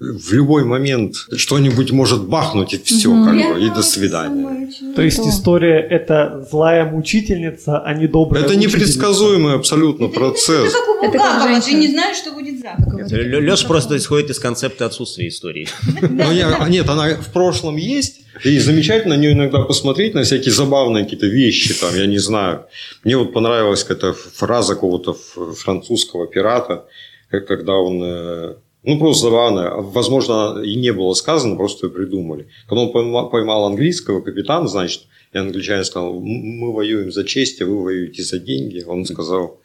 в 0.00 0.32
любой 0.32 0.64
момент 0.64 1.16
что-нибудь 1.36 1.90
может 1.90 2.28
бахнуть, 2.28 2.72
и 2.72 2.78
все, 2.78 3.08
угу. 3.08 3.24
как 3.24 3.34
бы, 3.34 3.60
и 3.60 3.68
до 3.68 3.82
свидания. 3.82 4.70
То 4.94 5.02
есть 5.02 5.18
история– 5.18 5.80
это 5.90 6.46
злая 6.48 6.88
мучительница, 6.88 7.80
а 7.80 7.94
не 7.94 8.06
добрая 8.06 8.44
Это 8.44 8.54
непредсказуемый 8.54 9.54
абсолютно 9.54 10.04
это, 10.04 10.14
процесс. 10.14 10.72
Это, 10.72 11.06
это, 11.06 11.18
как 11.18 11.50
Vulgava, 11.50 11.64
ты 11.64 11.74
не 11.74 11.88
знаешь, 11.88 12.16
что 12.16 12.32
будет 12.32 12.60
завтра. 12.60 13.16
Леша 13.16 13.66
просто 13.66 13.96
исходит 13.96 14.30
из 14.30 14.38
концепта 14.38 14.86
отсутствия 14.86 15.26
истории. 15.26 15.66
Ну, 16.00 16.68
нет, 16.68 16.88
она 16.88 17.16
в 17.16 17.32
прошлом 17.32 17.76
есть, 17.76 18.20
и 18.44 18.58
замечательно 18.60 19.16
на 19.16 19.20
нее 19.20 19.32
иногда 19.32 19.62
посмотреть 19.62 20.14
на 20.14 20.22
всякие 20.22 20.52
забавные 20.52 21.04
какие-то 21.04 21.26
вещи, 21.26 21.74
там, 21.74 21.94
я 21.96 22.06
не 22.06 22.18
знаю. 22.18 22.66
Мне 23.02 23.16
вот 23.16 23.32
понравилась 23.32 23.82
какая-то 23.82 24.12
фраза 24.12 24.74
какого-то 24.74 25.14
французского 25.14 26.28
пирата, 26.28 26.84
когда 27.30 27.74
он 27.74 28.00
э, 28.04 28.54
ну, 28.84 28.98
просто 28.98 29.24
забавно. 29.24 29.76
Возможно, 29.76 30.62
и 30.62 30.74
не 30.76 30.92
было 30.92 31.14
сказано, 31.14 31.56
просто 31.56 31.88
придумали. 31.88 32.48
Когда 32.68 32.82
он 32.82 33.30
поймал 33.30 33.66
английского 33.66 34.20
капитана, 34.20 34.68
значит, 34.68 35.02
и 35.32 35.38
англичанин 35.38 35.84
сказал, 35.84 36.14
мы 36.20 36.72
воюем 36.72 37.12
за 37.12 37.24
честь, 37.24 37.60
а 37.60 37.66
вы 37.66 37.82
воюете 37.82 38.22
за 38.22 38.38
деньги. 38.38 38.82
Он 38.86 39.04
сказал, 39.04 39.60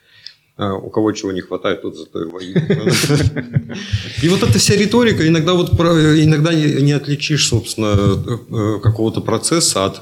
«А, 0.57 0.73
у 0.73 0.89
кого 0.89 1.11
чего 1.13 1.31
не 1.31 1.41
хватает, 1.41 1.83
тот 1.83 1.95
зато 1.95 2.23
и 2.23 2.27
воюет. 2.27 2.63
И 4.21 4.29
вот 4.29 4.43
эта 4.43 4.59
вся 4.59 4.75
риторика, 4.75 5.27
иногда, 5.27 5.53
вот, 5.53 5.71
иногда 5.71 6.53
не 6.53 6.91
отличишь, 6.91 7.47
собственно, 7.47 7.95
э, 7.95 8.79
какого-то 8.81 9.21
процесса 9.21 9.85
от 9.85 10.01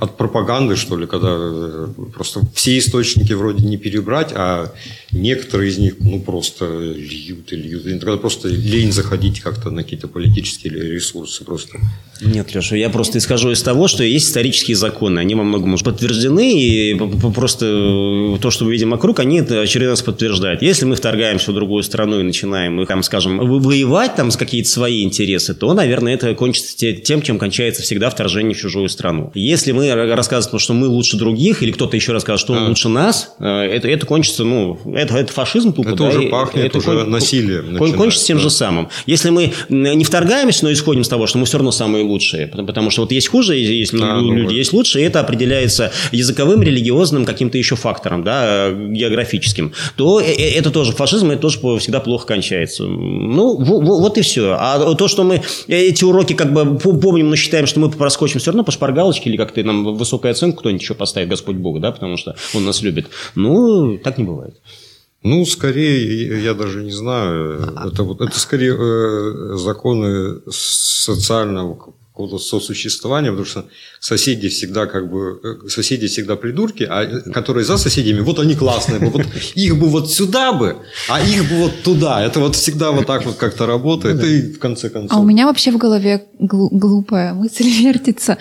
от 0.00 0.16
пропаганды, 0.16 0.76
что 0.76 0.96
ли, 0.96 1.06
когда 1.06 1.36
э, 1.38 1.88
просто 2.14 2.40
все 2.54 2.78
источники 2.78 3.34
вроде 3.34 3.64
не 3.64 3.76
перебрать, 3.76 4.32
а 4.34 4.72
некоторые 5.12 5.70
из 5.70 5.78
них, 5.78 5.96
ну, 6.00 6.20
просто 6.20 6.66
льют 6.66 7.52
и 7.52 7.56
льют. 7.56 7.86
И 7.86 7.98
тогда 7.98 8.16
просто 8.16 8.48
лень 8.48 8.92
заходить 8.92 9.40
как-то 9.40 9.70
на 9.70 9.82
какие-то 9.82 10.08
политические 10.08 10.72
ресурсы 10.94 11.44
просто. 11.44 11.78
Нет, 12.20 12.54
Леша, 12.54 12.76
я 12.76 12.88
просто 12.88 13.18
исхожу 13.18 13.50
из 13.50 13.62
того, 13.62 13.88
что 13.88 14.04
есть 14.04 14.28
исторические 14.28 14.76
законы. 14.76 15.18
Они 15.18 15.34
во 15.34 15.42
многом 15.42 15.74
уже 15.74 15.84
подтверждены, 15.84 16.52
и 16.52 16.94
просто 17.34 18.38
то, 18.40 18.50
что 18.50 18.64
мы 18.64 18.72
видим 18.72 18.90
вокруг, 18.90 19.20
они 19.20 19.38
это 19.38 19.60
очередной 19.60 19.90
раз 19.90 20.02
подтверждают. 20.02 20.62
Если 20.62 20.84
мы 20.84 20.94
вторгаемся 20.94 21.50
в 21.50 21.54
другую 21.54 21.82
страну 21.82 22.20
и 22.20 22.22
начинаем, 22.22 22.86
там, 22.86 23.02
скажем, 23.02 23.38
воевать 23.38 24.14
там 24.14 24.30
с 24.30 24.36
какие-то 24.36 24.68
свои 24.68 25.02
интересы, 25.02 25.54
то, 25.54 25.74
наверное, 25.74 26.14
это 26.14 26.34
кончится 26.34 26.92
тем, 26.92 27.22
чем 27.22 27.38
кончается 27.38 27.82
всегда 27.82 28.08
вторжение 28.08 28.54
в 28.54 28.58
чужую 28.58 28.88
страну. 28.88 29.30
Если 29.34 29.72
мы 29.72 29.92
рассказываем, 29.92 30.58
что 30.58 30.74
мы 30.74 30.86
лучше 30.86 31.16
других, 31.16 31.62
или 31.62 31.72
кто-то 31.72 31.96
еще 31.96 32.12
расскажет, 32.12 32.40
что 32.40 32.52
он 32.52 32.64
а. 32.64 32.68
лучше 32.68 32.88
нас, 32.88 33.34
э, 33.38 33.46
это, 33.46 33.88
это 33.88 34.06
кончится, 34.06 34.44
ну, 34.44 34.80
это, 35.02 35.16
это 35.16 35.32
фашизм 35.32 35.72
тупо. 35.72 35.88
Это 35.88 35.96
да, 35.96 36.08
уже 36.08 36.22
пахнет 36.28 36.66
это 36.66 36.78
уже 36.78 36.86
кон, 36.86 37.10
насилием. 37.10 37.76
Кон, 37.76 37.92
кончится 37.94 38.26
тем 38.26 38.38
да. 38.38 38.44
же 38.44 38.50
самым. 38.50 38.88
Если 39.06 39.30
мы 39.30 39.52
не 39.68 40.04
вторгаемся, 40.04 40.64
но 40.64 40.72
исходим 40.72 41.04
с 41.04 41.08
того, 41.08 41.26
что 41.26 41.38
мы 41.38 41.46
все 41.46 41.58
равно 41.58 41.72
самые 41.72 42.04
лучшие, 42.04 42.46
потому 42.46 42.90
что 42.90 43.02
вот 43.02 43.12
есть 43.12 43.28
хуже, 43.28 43.56
есть 43.56 43.94
а, 43.94 44.18
люди, 44.20 44.54
есть 44.54 44.72
лучше, 44.72 45.00
и 45.00 45.04
это 45.04 45.20
определяется 45.20 45.92
языковым, 46.12 46.62
религиозным, 46.62 47.24
каким-то 47.24 47.58
еще 47.58 47.76
фактором, 47.76 48.24
да, 48.24 48.70
географическим, 48.72 49.72
то 49.96 50.20
э, 50.20 50.24
э, 50.24 50.58
это 50.58 50.70
тоже 50.70 50.92
фашизм, 50.92 51.30
это 51.30 51.42
тоже 51.42 51.58
всегда 51.78 52.00
плохо 52.00 52.26
кончается. 52.26 52.84
Ну, 52.84 53.56
вот 53.56 54.18
и 54.18 54.22
все. 54.22 54.56
А 54.58 54.94
то, 54.94 55.08
что 55.08 55.24
мы 55.24 55.42
эти 55.68 56.04
уроки 56.04 56.34
как 56.34 56.52
бы 56.52 56.78
помним, 56.78 57.30
но 57.30 57.36
считаем, 57.36 57.66
что 57.66 57.80
мы 57.80 57.90
проскочим 57.90 58.40
все 58.40 58.50
равно 58.50 58.64
по 58.64 58.72
шпаргалочке 58.72 59.30
или 59.30 59.36
как-то 59.36 59.62
нам 59.62 59.94
высокую 59.94 60.30
оценку 60.30 60.60
кто-нибудь 60.60 60.82
еще 60.82 60.94
поставит, 60.94 61.28
Господь 61.28 61.56
Бог, 61.56 61.80
да, 61.80 61.92
потому 61.92 62.16
что 62.16 62.36
Он 62.54 62.64
нас 62.64 62.82
любит. 62.82 63.06
Ну, 63.34 63.98
так 63.98 64.18
не 64.18 64.24
бывает. 64.24 64.54
Ну, 65.22 65.46
скорее, 65.46 66.42
я 66.42 66.54
даже 66.54 66.82
не 66.82 66.90
знаю. 66.90 67.74
Это, 67.84 68.02
вот, 68.02 68.20
это 68.20 68.38
скорее 68.38 68.74
э, 68.76 69.56
законы 69.56 70.40
социального 70.50 71.94
какого-то 72.12 72.38
сосуществования, 72.38 73.30
потому 73.30 73.46
что 73.46 73.64
соседи 74.00 74.48
всегда 74.48 74.86
как 74.86 75.10
бы, 75.10 75.40
э, 75.42 75.68
соседи 75.68 76.06
всегда 76.08 76.36
придурки, 76.36 76.84
а 76.84 77.06
которые 77.32 77.64
за 77.64 77.78
соседями, 77.78 78.20
вот 78.20 78.38
они 78.38 78.54
классные, 78.54 78.98
вот 78.98 79.24
их 79.54 79.78
бы 79.78 79.88
вот 79.88 80.10
сюда 80.10 80.52
бы, 80.52 80.76
а 81.08 81.20
их 81.20 81.48
бы 81.48 81.56
вот 81.56 81.82
туда. 81.82 82.22
Это 82.22 82.40
вот 82.40 82.54
всегда 82.54 82.90
вот 82.90 83.06
так 83.06 83.24
вот 83.24 83.36
как-то 83.36 83.66
работает, 83.66 84.22
и 84.22 84.52
в 84.52 84.58
конце 84.58 84.90
концов. 84.90 85.18
А 85.18 85.20
у 85.20 85.24
меня 85.24 85.46
вообще 85.46 85.70
в 85.70 85.78
голове 85.78 86.26
глупая 86.38 87.32
мысль 87.32 87.64
вертится. 87.82 88.36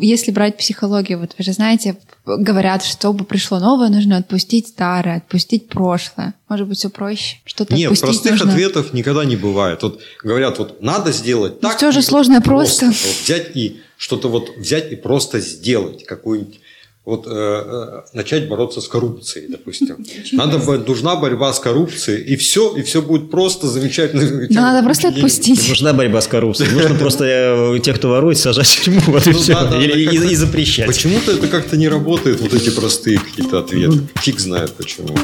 Если 0.00 0.32
брать 0.32 0.56
психологию, 0.56 1.18
вот 1.18 1.34
вы 1.36 1.44
же 1.44 1.52
знаете, 1.52 1.96
говорят, 2.24 2.82
чтобы 2.82 3.24
пришло 3.24 3.58
новое, 3.58 3.90
нужно 3.90 4.16
отпустить 4.16 4.68
старое, 4.68 5.18
отпустить 5.18 5.68
прошлое. 5.68 6.34
Может 6.50 6.66
быть, 6.66 6.78
все 6.78 6.90
проще? 6.90 7.36
Что-то 7.44 7.76
Нет, 7.76 7.98
простых 8.00 8.32
нужно. 8.32 8.50
ответов 8.50 8.92
никогда 8.92 9.24
не 9.24 9.36
бывает. 9.36 9.84
Вот 9.84 10.00
говорят, 10.20 10.58
вот 10.58 10.82
надо 10.82 11.12
сделать 11.12 11.62
ну, 11.62 11.68
так. 11.68 11.76
Все 11.76 11.92
же 11.92 12.02
сложное 12.02 12.40
просто. 12.40 12.86
просто. 12.86 13.06
Вот 13.06 13.16
взять 13.22 13.56
и 13.56 13.80
что-то 13.96 14.28
вот 14.28 14.56
взять 14.56 14.90
и 14.90 14.96
просто 14.96 15.38
сделать 15.38 16.04
какую-нибудь 16.04 16.58
вот 17.04 17.26
э, 17.28 17.30
э 17.30 18.00
начать 18.14 18.48
бороться 18.48 18.80
с 18.80 18.88
коррупцией, 18.88 19.46
допустим. 19.48 20.04
Надо 20.32 20.58
нужна 20.58 21.14
борьба 21.14 21.52
с 21.52 21.60
коррупцией, 21.60 22.24
и 22.24 22.34
все, 22.34 22.76
и 22.76 22.82
все 22.82 23.00
будет 23.00 23.30
просто 23.30 23.68
замечательно. 23.68 24.48
Но 24.50 24.60
надо 24.60 24.84
просто 24.84 25.08
отпустить. 25.08 25.68
Нужна 25.68 25.92
борьба 25.92 26.20
с 26.20 26.26
коррупцией. 26.26 26.70
Нужно 26.74 26.96
просто 26.96 27.26
э, 27.26 27.78
тех, 27.78 27.96
кто 27.96 28.08
ворует, 28.08 28.38
сажать 28.38 28.66
в 28.66 28.84
тюрьму, 28.84 29.02
вот 29.06 29.24
и 29.24 29.30
ну 29.30 29.38
все. 29.38 29.54
И 29.80 30.34
запрещать. 30.34 30.88
Почему-то 30.88 31.30
это 31.30 31.46
как-то 31.46 31.76
не 31.76 31.88
работает, 31.88 32.40
вот 32.40 32.52
эти 32.54 32.70
простые 32.70 33.20
какие-то 33.20 33.60
ответы. 33.60 34.00
Фиг 34.16 34.40
знает 34.40 34.72
почему. 34.72 35.14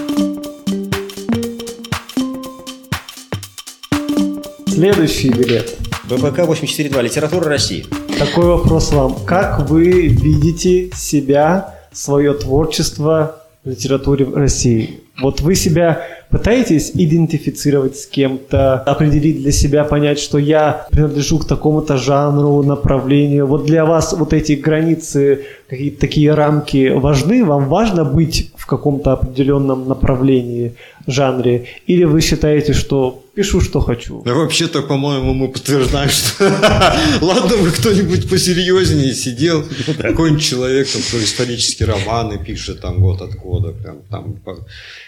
Следующий 4.76 5.30
билет. 5.30 5.74
БПК 6.04 6.44
842. 6.44 7.00
Литература 7.00 7.48
России. 7.48 7.86
Такой 8.18 8.44
вопрос 8.44 8.92
вам. 8.92 9.16
Как 9.24 9.70
вы 9.70 10.08
видите 10.08 10.90
себя, 10.94 11.76
свое 11.92 12.34
творчество 12.34 13.36
в 13.64 13.70
литературе 13.70 14.26
России? 14.34 15.00
Вот 15.22 15.40
вы 15.40 15.54
себя 15.54 16.02
пытаетесь 16.28 16.90
идентифицировать 16.92 17.96
с 17.96 18.06
кем-то, 18.06 18.74
определить 18.80 19.40
для 19.40 19.50
себя, 19.50 19.82
понять, 19.84 20.18
что 20.18 20.36
я 20.36 20.86
принадлежу 20.90 21.38
к 21.38 21.48
такому-то 21.48 21.96
жанру, 21.96 22.62
направлению. 22.62 23.46
Вот 23.46 23.64
для 23.64 23.86
вас 23.86 24.12
вот 24.12 24.34
эти 24.34 24.52
границы, 24.52 25.46
какие-то 25.70 26.00
такие 26.00 26.34
рамки 26.34 26.90
важны? 26.90 27.46
Вам 27.46 27.70
важно 27.70 28.04
быть 28.04 28.52
в 28.66 28.68
каком-то 28.68 29.12
определенном 29.12 29.86
направлении, 29.86 30.74
жанре? 31.06 31.66
Или 31.86 32.02
вы 32.02 32.20
считаете, 32.20 32.72
что 32.72 33.22
пишу, 33.36 33.60
что 33.60 33.80
хочу? 33.80 34.22
Да 34.24 34.34
вообще-то, 34.34 34.82
по-моему, 34.82 35.34
мы 35.34 35.48
подтверждаем, 35.48 36.08
что 36.08 36.44
ладно 37.20 37.56
бы 37.58 37.70
кто-нибудь 37.70 38.28
посерьезнее 38.28 39.14
сидел, 39.14 39.64
какой-нибудь 39.98 40.42
человек, 40.42 40.88
который 40.88 41.24
исторические 41.24 41.86
романы 41.86 42.44
пишет, 42.44 42.80
там, 42.80 43.00
вот 43.02 43.20
откуда, 43.20 43.72
прям 43.72 44.02
там. 44.10 44.40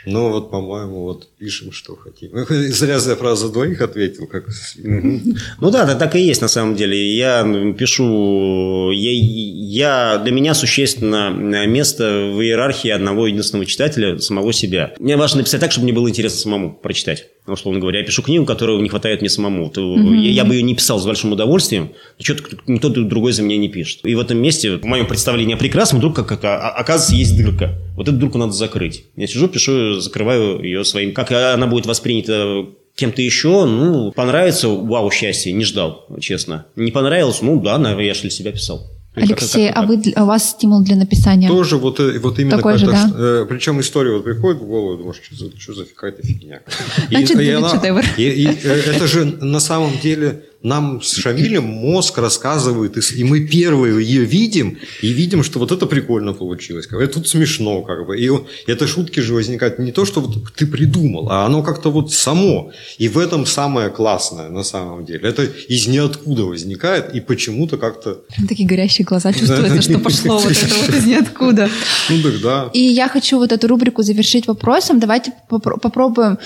Но 0.07 0.31
вот, 0.31 0.51
по-моему, 0.51 1.03
вот 1.03 1.29
пишем, 1.39 1.73
что 1.73 1.97
хотим. 1.97 2.31
Ну, 2.33 2.45
зря 2.49 3.01
за 3.01 3.17
фразу 3.17 3.49
двоих 3.49 3.81
ответил. 3.81 4.27
Как... 4.27 4.45
Ну 4.85 5.71
да, 5.71 5.85
да, 5.85 5.95
так 5.95 6.15
и 6.15 6.21
есть 6.21 6.43
на 6.43 6.49
самом 6.49 6.77
деле. 6.77 7.17
Я 7.17 7.43
пишу, 7.79 8.91
я, 8.93 9.11
я, 9.13 10.19
для 10.19 10.33
меня 10.33 10.55
существенно 10.55 11.31
место 11.31 12.05
в 12.35 12.43
иерархии 12.43 12.91
одного 12.91 13.27
единственного 13.27 13.48
читателя, 13.67 14.19
самого 14.19 14.53
себя. 14.53 14.95
Мне 14.99 15.17
важно 15.17 15.39
написать 15.39 15.61
так, 15.61 15.73
чтобы 15.73 15.85
мне 15.85 15.93
было 15.93 16.09
интересно 16.09 16.39
самому 16.39 16.75
прочитать. 16.75 17.27
Условно 17.47 17.81
говоря, 17.81 18.01
я 18.01 18.05
пишу 18.05 18.23
книгу, 18.23 18.45
которую 18.45 18.81
не 18.83 18.89
хватает 18.89 19.21
мне 19.21 19.31
самому. 19.31 19.71
То 19.71 19.81
mm-hmm. 19.81 20.17
я, 20.19 20.31
я 20.31 20.45
бы 20.45 20.55
ее 20.55 20.63
не 20.63 20.75
писал 20.75 20.99
с 20.99 21.07
большим 21.07 21.33
удовольствием, 21.33 21.93
но 22.19 22.25
что-то 22.25 22.45
никто 22.67 22.89
другой 22.89 23.33
за 23.33 23.43
меня 23.43 23.57
не 23.57 23.69
пишет. 23.69 24.01
И 24.05 24.15
в 24.15 24.21
этом 24.21 24.39
месте, 24.39 24.77
в 24.77 24.85
моем 24.85 25.07
представлении 25.07 25.55
о 25.55 25.59
прекрасном, 25.59 25.99
вдруг 25.99 26.17
как, 26.17 26.33
оказывается 26.33 27.15
есть 27.15 27.37
дырка. 27.37 27.79
Вот 27.97 28.09
эту 28.09 28.17
дырку 28.17 28.39
надо 28.39 28.53
закрыть. 28.53 29.05
Я 29.17 29.27
сижу, 29.27 29.49
пишу, 29.49 30.01
закрываю 30.01 30.63
ее 30.63 30.85
своим. 30.85 31.13
Как 31.13 31.33
она 31.33 31.67
будет 31.67 31.87
воспринята 31.87 32.67
кем-то 32.99 33.23
еще, 33.23 33.65
ну, 33.65 34.11
понравится, 34.11 34.69
вау, 34.69 35.11
счастье, 35.11 35.53
не 35.53 35.65
ждал, 35.65 36.07
честно. 36.21 36.67
Не 36.75 36.91
понравилось, 36.91 37.41
ну 37.43 37.61
да, 37.61 37.79
наверное, 37.79 38.07
я 38.07 38.15
же 38.15 38.23
для 38.23 38.31
себя 38.31 38.51
писал. 38.51 38.91
Алексей, 39.23 39.71
а 39.71 39.83
вы, 39.83 40.03
у 40.17 40.25
вас 40.25 40.51
стимул 40.51 40.83
для 40.83 40.97
написания? 40.97 41.49
Тоже 41.49 41.77
вот, 41.77 42.01
э, 42.01 42.19
вот 42.19 42.39
именно 42.39 42.57
Такой 42.57 42.79
же, 42.79 42.87
да? 42.87 43.11
Э, 43.15 43.47
причем 43.49 43.81
история 43.81 44.13
вот 44.13 44.25
приходит 44.25 44.61
в 44.61 44.67
голову, 44.67 44.97
думаешь, 44.97 45.21
что 45.23 45.35
за, 45.37 45.59
что 45.59 45.75
за 45.75 45.85
какая-то 45.85 46.23
фигня. 46.23 46.61
Значит, 47.11 47.39
и, 47.39 47.69
шедевр. 47.69 48.05
И, 48.17 48.23
и, 48.23 48.43
и, 48.45 48.59
э, 48.63 48.95
это 48.95 49.07
же 49.07 49.25
на 49.25 49.61
самом 49.61 49.99
деле 49.99 50.45
нам 50.63 51.01
с 51.03 51.15
Шамилем 51.15 51.65
мозг 51.65 52.19
рассказывает, 52.19 52.97
и 52.97 53.25
мы 53.25 53.47
первые 53.47 54.05
ее 54.05 54.25
видим, 54.25 54.79
и 55.03 55.09
видим, 55.09 55.45
что 55.45 55.61
вот 55.61 55.71
это 55.71 55.87
прикольно 55.87 56.33
получилось. 56.33 56.87
Как 56.87 56.99
бы, 56.99 57.07
тут 57.07 57.29
смешно, 57.29 57.83
как 57.83 58.07
бы. 58.07 58.19
И 58.19 58.29
это 58.67 58.87
шутки 58.89 59.21
же 59.21 59.35
возникают 59.35 59.79
не 59.79 59.93
то, 59.93 60.05
что 60.05 60.21
вот 60.21 60.53
ты 60.55 60.67
придумал, 60.67 61.29
а 61.31 61.47
оно 61.47 61.63
как-то 61.63 61.91
вот 61.91 62.13
само. 62.13 62.73
И 62.99 63.09
в 63.09 63.19
этом 63.19 63.47
самое 63.47 63.91
классное 63.91 64.49
на 64.49 64.65
самом 64.65 65.05
деле. 65.05 65.29
Это 65.29 65.45
из 65.45 65.87
ниоткуда 65.87 66.45
возникает, 66.45 67.15
и 67.15 67.21
почему-то 67.21 67.77
как-то... 67.79 68.23
Такие 68.49 68.69
горящие 68.69 69.05
глаза 69.05 69.33
чувствуются, 69.33 69.83
что 69.83 69.99
пошло 70.01 70.39
вот 70.39 70.51
это 70.51 70.75
вот 70.75 70.95
из 70.95 71.07
ниоткуда. 71.07 71.71
Ну 72.11 72.23
так 72.23 72.41
да. 72.41 72.71
И 72.73 72.81
я 72.81 73.09
хочу 73.09 73.39
вот 73.39 73.53
эту 73.53 73.69
рубрику 73.69 74.03
завершить 74.03 74.49
вопросом. 74.49 74.99
Давайте 74.99 75.33
попробуем 75.49 76.39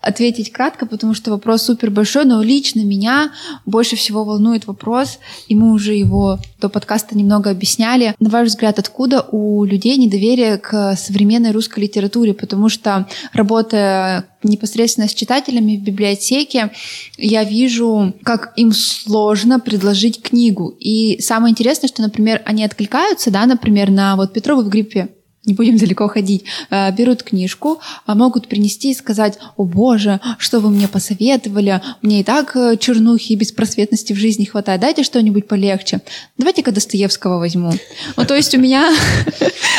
ответить 0.00 0.50
кратко, 0.50 0.86
потому 0.86 1.14
что 1.14 1.30
вопрос 1.30 1.64
супер 1.64 1.90
большой, 1.90 2.24
но 2.24 2.42
лично 2.42 2.80
меня 2.80 3.32
больше 3.66 3.96
всего 3.96 4.24
волнует 4.24 4.66
вопрос, 4.66 5.18
и 5.48 5.54
мы 5.54 5.72
уже 5.72 5.94
его 5.94 6.38
до 6.60 6.68
подкаста 6.68 7.16
немного 7.16 7.50
объясняли. 7.50 8.14
На 8.18 8.30
ваш 8.30 8.48
взгляд, 8.48 8.78
откуда 8.78 9.26
у 9.30 9.64
людей 9.64 9.96
недоверие 9.96 10.58
к 10.58 10.96
современной 10.96 11.52
русской 11.52 11.80
литературе? 11.80 12.34
Потому 12.34 12.68
что, 12.68 13.06
работая 13.32 14.26
непосредственно 14.42 15.08
с 15.08 15.14
читателями 15.14 15.76
в 15.76 15.82
библиотеке, 15.82 16.70
я 17.18 17.44
вижу, 17.44 18.14
как 18.22 18.52
им 18.56 18.72
сложно 18.72 19.60
предложить 19.60 20.22
книгу. 20.22 20.74
И 20.78 21.20
самое 21.20 21.52
интересное, 21.52 21.88
что, 21.88 22.02
например, 22.02 22.42
они 22.44 22.64
откликаются, 22.64 23.30
да, 23.30 23.46
например, 23.46 23.90
на 23.90 24.16
вот 24.16 24.32
Петровы 24.32 24.64
в 24.64 24.68
гриппе 24.68 25.08
не 25.50 25.54
будем 25.54 25.76
далеко 25.76 26.08
ходить, 26.08 26.44
э, 26.70 26.92
берут 26.92 27.22
книжку, 27.22 27.80
а 28.06 28.14
могут 28.14 28.48
принести 28.48 28.90
и 28.90 28.94
сказать, 28.94 29.38
о 29.56 29.64
боже, 29.64 30.20
что 30.38 30.60
вы 30.60 30.70
мне 30.70 30.88
посоветовали, 30.88 31.82
мне 32.02 32.20
и 32.20 32.24
так 32.24 32.56
э, 32.56 32.76
чернухи 32.78 33.32
и 33.32 33.36
беспросветности 33.36 34.12
в 34.12 34.16
жизни 34.16 34.44
хватает, 34.44 34.80
дайте 34.80 35.02
что-нибудь 35.02 35.48
полегче. 35.48 36.00
Давайте-ка 36.38 36.72
Достоевского 36.72 37.38
возьму. 37.38 37.72
Ну, 38.16 38.24
то 38.24 38.34
есть 38.36 38.54
у 38.54 38.60
меня, 38.60 38.92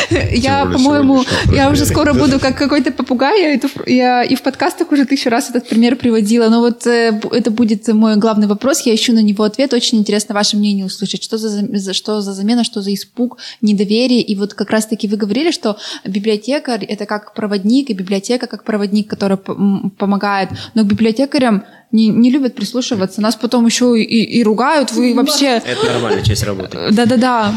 я, 0.32 0.66
по-моему, 0.66 1.24
я 1.54 1.70
уже 1.70 1.86
скоро 1.86 2.14
буду 2.14 2.40
как 2.40 2.58
какой-то 2.58 2.92
попугай, 2.92 3.60
я 3.88 4.24
и 4.24 4.36
в 4.36 4.42
подкастах 4.42 4.92
уже 4.92 5.06
тысячу 5.06 5.30
раз 5.30 5.50
этот 5.50 5.70
пример 5.70 5.96
приводила, 5.96 6.50
но 6.50 6.60
вот 6.60 6.86
э, 6.86 7.20
это 7.32 7.52
будет 7.52 7.88
мой 7.88 8.18
главный 8.18 8.48
вопрос, 8.48 8.82
я 8.82 8.94
ищу 8.94 9.14
на 9.14 9.22
него 9.22 9.46
ответ, 9.46 9.74
очень 9.74 10.00
интересно 10.00 10.36
ваше 10.36 10.58
мнение 10.58 10.86
услышать, 10.86 11.24
что 11.24 11.38
за, 11.38 11.94
что 11.94 12.22
за 12.22 12.34
замена, 12.34 12.64
что 12.64 12.82
за 12.82 12.94
испуг, 12.94 13.38
недоверие, 13.62 14.22
и 14.22 14.36
вот 14.36 14.54
как 14.54 14.70
раз-таки 14.70 15.08
вы 15.08 15.18
говорили, 15.18 15.52
что 15.52 15.61
библиотекарь— 16.06 16.86
это 16.90 17.06
как 17.06 17.34
проводник, 17.34 17.90
и 17.90 17.94
библиотека 17.94 18.48
как 18.48 18.64
проводник, 18.64 19.10
который 19.10 19.38
помогает. 19.38 20.50
Но 20.74 20.84
к 20.84 20.88
библиотекарям 20.88 21.64
не, 21.92 22.08
не 22.08 22.32
любят 22.32 22.56
прислушиваться. 22.56 23.22
Нас 23.22 23.36
потом 23.36 23.66
еще 23.66 24.02
и, 24.02 24.40
и 24.40 24.44
ругают. 24.44 24.92
Вы 24.92 25.14
вообще... 25.14 25.62
Это 25.66 25.86
нормальная 25.86 26.24
часть 26.24 26.44
работы. 26.44 26.78
Да-да-да 26.92 27.54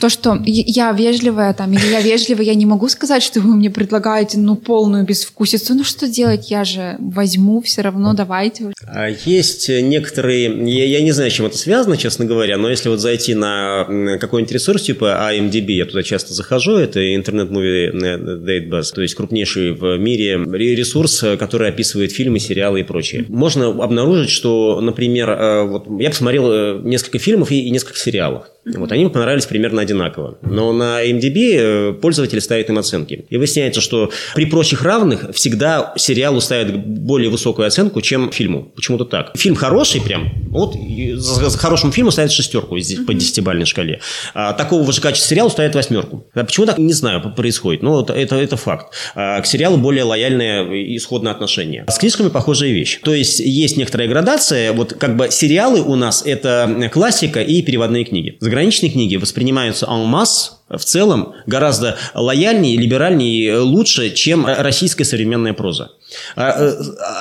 то, 0.00 0.08
что 0.08 0.40
я 0.44 0.92
вежливая 0.92 1.54
там, 1.54 1.72
или 1.72 1.86
я 1.86 2.00
вежливая, 2.00 2.44
я 2.44 2.54
не 2.54 2.66
могу 2.66 2.88
сказать, 2.88 3.22
что 3.22 3.40
вы 3.40 3.54
мне 3.56 3.70
предлагаете, 3.70 4.38
ну, 4.38 4.56
полную 4.56 5.04
безвкусицу. 5.04 5.74
Ну, 5.74 5.84
что 5.84 6.08
делать? 6.08 6.50
Я 6.50 6.64
же 6.64 6.96
возьму 6.98 7.60
все 7.60 7.82
равно, 7.82 8.14
давайте. 8.14 8.72
А 8.86 9.08
есть 9.08 9.68
некоторые, 9.68 10.44
я, 10.70 10.84
я 10.84 11.00
не 11.02 11.12
знаю, 11.12 11.30
с 11.30 11.34
чем 11.34 11.46
это 11.46 11.56
связано, 11.56 11.96
честно 11.96 12.24
говоря, 12.24 12.56
но 12.56 12.70
если 12.70 12.88
вот 12.88 13.00
зайти 13.00 13.34
на 13.34 14.18
какой-нибудь 14.20 14.52
ресурс 14.52 14.82
типа 14.82 15.30
IMDb, 15.32 15.72
я 15.72 15.86
туда 15.86 16.02
часто 16.02 16.34
захожу, 16.34 16.76
это 16.76 17.14
интернет-муви 17.14 17.90
Database, 17.92 18.94
то 18.94 19.02
есть 19.02 19.14
крупнейший 19.14 19.72
в 19.72 19.96
мире 19.98 20.36
ресурс, 20.36 21.24
который 21.38 21.68
описывает 21.68 22.12
фильмы, 22.12 22.38
сериалы 22.38 22.80
и 22.80 22.82
прочее. 22.82 23.24
Можно 23.28 23.68
обнаружить, 23.68 24.30
что, 24.30 24.80
например, 24.80 25.30
э, 25.30 25.62
вот 25.64 25.86
я 26.00 26.10
посмотрел 26.10 26.50
э, 26.50 26.80
несколько 26.82 27.18
фильмов 27.18 27.50
и 27.50 27.70
несколько 27.70 27.98
сериалов. 27.98 28.46
Вот, 28.64 28.92
они 28.92 29.04
мне 29.04 29.12
понравились 29.12 29.46
примерно 29.46 29.61
одинаково. 29.82 30.38
Но 30.42 30.72
на 30.72 31.04
MDB 31.04 31.56
э, 31.56 31.92
пользователи 31.94 32.38
ставят 32.40 32.68
им 32.68 32.78
оценки. 32.78 33.24
И 33.30 33.36
выясняется, 33.36 33.80
что 33.80 34.10
при 34.34 34.46
прочих 34.46 34.82
равных 34.82 35.34
всегда 35.34 35.92
сериалу 35.96 36.40
ставят 36.40 36.86
более 36.86 37.30
высокую 37.30 37.66
оценку, 37.66 38.00
чем 38.00 38.30
фильму. 38.30 38.72
Почему-то 38.74 39.04
так. 39.04 39.36
Фильм 39.36 39.54
хороший 39.54 40.00
прям. 40.00 40.30
Вот 40.50 40.74
за 41.14 41.56
хорошему 41.58 41.92
фильму 41.92 42.10
ставят 42.10 42.32
шестерку 42.32 42.76
по 43.06 43.14
десятибалльной 43.14 43.66
шкале. 43.66 44.00
А 44.34 44.52
такого 44.52 44.90
же 44.92 45.00
качества 45.00 45.28
сериалу 45.30 45.50
ставят 45.50 45.74
восьмерку. 45.74 46.26
А 46.34 46.44
почему 46.44 46.66
так? 46.66 46.78
Не 46.78 46.92
знаю, 46.92 47.22
происходит. 47.34 47.82
Но 47.82 48.02
это, 48.02 48.12
это, 48.12 48.36
это 48.36 48.56
факт. 48.56 48.94
А 49.14 49.40
к 49.40 49.46
сериалу 49.46 49.76
более 49.76 50.04
лояльное 50.04 50.96
исходное 50.96 51.32
отношение. 51.32 51.84
С 51.88 51.98
книжками 51.98 52.28
похожая 52.28 52.70
вещь. 52.70 53.00
То 53.02 53.14
есть 53.14 53.40
есть 53.40 53.76
некоторая 53.76 54.08
градация. 54.08 54.72
Вот 54.72 54.94
как 54.94 55.16
бы 55.16 55.30
сериалы 55.30 55.80
у 55.80 55.96
нас 55.96 56.22
это 56.24 56.90
классика 56.92 57.40
и 57.40 57.62
переводные 57.62 58.04
книги 58.04 58.36
заграничные 58.42 58.90
книги 58.90 59.16
воспринимаются 59.16 59.41
en 59.42 60.06
masse 60.06 60.62
в 60.78 60.84
целом 60.84 61.34
гораздо 61.46 61.96
лояльнее, 62.14 62.76
либеральнее 62.76 63.44
и 63.44 63.56
лучше, 63.56 64.10
чем 64.10 64.46
российская 64.46 65.04
современная 65.04 65.52
проза. 65.52 65.90
А, 66.36 66.50
э, 66.50 66.74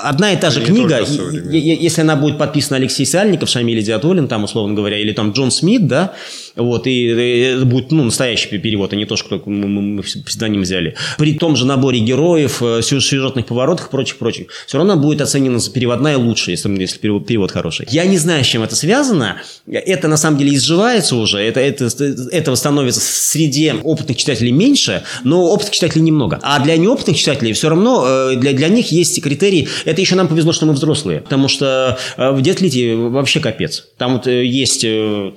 одна 0.03 0.33
и 0.33 0.37
та 0.37 0.49
же 0.49 0.63
книга, 0.63 1.05
если 1.49 2.01
она 2.01 2.15
будет 2.15 2.37
подписана 2.37 2.77
Алексей 2.77 3.05
Сальников, 3.05 3.49
Шамиль 3.49 3.81
Диатолин, 3.83 4.27
там, 4.27 4.43
условно 4.43 4.73
говоря, 4.73 4.97
или 4.99 5.13
там 5.13 5.31
Джон 5.31 5.51
Смит, 5.51 5.87
да, 5.87 6.13
вот, 6.55 6.87
и 6.87 7.05
это 7.05 7.65
будет, 7.65 7.91
ну, 7.91 8.03
настоящий 8.03 8.57
перевод, 8.57 8.93
а 8.93 8.95
не 8.95 9.05
то, 9.05 9.15
что 9.15 9.41
мы 9.45 10.01
псевдоним 10.03 10.61
взяли. 10.61 10.95
При 11.17 11.33
том 11.33 11.55
же 11.55 11.65
наборе 11.65 11.99
героев, 11.99 12.61
э, 12.61 12.81
сюжетных 12.81 13.45
поворотах 13.45 13.87
и 13.87 13.91
прочих, 13.91 14.17
прочих, 14.17 14.47
все 14.67 14.77
равно 14.77 14.97
будет 14.97 15.21
оценена 15.21 15.59
переводная 15.73 16.17
лучше, 16.17 16.51
если, 16.51 16.69
если 16.79 16.99
перевод, 16.99 17.25
перевод 17.25 17.51
хороший. 17.51 17.87
Я 17.89 18.05
не 18.05 18.17
знаю, 18.17 18.43
с 18.43 18.47
чем 18.47 18.63
это 18.63 18.75
связано. 18.75 19.37
Это, 19.67 20.07
на 20.07 20.17
самом 20.17 20.37
деле, 20.37 20.55
изживается 20.55 21.15
уже. 21.15 21.39
Это, 21.39 21.59
это, 21.59 21.85
этого 22.31 22.55
становится 22.55 22.99
среди 23.01 23.71
опытных 23.83 24.17
читателей 24.17 24.51
меньше, 24.51 25.03
но 25.23 25.45
опытных 25.45 25.71
читателей 25.73 26.03
немного. 26.03 26.39
А 26.41 26.59
для 26.59 26.77
неопытных 26.77 27.17
читателей 27.17 27.53
все 27.53 27.69
равно, 27.69 28.05
э, 28.05 28.35
для, 28.35 28.53
для 28.53 28.67
них 28.67 28.91
есть 28.91 29.21
критерий. 29.21 29.67
Это 29.85 30.01
еще 30.01 30.15
нам 30.15 30.27
повезло, 30.27 30.51
что 30.51 30.65
мы 30.65 30.73
взрослые. 30.73 31.21
Потому 31.21 31.47
что 31.47 31.97
э, 32.17 32.31
в 32.31 32.41
Детлите 32.41 32.95
вообще 32.95 33.39
капец. 33.39 33.85
Там 33.97 34.13
вот 34.13 34.27
есть... 34.27 34.85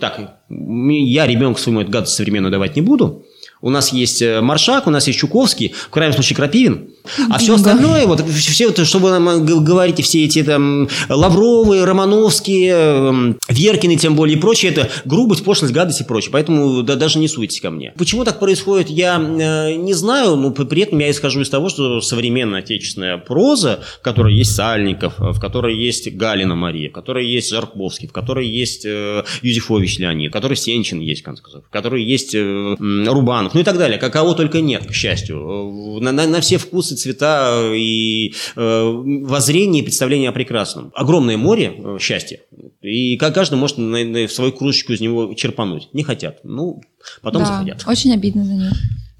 Так, 0.00 0.38
я 0.48 1.26
ребенку 1.26 1.58
своему 1.58 1.80
эту 1.80 1.90
гадость 1.90 2.14
современную 2.14 2.52
давать 2.52 2.76
не 2.76 2.82
буду. 2.82 3.24
У 3.60 3.70
нас 3.70 3.92
есть 3.92 4.22
Маршак, 4.22 4.86
у 4.86 4.90
нас 4.90 5.06
есть 5.06 5.18
Чуковский, 5.18 5.72
в 5.72 5.90
крайнем 5.90 6.14
случае 6.14 6.36
Крапивин– 6.36 6.90
А 7.28 7.38
все 7.38 7.54
остальное, 7.54 8.06
вот 8.06 8.22
все 8.22 8.70
это, 8.70 8.84
что 8.84 8.98
вы 8.98 9.10
нам 9.10 9.44
говорите, 9.44 10.02
все 10.02 10.24
эти 10.24 10.42
там 10.42 10.88
Лавровые, 11.08 11.84
Романовские, 11.84 12.72
эм, 12.72 13.38
Веркины, 13.48 13.96
тем 13.96 14.16
более 14.16 14.38
и 14.38 14.40
прочее, 14.40 14.72
это 14.72 14.90
грубость, 15.04 15.44
пошлость, 15.44 15.74
гадость 15.74 16.00
и 16.00 16.04
прочее. 16.04 16.30
Поэтому 16.32 16.82
да, 16.82 16.96
даже 16.96 17.18
не 17.18 17.28
суйтесь 17.28 17.60
ко 17.60 17.70
мне. 17.70 17.92
Почему 17.98 18.24
так 18.24 18.40
происходит, 18.40 18.88
я 18.88 19.16
э, 19.18 19.74
не 19.74 19.92
знаю, 19.92 20.36
но 20.36 20.50
при 20.50 20.82
этом 20.82 20.98
я 20.98 21.10
исхожу 21.10 21.42
из 21.42 21.50
того, 21.50 21.68
что 21.68 22.00
современная 22.00 22.60
отечественная 22.60 23.18
проза, 23.18 23.80
в 24.00 24.02
которой 24.02 24.34
есть 24.34 24.54
Сальников, 24.54 25.14
в 25.18 25.38
которой 25.38 25.76
есть 25.76 26.10
Галина 26.10 26.54
Мария, 26.54 26.88
в 26.88 26.92
которой 26.92 27.26
есть 27.26 27.50
Жарковский, 27.50 28.08
в 28.08 28.12
которой 28.12 28.48
есть 28.48 28.86
э, 28.86 29.24
Юзефович 29.42 29.98
Леонид, 29.98 30.30
в 30.30 30.32
которой 30.32 30.54
Сенчин 30.54 31.00
есть, 31.00 31.20
в 31.20 31.24
конце 31.24 31.42
концов, 31.42 31.64
в 31.66 31.70
которой 31.70 32.02
есть 32.02 32.34
э, 32.34 32.76
Рубанов, 32.78 33.52
ну 33.52 33.60
и 33.60 33.64
так 33.64 33.76
далее. 33.76 33.98
Кого 33.98 34.34
только 34.34 34.60
нет, 34.60 34.86
к 34.86 34.92
счастью. 34.92 35.98
На, 36.00 36.12
на, 36.12 36.26
на 36.26 36.40
все 36.40 36.56
вкусы, 36.56 36.93
цвета 36.94 37.72
и 37.74 38.34
э, 38.56 39.02
воззрение 39.22 39.82
и 39.82 39.84
представление 39.84 40.30
о 40.30 40.32
прекрасном. 40.32 40.92
Огромное 40.94 41.36
море 41.36 41.74
э, 41.76 41.98
счастья. 42.00 42.40
И 42.82 43.16
каждый 43.16 43.56
может 43.56 43.78
на, 43.78 44.04
на, 44.04 44.28
свою 44.28 44.52
кружечку 44.52 44.92
из 44.92 45.00
него 45.00 45.34
черпануть. 45.34 45.88
Не 45.92 46.02
хотят. 46.02 46.40
Ну, 46.44 46.82
потом 47.22 47.42
да, 47.42 47.48
захотят. 47.48 47.84
Очень 47.86 48.12
обидно 48.12 48.44
за 48.44 48.52
них. 48.52 48.72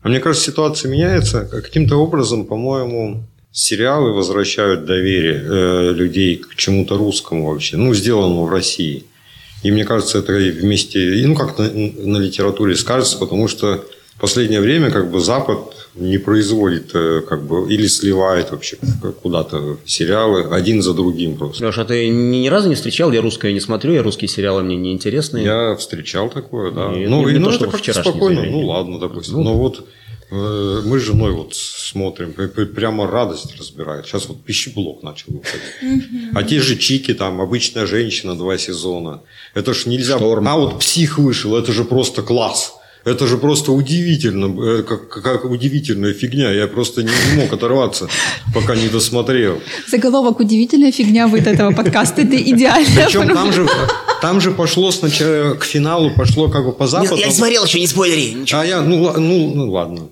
А 0.02 0.08
мне 0.08 0.20
кажется, 0.20 0.50
ситуация 0.50 0.90
меняется. 0.90 1.46
Каким-то 1.46 1.96
образом, 1.96 2.44
по-моему, 2.44 3.26
сериалы 3.52 4.12
возвращают 4.12 4.84
доверие 4.84 5.42
э, 5.42 5.92
людей 5.92 6.36
к 6.36 6.56
чему-то 6.56 6.98
русскому 6.98 7.46
вообще, 7.50 7.76
ну, 7.76 7.94
сделанному 7.94 8.44
в 8.44 8.50
России. 8.50 9.04
И 9.62 9.70
мне 9.70 9.84
кажется, 9.84 10.18
это 10.18 10.32
вместе, 10.32 11.22
ну, 11.26 11.34
как 11.34 11.58
на, 11.58 11.70
на 11.70 12.18
литературе 12.18 12.76
скажется, 12.76 13.16
потому 13.16 13.48
что 13.48 13.84
в 14.16 14.20
последнее 14.20 14.60
время 14.60 14.90
как 14.90 15.10
бы 15.10 15.20
Запад 15.20 15.74
не 15.94 16.18
производит 16.18 16.90
э, 16.94 17.20
как 17.28 17.46
бы 17.46 17.72
или 17.72 17.86
сливает 17.86 18.50
вообще 18.50 18.78
куда-то 19.22 19.78
сериалы 19.84 20.44
один 20.54 20.82
за 20.82 20.92
другим 20.92 21.36
просто. 21.36 21.64
Леша, 21.64 21.82
а 21.82 21.84
ты 21.84 22.08
ни, 22.08 22.38
ни 22.38 22.48
разу 22.48 22.68
не 22.68 22.74
встречал? 22.74 23.12
Я 23.12 23.22
русское 23.22 23.52
не 23.52 23.60
смотрю, 23.60 23.92
я 23.92 24.02
русские 24.02 24.28
сериалы 24.28 24.62
мне 24.62 24.76
не 24.76 24.92
интересны. 24.92 25.38
Я 25.38 25.76
встречал 25.76 26.30
такое, 26.30 26.72
да. 26.72 26.92
И, 26.92 27.06
ну, 27.06 27.24
не, 27.24 27.30
и, 27.30 27.34
не 27.34 27.38
ну, 27.38 27.50
то, 27.50 27.56
это 27.56 27.66
как-то 27.68 27.92
спокойно. 27.92 28.44
Ну, 28.44 28.66
ладно, 28.66 28.98
допустим. 28.98 29.34
Ну, 29.34 29.42
Но 29.42 29.54
вот 29.54 29.86
э, 30.30 30.82
мы 30.84 30.98
с 30.98 31.02
женой 31.02 31.32
вот 31.32 31.54
смотрим, 31.54 32.32
прямо 32.32 33.06
радость 33.06 33.56
разбирает. 33.58 34.06
Сейчас 34.06 34.28
вот 34.28 34.42
пищеблок 34.42 35.02
начал 35.02 35.32
выходить. 35.32 36.08
А 36.34 36.42
те 36.42 36.60
же 36.60 36.76
Чики, 36.76 37.14
там, 37.14 37.40
обычная 37.40 37.86
женщина, 37.86 38.34
два 38.36 38.58
сезона. 38.58 39.22
Это 39.54 39.74
ж 39.74 39.86
нельзя... 39.86 40.18
Шторм. 40.18 40.48
А 40.48 40.56
вот 40.56 40.80
псих 40.80 41.18
вышел, 41.18 41.56
это 41.56 41.72
же 41.72 41.84
просто 41.84 42.22
класс. 42.22 42.74
Это 43.04 43.26
же 43.26 43.36
просто 43.36 43.72
удивительно, 43.72 44.78
э, 44.78 44.82
как, 44.82 45.08
как 45.08 45.44
удивительная 45.44 46.14
фигня. 46.14 46.50
Я 46.50 46.66
просто 46.66 47.02
не, 47.02 47.08
не 47.08 47.42
мог 47.42 47.52
оторваться, 47.52 48.08
пока 48.54 48.74
не 48.74 48.88
досмотрел. 48.88 49.60
Заголовок 49.88 50.40
«Удивительная 50.40 50.90
фигня» 50.90 51.26
выйдет 51.28 51.48
этого 51.48 51.72
подкаста. 51.72 52.22
Это 52.22 52.36
идеально. 52.36 53.04
Причем 53.04 53.28
там 53.28 53.52
же, 53.52 53.68
там 54.22 54.40
же 54.40 54.52
пошло 54.52 54.90
сначала 54.90 55.54
к 55.54 55.64
финалу, 55.64 56.10
пошло 56.16 56.48
как 56.48 56.64
бы 56.64 56.72
по 56.72 56.86
западу. 56.86 57.16
Я 57.16 57.26
не 57.26 57.32
смотрел 57.32 57.64
еще, 57.64 57.78
не 57.78 57.86
спойлери. 57.86 58.32
Ничего. 58.32 58.60
А 58.60 58.64
я, 58.64 58.80
ну, 58.80 59.12
ну, 59.18 59.52
ну 59.54 59.70
ладно. 59.70 60.08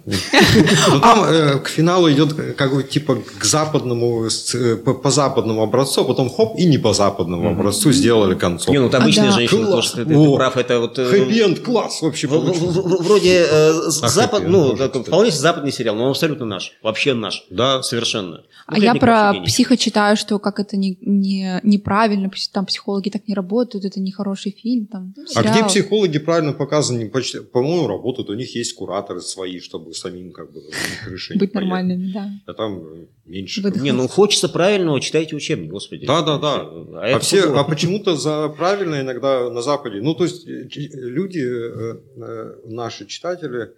Но 0.90 0.98
там 1.00 1.24
э, 1.24 1.58
к 1.60 1.68
финалу 1.68 2.10
идет 2.10 2.34
как 2.56 2.74
бы 2.74 2.82
типа 2.82 3.18
к 3.38 3.44
западному, 3.44 4.26
э, 4.26 4.76
по, 4.76 4.92
по 4.92 5.10
западному 5.10 5.62
образцу, 5.62 6.02
а 6.02 6.04
потом 6.04 6.28
хоп, 6.28 6.58
и 6.58 6.66
не 6.66 6.76
по 6.76 6.92
западному 6.92 7.50
образцу 7.52 7.90
сделали 7.92 8.34
концовку. 8.34 8.72
Не, 8.72 8.80
ну 8.80 8.88
это 8.88 8.98
обычная 8.98 9.30
да. 9.30 9.32
женщина, 9.32 9.66
Класс. 9.66 9.92
тоже, 9.92 10.04
ты, 10.04 10.12
ты 10.12 10.18
О. 10.18 10.36
прав, 10.36 10.56
это 10.58 10.80
вот... 10.80 10.98
э, 10.98 11.10
Хэппи-энд 11.10 11.60
класс 11.60 12.02
вообще 12.02 12.26
в- 12.26 12.81
Вроде 12.82 13.46
э, 13.48 13.72
запад, 13.88 14.44
ну, 14.46 14.76
вполне 14.76 15.30
западный 15.30 15.72
сериал, 15.72 15.96
но 15.96 16.04
он 16.04 16.10
абсолютно 16.10 16.46
наш, 16.46 16.72
вообще 16.82 17.14
наш, 17.14 17.46
Да. 17.50 17.82
совершенно. 17.82 18.42
А 18.66 18.76
Ну, 18.76 18.82
я 18.82 18.94
про 18.94 19.34
психо 19.44 19.76
читаю, 19.76 20.16
что 20.16 20.38
как 20.38 20.60
это 20.60 20.76
не, 20.76 20.96
не, 21.00 21.60
неправильно, 21.62 22.30
там 22.52 22.66
психологи 22.66 23.10
так 23.10 23.26
не 23.28 23.34
работают, 23.34 23.84
это 23.84 24.00
нехороший 24.00 24.52
фильм, 24.52 24.86
там, 24.86 25.14
А 25.34 25.42
где 25.42 25.64
психологи 25.64 26.18
правильно 26.18 26.52
показаны, 26.52 27.10
по-моему, 27.52 27.86
работают, 27.88 28.30
у 28.30 28.34
них 28.34 28.54
есть 28.54 28.74
кураторы 28.74 29.20
свои, 29.20 29.60
чтобы 29.60 29.92
самим 29.94 30.32
как 30.32 30.52
бы 30.52 30.60
не 31.30 31.38
Быть 31.38 31.54
нормальными, 31.54 32.12
да. 32.12 32.30
А 32.46 32.54
там 32.54 32.78
э, 32.78 33.06
меньше. 33.26 33.62
Выдохнуть. 33.62 33.84
Не, 33.84 33.92
ну 33.92 34.08
хочется 34.08 34.48
правильного, 34.48 35.00
читайте 35.00 35.36
учебник, 35.36 35.70
господи. 35.70 36.06
Да, 36.06 36.22
да, 36.22 36.38
да. 36.38 36.54
А, 36.54 37.16
А, 37.16 37.18
все, 37.18 37.54
а 37.54 37.64
почему-то 37.64 38.16
за 38.16 38.48
правильно 38.48 39.00
иногда 39.00 39.50
на 39.50 39.62
Западе. 39.62 40.00
Ну, 40.00 40.14
то 40.14 40.24
есть 40.24 40.46
э, 40.46 40.68
люди, 40.94 41.40
э, 41.40 42.54
наши 42.72 43.06
читатели, 43.06 43.74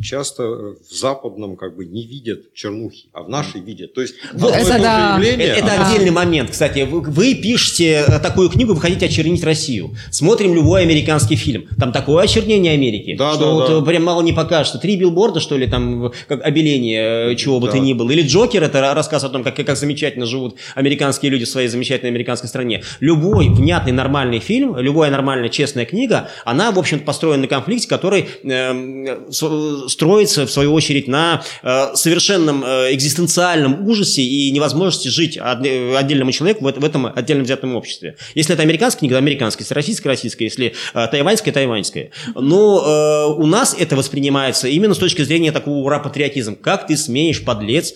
часто 0.00 0.42
э, 0.42 0.74
в 0.88 0.94
западном 0.94 1.56
как 1.56 1.76
бы 1.76 1.84
не 1.84 2.06
видят 2.06 2.54
чернухи, 2.54 3.08
а 3.12 3.22
в 3.24 3.28
нашей 3.28 3.60
видят. 3.60 3.92
То 3.94 4.00
есть 4.00 4.14
и 4.32 4.36
это 4.38 4.78
да. 4.78 5.14
явление, 5.16 5.48
Это, 5.48 5.66
это 5.66 5.72
а- 5.78 5.86
отдельный 5.90 6.10
момент, 6.10 6.50
кстати. 6.50 6.80
Вы, 6.90 7.00
вы 7.02 7.34
пишете 7.34 8.04
э, 8.08 8.18
такую 8.18 8.48
книгу, 8.48 8.72
вы 8.72 8.80
хотите 8.80 9.06
очернить 9.06 9.44
Россию. 9.44 9.94
Смотрим 10.10 10.54
любой 10.54 10.82
американский 10.82 11.36
фильм. 11.36 11.68
Там 11.78 11.92
такое 11.92 12.24
очернение 12.24 12.72
Америки, 12.72 13.16
Да, 13.18 13.32
что 13.34 13.40
да, 13.44 13.50
вот 13.52 13.68
да. 13.68 13.78
э, 13.80 13.82
прям 13.84 14.04
мало 14.04 14.22
не 14.22 14.32
покажется. 14.32 14.78
Три 14.78 14.96
билборда, 14.96 15.40
что 15.40 15.58
ли, 15.58 15.66
там, 15.66 16.10
как 16.26 16.42
обеление, 16.42 17.32
э, 17.32 17.36
чего 17.36 17.60
бы 17.60 17.66
Да. 17.66 17.72
то 17.74 17.78
ни 17.78 17.92
было. 17.92 18.10
Или 18.10 18.22
Джокер, 18.22 18.62
это 18.62 18.78
ра- 18.78 18.94
рассказ 18.94 19.24
о 19.24 19.28
том, 19.28 19.44
как, 19.44 19.56
как 19.56 19.76
замечательно 19.76 20.24
живут 20.24 20.56
американские 20.74 21.30
люди 21.30 21.44
в 21.44 21.48
своей 21.48 21.68
замечательной 21.68 22.10
американской 22.10 22.48
стране. 22.48 22.82
Любой 23.00 23.50
внятный, 23.50 23.92
нормальный 23.92 24.38
фильм, 24.38 24.76
любая 24.78 25.10
нормальная, 25.10 25.50
честная 25.50 25.84
книга, 25.84 26.28
она, 26.46 26.72
в 26.72 26.78
общем-то, 26.78 27.04
построена 27.04 27.42
на 27.42 27.48
конфликте, 27.48 27.88
который 27.88 28.26
эм, 28.44 29.30
с- 29.30 29.81
строится, 29.88 30.46
в 30.46 30.50
свою 30.50 30.72
очередь, 30.72 31.08
на 31.08 31.42
э, 31.62 31.94
совершенном 31.94 32.64
э, 32.64 32.94
экзистенциальном 32.94 33.86
ужасе 33.86 34.22
и 34.22 34.50
невозможности 34.50 35.08
жить 35.08 35.38
отдельному 35.38 36.32
человеку 36.32 36.64
в, 36.64 36.68
эт- 36.68 36.80
в 36.80 36.84
этом 36.84 37.06
отдельно 37.06 37.44
взятом 37.44 37.76
обществе. 37.76 38.16
Если 38.34 38.54
это 38.54 38.62
американская 38.62 39.00
книга, 39.00 39.14
то 39.14 39.18
американская, 39.18 39.64
если 39.64 39.74
российская, 39.74 40.08
российская, 40.08 40.44
если 40.44 40.74
э, 40.94 41.08
тайваньская, 41.10 41.52
тайваньская. 41.52 42.10
Но 42.34 43.34
у 43.38 43.46
нас 43.46 43.74
это 43.78 43.96
воспринимается 43.96 44.68
именно 44.68 44.94
с 44.94 44.98
точки 44.98 45.22
зрения 45.22 45.52
такого 45.52 45.78
ура-патриотизма. 45.78 46.56
Как 46.56 46.86
ты 46.86 46.96
смеешь, 46.96 47.44
подлец, 47.44 47.94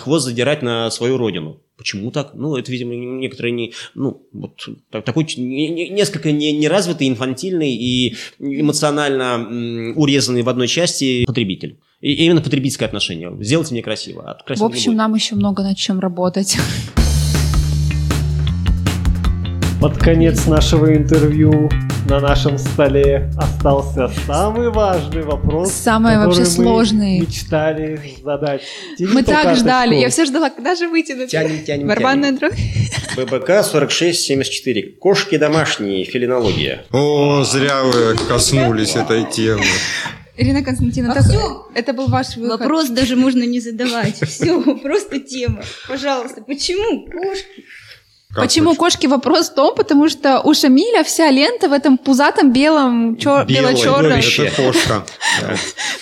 хвост 0.00 0.24
задирать 0.24 0.62
на 0.62 0.90
свою 0.90 1.16
родину? 1.16 1.60
Почему 1.76 2.10
так? 2.12 2.34
Ну, 2.34 2.56
это, 2.56 2.70
видимо, 2.70 2.94
некоторые 2.94 3.52
не, 3.52 3.72
ну, 3.94 4.22
вот 4.32 4.52
так- 4.90 5.04
такой 5.04 5.26
не- 5.36 5.68
не- 5.68 5.88
несколько 5.88 6.30
не- 6.30 6.52
неразвитый, 6.52 7.08
инфантильный 7.08 7.74
и 7.74 8.16
эмоционально 8.38 9.44
м, 9.50 9.92
урезанный 9.98 10.42
в 10.42 10.48
одной 10.48 10.68
части 10.68 11.24
потребитель. 11.24 11.78
И 12.00 12.12
именно 12.26 12.40
потребительское 12.42 12.86
отношение. 12.86 13.34
Сделайте 13.40 13.72
мне 13.72 13.82
красиво. 13.82 14.22
А 14.30 14.38
В 14.40 14.44
красиво 14.46 14.68
не 14.68 14.74
общем, 14.74 14.94
нам 14.94 15.14
еще 15.14 15.34
много 15.34 15.62
над 15.62 15.76
чем 15.76 15.98
работать. 16.00 16.56
Под 19.80 19.98
конец 19.98 20.46
нашего 20.46 20.94
интервью 20.96 21.70
на 22.06 22.20
нашем 22.20 22.58
столе 22.58 23.30
остался 23.38 24.10
самый 24.26 24.70
важный 24.70 25.22
вопрос. 25.22 25.72
Самый 25.72 26.14
который 26.14 26.26
вообще 26.26 26.40
мы 26.40 26.46
сложный. 26.46 27.20
мечтали 27.20 28.00
задать. 28.22 28.62
Тяни 28.98 29.10
Мы 29.12 29.22
так 29.22 29.36
карточку. 29.36 29.60
ждали. 29.64 29.94
Я 29.96 30.10
все 30.10 30.24
ждала, 30.26 30.50
когда 30.50 30.74
же 30.74 30.88
вытянуть. 30.88 31.30
Тянем, 31.30 31.64
тянем, 31.64 31.88
Барабанная 31.88 32.36
тянем. 32.36 32.38
дробь. 33.16 33.30
ББК 33.30 33.48
4674. 33.64 34.92
Кошки 35.00 35.36
домашние. 35.38 36.04
Филинология. 36.04 36.84
О, 36.92 37.42
зря 37.44 37.82
вы 37.84 38.16
коснулись 38.28 38.96
этой 38.96 39.24
темы. 39.30 39.64
Ирина 40.36 40.62
Константиновна, 40.64 41.12
А 41.14 41.22
так- 41.22 41.30
всё? 41.30 41.68
это 41.76 41.92
был 41.92 42.08
ваш 42.08 42.36
выход. 42.36 42.58
Вопрос 42.60 42.88
даже 42.88 43.14
можно 43.16 43.44
не 43.44 43.60
задавать. 43.60 44.16
Все, 44.28 44.60
просто 44.82 45.20
тема. 45.20 45.62
Пожалуйста, 45.88 46.42
почему 46.42 47.06
кошки? 47.06 47.64
Как 48.34 48.44
Почему 48.44 48.70
вы- 48.70 48.76
кошки? 48.76 49.06
Вопрос 49.06 49.48
в 49.50 49.54
том, 49.54 49.74
потому 49.76 50.08
что 50.08 50.40
у 50.40 50.54
Шамиля 50.54 51.04
вся 51.04 51.30
лента 51.30 51.68
в 51.68 51.72
этом 51.72 51.96
пузатом 51.98 52.52
белом, 52.52 53.14
чер- 53.14 53.46
бело-черном, 53.46 54.20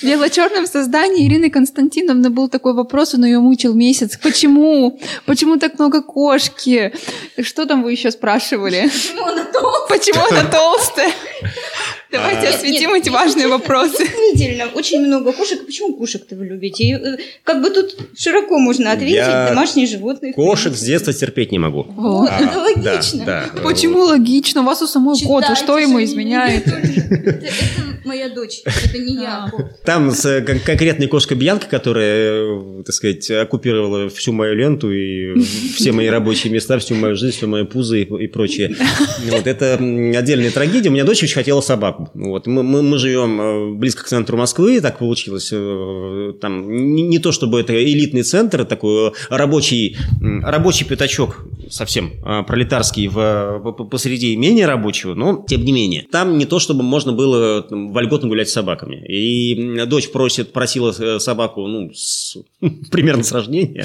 бело-черном 0.03 0.67
создании 0.67 1.27
Ирины 1.29 1.51
Константиновны 1.51 2.31
был 2.31 2.49
такой 2.49 2.73
вопрос, 2.73 3.15
он 3.15 3.27
ее 3.27 3.39
мучил 3.39 3.75
месяц. 3.75 4.17
Почему? 4.17 4.99
Почему 5.27 5.59
так 5.59 5.79
много 5.79 6.03
кошки? 6.03 6.95
Что 7.43 7.67
там 7.67 7.83
вы 7.83 7.93
еще 7.93 8.11
спрашивали? 8.11 8.89
Почему 8.89 9.25
она 9.27 9.45
толстая? 9.45 9.89
Почему 9.89 10.25
она 10.31 10.45
толстая? 10.51 11.13
Давайте 12.13 12.43
Нет, 12.47 12.55
осветим 12.55 12.91
нет, 12.91 12.99
эти 13.03 13.05
если 13.07 13.11
важные 13.11 13.43
честно, 13.45 13.49
вопросы. 13.59 14.05
Действительно, 14.05 14.67
очень 14.75 15.01
много 15.07 15.33
кошек. 15.33 15.65
Почему 15.65 15.95
кошек-то 15.97 16.37
вы 16.37 16.47
любите? 16.47 16.85
И, 16.85 16.93
э, 16.95 17.17
Как 17.43 17.63
бы 17.63 17.71
тут 17.71 17.97
широко 18.17 18.59
можно 18.59 18.93
ответить. 18.93 19.17
Я 19.17 19.49
Домашние 19.49 19.87
животные. 19.87 20.33
Кошек 20.35 20.75
с 20.75 20.81
детства 20.83 21.13
терпеть 21.13 21.53
не 21.53 21.59
могу. 21.59 21.85
Вот, 21.89 22.29
А, 22.33 22.37
это 22.41 22.53
да, 22.77 22.93
логично. 22.93 23.25
да. 23.25 23.45
Почему 23.63 24.01
логично? 24.01 24.61
У 24.61 24.65
вас 24.65 24.83
у 24.83 24.87
самой 24.87 25.15
кот, 25.21 25.43
и 25.45 25.47
Читайте 25.47 25.63
что 25.65 25.79
ему? 25.79 25.99
Это, 25.99 26.81
моя 28.05 28.29
дочь, 28.29 28.63
это 28.65 28.99
не 28.99 29.15
я. 29.15 29.49
А. 29.51 29.51
Там 29.85 30.11
с, 30.11 30.25
э, 30.27 30.41
кон- 30.43 30.61
конкретная 30.61 31.09
кошка 31.09 31.35
Бьянка, 31.35 31.67
которая, 31.69 32.43
э, 32.81 32.83
так 32.85 32.95
сказать, 32.95 33.31
оккупировала 33.31 34.09
всю 34.11 34.33
мою 34.33 34.55
ленту 34.55 34.93
и 34.93 35.41
все 35.77 35.93
мои 35.93 36.09
рабочие 36.09 36.53
места, 36.53 36.79
всю 36.79 36.95
мою 36.95 37.17
жизнь, 37.17 37.37
все 37.37 37.47
мои 37.47 37.65
пузы 37.65 38.03
и, 38.03 38.25
и 38.25 38.27
прочее. 38.27 38.75
Вот, 39.31 39.47
это 39.47 39.75
отдельная 39.75 40.51
трагедия. 40.51 40.89
У 40.89 40.93
меня 40.93 41.05
дочь 41.05 41.23
очень 41.23 41.35
хотела 41.35 41.61
собаку. 41.61 42.02
Вот, 42.15 42.47
мы, 42.47 42.63
мы, 42.63 42.83
мы 42.83 42.99
живем 42.99 43.41
э, 43.41 43.75
близко 43.75 44.05
к 44.05 44.07
центру 44.09 44.37
Москвы, 44.37 44.81
так 44.81 44.99
получилось. 44.99 45.51
э, 45.53 46.33
Там 46.41 46.95
не, 46.95 47.03
не 47.03 47.19
то, 47.19 47.33
чтобы 47.33 47.61
это 47.61 47.73
элитный 47.75 48.23
центр, 48.23 48.65
такой 48.65 49.09
э, 49.09 49.13
рабочий, 49.31 49.97
рабочий 50.21 50.85
пятачок 50.85 51.45
совсем 51.71 52.11
пролетарский 52.47 53.09
в, 53.09 53.61
по- 53.65 53.73
по- 53.73 53.85
посреди 53.85 54.37
менее 54.37 54.67
рабочего, 54.67 55.15
но 55.15 55.45
тем 55.49 55.65
не 55.65 55.73
менее. 55.73 56.07
Там 56.11 56.37
не 56.39 56.45
то, 56.45 56.59
чтобы 56.59 56.83
можно 56.83 57.13
было 57.13 57.63
там, 57.63 57.93
вольготно 57.93 58.29
гулять 58.29 58.49
с 58.49 58.53
собаками. 58.53 58.97
И 59.09 59.85
дочь 59.87 60.11
просит, 60.11 60.53
просила 60.53 60.93
собаку, 61.19 61.67
ну, 61.67 61.91
с- 61.95 62.37
примерно 62.91 63.23
с 63.23 63.33
рождения. 63.33 63.85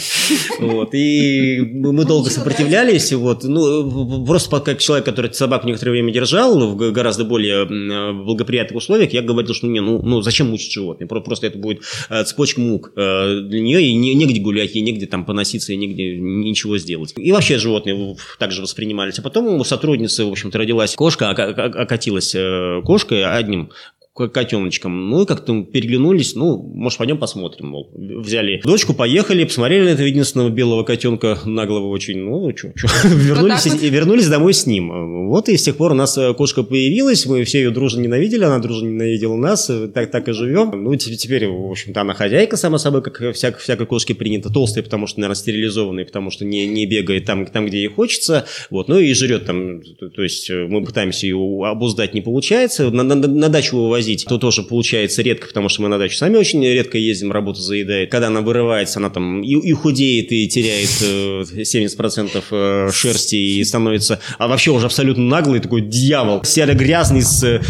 Вот. 0.59 0.89
И 0.93 1.61
мы 1.61 2.03
долго 2.05 2.30
сопротивлялись. 2.30 3.13
Вот. 3.13 3.43
Ну, 3.43 4.26
просто 4.26 4.59
как 4.59 4.80
человек, 4.80 5.05
который 5.05 5.34
собаку 5.34 5.68
некоторое 5.68 5.91
время 5.91 6.11
держал 6.11 6.59
в 6.76 6.91
гораздо 6.91 7.24
более 7.24 7.65
м, 8.10 8.26
благоприятных 8.26 8.78
условиях, 8.78 9.14
я 9.14 9.22
говорил, 9.22 9.53
что 9.53 9.68
не, 9.68 9.80
ну, 9.82 10.01
ну 10.03 10.22
зачем 10.22 10.47
мучить 10.49 10.72
животное? 10.72 11.08
Про- 11.08 11.22
Просто 11.22 11.47
это 11.47 11.58
будет 11.58 11.82
э, 12.10 12.24
цепочка 12.24 12.62
мук 12.62 12.91
э, 12.95 13.41
для 13.41 13.62
нее, 13.62 13.82
и 13.84 13.93
не- 13.95 14.14
негде 14.16 14.39
гулять, 14.39 14.76
и 14.76 14.82
негде 14.82 15.05
там 15.08 15.26
поноситься, 15.26 15.74
и 15.74 15.78
негде 15.78 16.18
ничего 16.18 16.78
сделать. 16.78 17.14
И 17.18 17.32
вообще 17.32 17.58
животные 17.58 17.95
в- 17.95 18.38
также 18.39 18.62
воспринимались. 18.62 19.20
А 19.20 19.22
потом 19.22 19.47
у 19.60 19.64
сотрудницы, 19.64 20.26
в 20.26 20.32
общем-то, 20.32 20.58
родилась 20.58 20.95
кошка, 20.95 21.30
ока- 21.30 21.49
ока- 21.49 21.66
окатилась 21.82 22.34
э, 22.36 22.82
кошкой 22.86 23.24
одним 23.26 23.72
котеночком. 24.18 25.09
Ну, 25.09 25.24
и 25.24 25.26
как-то 25.26 25.63
переглянулись, 25.63 26.36
ну, 26.36 26.57
может, 26.57 26.97
пойдем 26.97 27.18
посмотрим, 27.18 27.68
мол. 27.68 27.89
Взяли 27.93 28.61
дочку, 28.63 28.93
поехали, 28.93 29.43
посмотрели 29.43 29.86
на 29.86 29.89
этого 29.89 30.07
единственного 30.07 30.49
белого 30.49 30.84
котенка, 30.84 31.38
наглого 31.45 31.88
очень, 31.88 32.18
ну, 32.20 32.51
что, 32.55 32.72
вернулись, 33.05 33.63
так 33.63 33.74
вот? 33.74 33.84
и 33.84 33.89
вернулись 33.89 34.28
домой 34.28 34.53
с 34.53 34.65
ним. 34.65 35.28
Вот 35.28 35.49
и 35.49 35.57
с 35.57 35.63
тех 35.63 35.76
пор 35.78 35.91
у 35.91 35.95
нас 35.95 36.18
э, 36.18 36.34
кошка 36.34 36.63
появилась, 36.63 37.26
мы 37.26 37.43
все 37.43 37.59
ее 37.59 37.70
дружно 37.72 38.01
ненавидели, 38.01 38.43
она 38.43 38.59
дружно 38.59 38.88
ненавидела 38.88 39.36
нас, 39.36 39.70
э, 39.70 39.88
так, 39.88 40.09
так 40.11 40.28
и 40.30 40.34
живем. 40.34 40.72
Ну, 40.84 40.95
те- 40.95 41.15
теперь, 41.15 41.47
в 41.47 41.70
общем-то, 41.72 42.01
она 42.01 42.13
хозяйка, 42.13 42.57
сама 42.57 42.78
собой, 42.78 43.01
как 43.01 43.34
всяк, 43.36 43.57
всякой 43.59 43.86
кошке 43.86 44.15
принято, 44.15 44.51
толстая, 44.51 44.84
потому 44.84 45.07
что, 45.07 45.20
наверное, 45.20 45.36
стерилизованная, 45.36 46.05
потому 46.05 46.32
что 46.32 46.45
не, 46.45 46.65
не 46.65 46.86
бегает 46.86 47.26
там, 47.26 47.45
там, 47.45 47.65
где 47.68 47.80
ей 47.80 47.88
хочется, 47.89 48.45
вот, 48.70 48.88
ну, 48.88 48.99
и 48.99 49.13
жрет 49.13 49.45
там, 49.45 49.82
то, 49.99 50.09
то 50.09 50.24
есть 50.24 50.49
э, 50.49 50.65
мы 50.70 50.84
пытаемся 50.84 51.26
ее 51.28 51.38
обуздать, 51.65 52.13
не 52.13 52.22
получается, 52.22 52.89
на, 52.89 53.03
на- 53.03 53.15
на 53.15 53.49
дачу 53.49 53.78
вывозить, 53.78 54.07
то 54.16 54.38
тоже 54.38 54.64
получается 54.64 55.22
редко, 55.22 55.47
потому 55.47 55.70
что 55.70 55.82
мы 55.82 55.88
на 55.89 55.97
дачу 55.97 56.16
сами 56.18 56.38
очень 56.38 56.64
редко 56.64 56.97
ездим, 56.97 57.32
работа 57.32 57.62
заедает. 57.62 58.10
Когда 58.12 58.28
она 58.28 58.41
вырывается, 58.41 58.99
она 58.99 59.10
там 59.10 59.41
и, 59.43 59.53
и 59.53 59.72
худеет, 59.74 60.32
и 60.32 60.47
теряет 60.47 60.89
э, 61.01 61.43
70% 61.62 62.43
э, 62.51 62.89
шерсти, 62.93 63.36
и 63.36 63.64
становится, 63.64 64.20
а 64.38 64.47
вообще 64.47 64.72
уже 64.72 64.86
абсолютно 64.86 65.24
наглый 65.24 65.60
такой 65.60 65.82
дьявол, 65.82 66.43
серо-грязный, 66.43 67.22
с 67.22 67.43
э, 67.43 67.62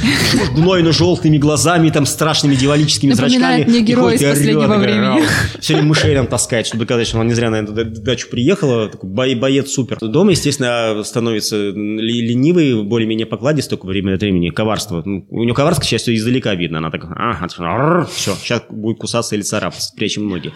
гнойно-желтыми 0.55 1.38
глазами, 1.38 1.89
там 1.89 2.05
страшными 2.05 2.55
дьяволическими 2.55 3.11
Напоминает 3.11 3.65
зрачками. 3.65 3.69
мне 3.77 3.81
героя 3.88 4.15
из 4.15 4.23
«Последнего 4.23 4.65
орёт, 4.65 4.79
времени». 4.79 5.25
Все 5.59 5.73
время 5.73 5.89
мышей 5.89 6.15
нам 6.15 6.27
таскает, 6.27 6.67
чтобы 6.67 6.85
доказать, 6.85 7.07
что 7.07 7.19
она 7.19 7.29
не 7.29 7.33
зря 7.35 7.49
на 7.49 7.57
эту 7.57 7.73
дачу 7.73 8.29
приехала. 8.29 8.89
Такой 8.89 9.09
бо- 9.09 9.35
боец 9.35 9.69
супер. 9.71 9.97
Дома, 9.99 10.31
естественно, 10.31 11.01
становится 11.03 11.71
ленивый, 11.71 12.83
более-менее 12.83 13.25
покладист 13.25 13.69
только 13.69 13.85
время 13.85 14.15
от 14.15 14.21
времени. 14.21 14.49
Коварство. 14.49 15.01
Ну, 15.05 15.25
У 15.29 15.43
нее 15.43 15.53
коварство, 15.53 15.83
к 15.83 15.85
счастью, 15.85 16.13
издалека 16.28 16.53
видно. 16.55 16.80
Она 16.80 16.91
так, 16.91 17.05
ага, 17.15 18.05
все, 18.05 18.36
сейчас 18.36 18.63
будет 18.69 18.97
кусаться 18.97 19.36
или 19.36 19.41
царапаться, 19.41 19.93
прячем 19.95 20.28
ноги. 20.28 20.51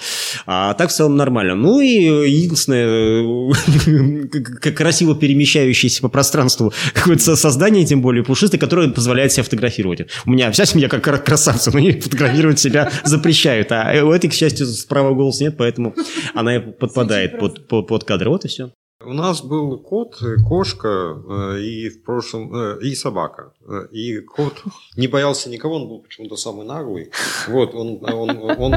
А 0.45 0.74
так 0.74 0.89
в 0.89 0.93
целом 0.93 1.15
нормально. 1.15 1.55
Ну 1.55 1.80
и 1.80 1.88
единственное, 2.30 2.88
э, 3.24 4.28
к- 4.28 4.59
к- 4.59 4.72
красиво 4.74 5.15
перемещающееся 5.15 6.01
по 6.01 6.09
пространству 6.09 6.74
какое-то 6.93 7.24
со- 7.24 7.36
создание, 7.36 7.86
тем 7.86 8.01
более 8.01 8.24
пушистое, 8.24 8.59
которое 8.59 8.89
позволяет 8.89 9.32
себя 9.32 9.43
фотографировать. 9.43 10.07
У 10.26 10.32
меня 10.32 10.51
вся 10.51 10.65
семья 10.65 10.88
как 10.89 11.03
кра- 11.03 11.17
красавцы, 11.17 11.72
но 11.72 11.80
ей 11.80 11.99
фотографировать 11.99 12.59
себя 12.59 12.91
запрещают. 13.03 13.72
А 13.72 13.91
у 14.03 14.11
этой, 14.11 14.30
к 14.30 14.34
счастью, 14.34 14.67
справа 14.67 15.13
голос 15.13 15.39
нет, 15.39 15.55
поэтому 15.57 15.95
она 16.34 16.59
подпадает 16.59 17.39
под, 17.39 17.67
под, 17.67 17.88
под 17.88 18.03
кадр. 18.03 18.30
Вот 18.30 18.45
и 18.45 18.47
все. 18.47 18.72
У 19.04 19.14
нас 19.14 19.41
был 19.41 19.78
кот, 19.78 20.22
э, 20.22 20.36
кошка 20.47 20.88
э, 20.88 21.62
и 21.62 21.89
в 21.89 22.04
прошлом 22.04 22.54
э, 22.54 22.80
и 22.82 22.95
собака. 22.95 23.54
И 23.91 24.20
кот 24.20 24.54
не 24.95 25.08
боялся 25.08 25.49
никого, 25.49 25.76
он 25.76 25.88
был 25.88 25.99
почему-то 25.99 26.36
самый 26.36 26.66
наглый. 26.66 27.12
Вот 27.47 27.74
он, 27.74 27.99
он, 28.04 28.38
он, 28.60 28.76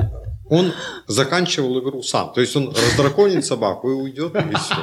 он 0.48 0.72
заканчивал 1.06 1.80
игру 1.80 2.02
сам. 2.02 2.32
То 2.32 2.40
есть 2.40 2.56
он 2.56 2.68
раздраконит 2.68 3.44
собаку 3.44 3.90
и 3.90 3.94
уйдет, 3.94 4.34
и 4.34 4.54
все. 4.54 4.76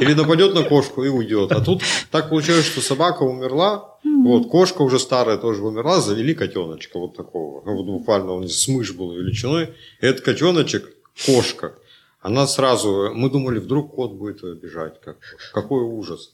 Или 0.00 0.14
нападет 0.14 0.54
на 0.54 0.62
кошку 0.62 1.04
и 1.04 1.08
уйдет. 1.08 1.52
А 1.52 1.60
тут 1.60 1.82
так 2.10 2.30
получилось, 2.30 2.64
что 2.64 2.80
собака 2.80 3.22
умерла, 3.22 3.94
вот, 4.04 4.48
кошка 4.48 4.82
уже 4.82 4.98
старая 4.98 5.36
тоже 5.36 5.62
умерла, 5.62 6.00
завели 6.00 6.34
котеночка 6.34 6.98
вот 6.98 7.16
такого. 7.16 7.60
Вот 7.60 7.86
буквально 7.86 8.32
он 8.32 8.48
с 8.48 8.68
мышь 8.68 8.94
был 8.94 9.12
величиной. 9.12 9.74
Этот 10.00 10.24
котеночек, 10.24 10.96
кошка, 11.26 11.74
она 12.24 12.46
сразу, 12.46 13.10
мы 13.14 13.28
думали, 13.28 13.58
вдруг 13.58 13.94
кот 13.94 14.14
будет 14.14 14.42
бежать. 14.58 14.98
Как, 15.02 15.18
какой 15.52 15.82
ужас. 15.82 16.32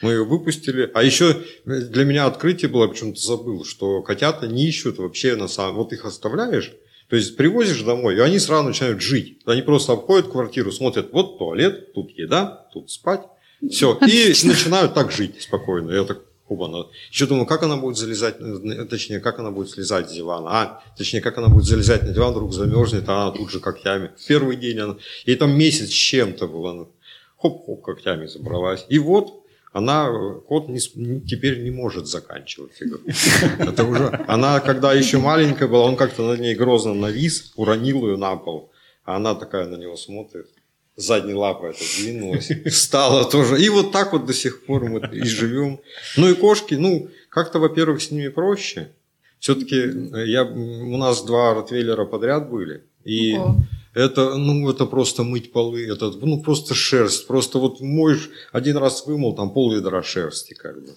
Мы 0.00 0.12
ее 0.12 0.24
выпустили. 0.24 0.88
А 0.94 1.02
еще 1.02 1.42
для 1.64 2.04
меня 2.04 2.26
открытие 2.26 2.70
было, 2.70 2.86
почему-то 2.86 3.20
забыл, 3.20 3.64
что 3.64 4.02
котята 4.02 4.46
не 4.46 4.68
ищут 4.68 4.98
вообще 4.98 5.34
на 5.34 5.48
самом... 5.48 5.74
Вот 5.74 5.92
их 5.92 6.04
оставляешь, 6.04 6.72
то 7.08 7.16
есть 7.16 7.36
привозишь 7.36 7.82
домой, 7.82 8.14
и 8.16 8.20
они 8.20 8.38
сразу 8.38 8.68
начинают 8.68 9.02
жить. 9.02 9.40
Они 9.44 9.62
просто 9.62 9.94
обходят 9.94 10.30
квартиру, 10.30 10.70
смотрят, 10.70 11.12
вот 11.12 11.38
туалет, 11.38 11.92
тут 11.92 12.16
еда, 12.16 12.68
тут 12.72 12.92
спать. 12.92 13.22
Все. 13.68 13.98
И 14.06 14.28
начинают 14.44 14.94
так 14.94 15.10
жить 15.10 15.42
спокойно. 15.42 15.90
Я 15.90 16.04
так, 16.04 16.20
оба 16.52 16.88
Еще 17.10 17.26
думаю, 17.26 17.46
как 17.46 17.62
она 17.62 17.76
будет 17.76 17.96
залезать, 17.96 18.36
э, 18.40 18.84
точнее, 18.84 19.20
как 19.20 19.38
она 19.38 19.50
будет 19.50 19.70
слезать 19.70 20.10
с 20.10 20.12
дивана. 20.12 20.50
А, 20.50 20.82
точнее, 20.96 21.20
как 21.20 21.38
она 21.38 21.48
будет 21.48 21.64
залезать 21.64 22.02
на 22.02 22.12
диван, 22.12 22.32
вдруг 22.32 22.52
замерзнет, 22.52 23.08
а 23.08 23.22
она 23.22 23.30
тут 23.32 23.50
же 23.50 23.60
когтями. 23.60 24.10
В 24.16 24.26
первый 24.26 24.56
день 24.56 24.78
она... 24.78 24.96
Ей 25.26 25.36
там 25.36 25.56
месяц 25.56 25.88
чем-то 25.88 26.46
было. 26.46 26.88
Хоп-хоп 27.38 27.82
когтями 27.82 28.26
забралась. 28.26 28.86
И 28.88 28.98
вот 28.98 29.42
она, 29.72 30.08
э, 30.08 30.40
кот 30.46 30.68
не, 30.68 30.78
теперь 31.20 31.62
не 31.62 31.70
может 31.70 32.06
заканчивать 32.06 32.80
игру. 32.80 33.00
Это 33.58 33.84
уже... 33.84 34.24
Она, 34.28 34.60
когда 34.60 34.92
еще 34.92 35.18
маленькая 35.18 35.66
была, 35.66 35.84
он 35.84 35.96
как-то 35.96 36.26
над 36.26 36.40
ней 36.40 36.54
грозно 36.54 36.94
навис, 36.94 37.52
уронил 37.56 38.06
ее 38.06 38.16
на 38.16 38.36
пол. 38.36 38.70
А 39.04 39.16
она 39.16 39.34
такая 39.34 39.66
на 39.66 39.76
него 39.76 39.96
смотрит. 39.96 40.48
Задней 40.96 41.34
лапой 41.34 41.70
это 41.70 41.80
двинулась, 41.96 42.50
встала 42.66 43.24
тоже. 43.24 43.62
И 43.62 43.68
вот 43.70 43.92
так 43.92 44.12
вот 44.12 44.26
до 44.26 44.34
сих 44.34 44.66
пор 44.66 44.84
мы 44.84 45.00
и 45.12 45.24
живем. 45.24 45.80
Ну 46.16 46.28
и 46.28 46.34
кошки, 46.34 46.74
ну, 46.74 47.08
как-то, 47.30 47.58
во-первых, 47.58 48.02
с 48.02 48.10
ними 48.10 48.28
проще. 48.28 48.92
Все-таки 49.38 49.76
я, 50.30 50.44
у 50.44 50.96
нас 50.98 51.24
два 51.24 51.54
ротвейлера 51.54 52.04
подряд 52.04 52.50
были. 52.50 52.84
И 53.04 53.34
Ого. 53.34 53.56
это, 53.94 54.36
ну, 54.36 54.70
это 54.70 54.86
просто 54.86 55.24
мыть 55.24 55.50
полы, 55.50 55.84
это, 55.88 56.10
ну, 56.10 56.42
просто 56.42 56.74
шерсть. 56.74 57.26
Просто 57.26 57.58
вот 57.58 57.80
моешь, 57.80 58.30
один 58.52 58.76
раз 58.76 59.06
вымыл, 59.06 59.34
там 59.34 59.50
пол-ведра 59.50 60.02
шерсти, 60.02 60.54
как 60.54 60.76
бы. 60.80 60.94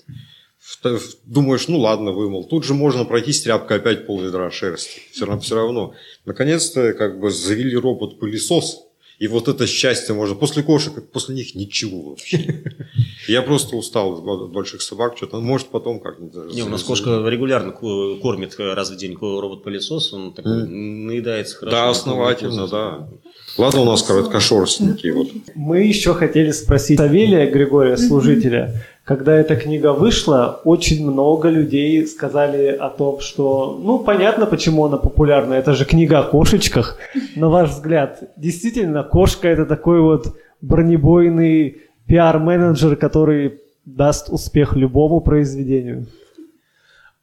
Думаешь, 1.26 1.68
ну 1.68 1.80
ладно, 1.80 2.12
вымыл. 2.12 2.44
Тут 2.44 2.66
же 2.66 2.74
можно 2.74 3.06
пройтись 3.06 3.42
тряпкой 3.42 3.78
опять 3.78 4.06
пол-ведра 4.08 4.52
шерсти. 4.52 5.02
Все 5.12 5.26
равно, 5.26 5.42
все 5.42 5.56
равно. 5.56 5.94
Наконец-то, 6.26 6.94
как 6.94 7.20
бы, 7.20 7.32
завели 7.32 7.76
робот-пылесос. 7.76 8.84
И 9.18 9.28
вот 9.28 9.48
это 9.48 9.66
счастье 9.66 10.14
можно. 10.14 10.36
После 10.36 10.62
кошек, 10.64 10.94
после 11.12 11.36
них 11.36 11.56
ничего 11.56 12.10
вообще. 12.10 12.64
Я 13.28 13.42
просто 13.42 13.76
устал 13.76 14.14
от 14.28 14.52
больших 14.52 14.82
собак. 14.82 15.16
Что-то, 15.18 15.40
может, 15.40 15.68
потом 15.70 16.00
как-нибудь. 16.00 16.54
Не, 16.54 16.64
у 16.64 16.70
нас 16.70 16.84
кошка 16.84 17.24
регулярно 17.28 17.72
ко- 17.72 18.18
кормит 18.18 18.56
раз 18.60 18.90
в 18.92 18.98
день 18.98 19.16
робот-пылесос, 19.20 20.14
он 20.14 20.34
такой 20.34 20.68
наедается 20.68 21.56
хорошо. 21.58 21.76
Да, 21.78 21.90
основательно, 21.90 22.68
да. 22.68 23.10
Ладно, 23.58 23.82
у 23.82 23.86
нас 23.86 24.04
короткошерстненькие. 24.04 25.14
Вот. 25.14 25.28
Мы 25.56 25.84
еще 25.84 26.14
хотели 26.14 26.52
спросить 26.52 27.00
Савелия 27.00 27.50
Григория, 27.50 27.96
служителя. 27.96 28.74
Когда 29.06 29.34
эта 29.36 29.56
книга 29.56 29.94
вышла, 29.94 30.60
очень 30.66 31.10
много 31.10 31.50
людей 31.50 32.06
сказали 32.06 32.68
о 32.68 32.90
том, 32.90 33.20
что, 33.22 33.80
ну, 33.82 34.00
понятно, 34.00 34.46
почему 34.46 34.86
она 34.86 34.98
популярна. 34.98 35.54
Это 35.54 35.74
же 35.74 35.86
книга 35.86 36.20
о 36.20 36.24
кошечках. 36.24 36.98
На 37.36 37.50
ваш 37.50 37.70
взгляд, 37.70 38.24
действительно, 38.36 39.04
кошка 39.04 39.48
это 39.48 39.66
такой 39.66 40.02
вот 40.02 40.36
бронебойный 40.62 41.78
пиар-менеджер, 42.08 42.98
который 42.98 43.60
даст 43.86 44.30
успех 44.30 44.76
любому 44.76 45.22
произведению? 45.22 46.08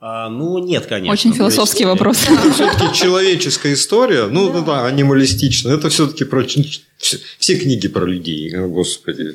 А, 0.05 0.29
ну, 0.29 0.59
нет, 0.59 0.87
конечно. 0.87 1.13
Очень 1.13 1.33
философский 1.33 1.85
есть, 1.85 1.93
вопрос. 1.93 2.17
Все-таки 2.55 2.93
человеческая 2.93 3.75
история, 3.75 4.27
ну 4.27 4.53
да, 4.53 4.61
да, 4.61 4.87
анималистичная. 4.87 5.77
Это 5.77 5.91
все-таки 5.91 6.25
про 6.25 6.45
все 6.45 7.57
книги 7.57 7.87
про 7.87 8.05
людей, 8.05 8.51
господи. 8.51 9.33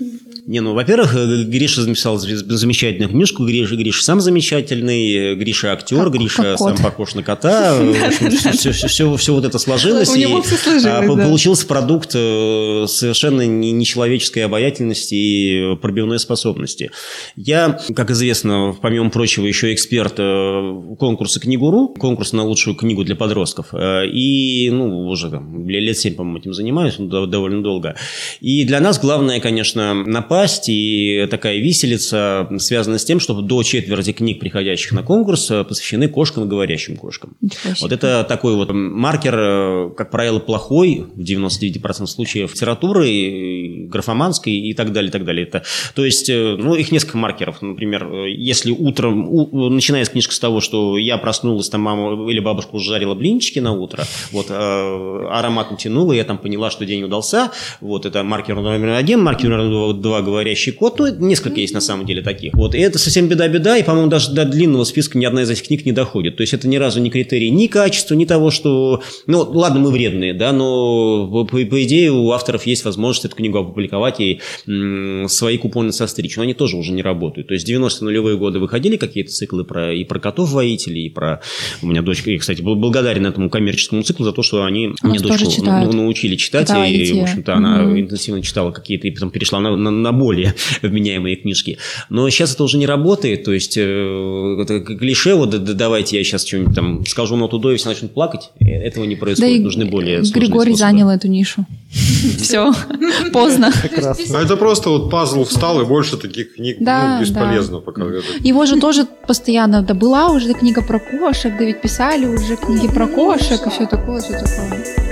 Не, 0.48 0.62
ну, 0.62 0.74
во-первых, 0.74 1.14
э, 1.14 1.44
Гриша 1.44 1.82
записал 1.82 2.18
замечательную 2.18 3.10
книжку, 3.10 3.46
Гриша, 3.46 3.76
Гриша 3.76 4.02
сам 4.02 4.22
замечательный, 4.22 5.36
Гриша 5.36 5.74
актер, 5.74 6.06
как, 6.06 6.14
Гриша 6.14 6.44
как 6.44 6.58
сам 6.58 6.78
похож 6.78 7.16
на 7.16 7.24
кота. 7.24 7.78
все, 8.54 9.34
вот 9.34 9.44
это 9.44 9.60
сложилось. 9.60 10.08
Сложилось, 10.08 10.86
а. 10.86 11.02
Получился 11.02 11.68
продукт 11.68 12.12
э, 12.16 12.86
совершенно 12.88 13.46
нечеловеческой 13.46 14.46
обаятельности 14.46 15.16
и 15.16 15.76
пробивной 15.82 16.18
способности. 16.18 16.92
Я, 17.36 17.78
как 17.94 18.12
известно, 18.12 18.74
помимо 18.82 19.10
прочего, 19.10 19.46
еще 19.46 19.74
эксперт 19.74 20.14
э, 20.18 20.96
конкурса 20.98 21.42
«Книгуру», 21.42 21.90
конкурс 21.90 22.32
на 22.32 22.46
лучшую 22.46 22.78
книгу 22.78 23.04
для 23.04 23.18
подростков. 23.18 23.74
И, 23.74 24.70
ну, 24.72 25.08
уже 25.08 25.30
там, 25.30 25.68
лет 25.68 25.98
семь, 25.98 26.16
по-моему, 26.16 26.40
этим 26.40 26.54
занимаюсь, 26.54 26.96
довольно 27.00 27.62
долго. 27.62 27.98
И 28.40 28.64
для 28.64 28.80
нас 28.80 28.98
главное, 28.98 29.42
конечно, 29.42 29.94
напасть 29.94 30.37
попасть, 30.38 30.70
и 30.70 31.28
такая 31.32 31.58
виселица 31.58 32.48
связана 32.60 33.00
с 33.00 33.06
тем, 33.06 33.20
что 33.20 33.34
до 33.42 33.64
четверти 33.64 34.12
книг, 34.12 34.40
приходящих 34.40 34.92
на 34.92 35.02
конкурс, 35.02 35.50
э, 35.50 35.64
посвящены 35.64 36.08
кошкам 36.10 36.44
и 36.44 36.48
говорящим 36.48 36.96
кошкам. 36.96 37.36
Вот 37.82 37.92
это 37.92 38.24
такой 38.24 38.56
вот 38.56 38.70
маркер, 38.72 39.36
э, 39.36 39.90
как 39.98 40.12
правило, 40.12 40.38
плохой 40.38 41.06
в 41.16 41.24
99% 41.24 42.06
случаев 42.06 42.54
литературы, 42.54 43.88
графоманской 43.90 44.54
и 44.54 44.76
так 44.76 44.92
далее, 44.92 45.10
и 45.10 45.12
так 45.12 45.26
далее. 45.26 45.48
Это, 45.48 45.64
то 45.96 46.06
есть, 46.06 46.30
э, 46.30 46.56
ну, 46.56 46.76
их 46.76 46.92
несколько 46.92 47.18
маркеров. 47.18 47.64
Например, 47.64 48.08
если 48.28 48.70
утром, 48.70 49.28
у, 49.30 49.70
начинается 49.70 50.12
книжка 50.12 50.36
с 50.36 50.40
того, 50.40 50.62
что 50.62 51.00
я 51.00 51.18
проснулась, 51.18 51.70
там 51.70 51.82
мама 51.82 52.30
или 52.30 52.40
бабушка 52.40 52.76
уже 52.76 52.92
жарила 52.92 53.16
блинчики 53.16 53.58
на 53.58 53.72
утро, 53.72 54.04
вот, 54.32 54.52
аромат 54.52 55.72
натянула, 55.72 56.14
я 56.14 56.24
там 56.24 56.38
поняла, 56.38 56.70
что 56.70 56.86
день 56.86 57.04
удался, 57.04 57.52
вот, 57.82 58.06
это 58.06 58.24
маркер 58.24 58.56
номер 58.56 58.90
один, 58.90 59.24
маркер 59.24 59.50
номер 59.50 59.94
два 59.94 60.22
говорящий 60.28 60.72
кот. 60.72 61.00
Ну, 61.00 61.08
несколько 61.08 61.60
есть 61.60 61.74
на 61.74 61.82
самом 61.82 62.06
деле 62.06 62.22
таких. 62.22 62.54
Вот. 62.54 62.76
И 62.76 62.80
это 62.80 63.00
совсем 63.00 63.28
беда-беда, 63.28 63.78
и, 63.78 63.84
по-моему, 63.84 64.10
даже 64.10 64.32
до 64.32 64.46
длинного 64.46 64.84
списка 64.84 65.18
ни 65.18 65.26
одна 65.26 65.44
из 65.44 65.50
этих 65.50 65.68
книг 65.68 65.86
не 65.86 65.92
доходит. 65.92 66.38
То 66.38 66.42
есть 66.42 66.54
это 66.54 66.68
ни 66.68 66.76
разу 66.76 67.02
не 67.02 67.10
критерий 67.10 67.50
ни 67.50 67.68
качества, 67.68 68.16
ни 68.16 68.26
того, 68.26 68.52
что... 68.52 69.02
Ну, 69.26 69.40
ладно, 69.40 69.80
мы 69.80 69.92
вредные, 69.92 70.34
да, 70.34 70.52
но 70.52 71.46
по, 71.46 71.58
по 71.58 71.84
идее 71.84 72.12
у 72.12 72.32
авторов 72.32 72.66
есть 72.66 72.86
возможность 72.86 73.26
эту 73.26 73.36
книгу 73.36 73.58
опубликовать 73.58 74.20
и 74.20 74.42
м, 74.68 75.28
свои 75.30 75.58
купоны 75.58 75.92
состричь. 75.92 76.38
Но 76.38 76.44
они 76.44 76.54
тоже 76.54 76.78
уже 76.78 76.92
не 76.92 77.02
работают. 77.02 77.48
То 77.48 77.54
есть 77.54 77.70
90-е 77.70 78.06
нулевые 78.06 78.38
годы 78.38 78.60
выходили 78.60 78.98
какие-то 78.98 79.32
циклы 79.32 79.64
про, 79.64 79.94
и 79.94 80.04
про 80.04 80.20
котов-воителей, 80.20 81.06
и 81.06 81.10
про... 81.10 81.42
У 81.82 81.88
меня 81.88 82.02
дочка, 82.02 82.32
я, 82.32 82.38
кстати, 82.38 82.62
был 82.62 82.76
благодарен 82.76 83.26
этому 83.26 83.50
коммерческому 83.50 84.04
циклу 84.04 84.26
за 84.26 84.34
то, 84.34 84.44
что 84.44 84.64
они 84.64 84.94
мне 85.02 85.20
дочку 85.20 85.48
научили 85.64 86.36
читать. 86.36 86.68
Да, 86.68 86.86
и, 86.86 87.12
в 87.14 87.24
общем-то, 87.24 87.56
она 87.56 87.84
угу. 87.84 88.00
интенсивно 88.00 88.42
читала 88.42 88.72
какие-то, 88.72 89.08
и 89.08 89.12
потом 89.12 89.30
перешла 89.30 89.60
на, 89.60 89.76
на, 89.76 89.92
на 89.92 90.12
более 90.18 90.56
вменяемые 90.82 91.36
книжки. 91.36 91.78
Но 92.10 92.30
сейчас 92.30 92.54
это 92.54 92.64
уже 92.64 92.78
не 92.78 92.86
работает, 92.86 93.44
то 93.44 93.54
есть 93.54 93.78
э, 93.78 94.58
это 94.62 94.80
клише, 94.82 95.36
вот 95.36 95.50
давайте 95.64 96.18
я 96.18 96.24
сейчас 96.24 96.46
что-нибудь 96.46 96.76
там 96.76 97.06
скажу 97.06 97.36
на 97.36 97.48
туда 97.48 97.74
и 97.74 97.78
все 97.78 97.90
начнут 97.90 98.14
плакать, 98.14 98.52
э, 98.60 98.66
этого 98.66 99.06
не 99.06 99.16
происходит, 99.16 99.58
да 99.58 99.64
нужны 99.64 99.86
более 99.86 100.22
Григорий 100.22 100.74
способы. 100.74 100.78
занял 100.78 101.10
эту 101.10 101.28
нишу. 101.28 101.66
Все, 102.38 102.74
поздно. 103.34 103.72
А 103.74 104.42
это 104.42 104.58
просто 104.58 104.90
вот 104.90 105.10
пазл 105.10 105.44
встал, 105.44 105.82
и 105.82 105.86
больше 105.86 106.18
таких 106.18 106.56
книг 106.56 106.78
ну, 106.80 107.22
бесполезно 107.22 107.80
пока. 107.80 108.04
Его 108.42 108.66
же 108.66 108.80
тоже 108.80 109.06
постоянно, 109.28 109.82
да 109.82 109.94
была 109.94 110.32
уже 110.32 110.54
книга 110.54 110.82
про 110.82 111.00
кошек, 111.00 111.54
да 111.58 111.66
ведь 111.66 111.82
писали 111.82 112.26
уже 112.26 112.56
книги 112.56 112.88
про 112.88 113.08
кошек 113.08 113.66
и 113.66 113.70
все 113.70 113.86
такое, 113.86 114.22
все 114.22 114.34
такое. 114.34 115.07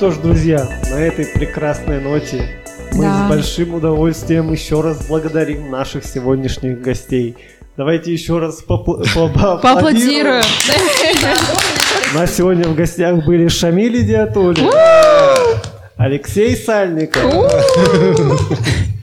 Что 0.00 0.12
ж, 0.12 0.16
друзья, 0.16 0.66
на 0.90 0.94
этой 0.94 1.26
прекрасной 1.26 2.00
ноте 2.00 2.42
мы 2.94 3.04
да. 3.04 3.26
с 3.26 3.28
большим 3.28 3.74
удовольствием 3.74 4.50
еще 4.50 4.80
раз 4.80 5.06
благодарим 5.06 5.70
наших 5.70 6.06
сегодняшних 6.06 6.80
гостей. 6.80 7.36
Давайте 7.76 8.10
еще 8.10 8.38
раз 8.38 8.62
поаплодируем. 8.66 10.42
У 12.14 12.16
нас 12.16 12.34
сегодня 12.34 12.64
в 12.64 12.74
гостях 12.74 13.26
были 13.26 13.48
Шамиль 13.48 14.02
Диатоли, 14.06 14.62
Алексей 15.98 16.56
Сальников. 16.56 17.34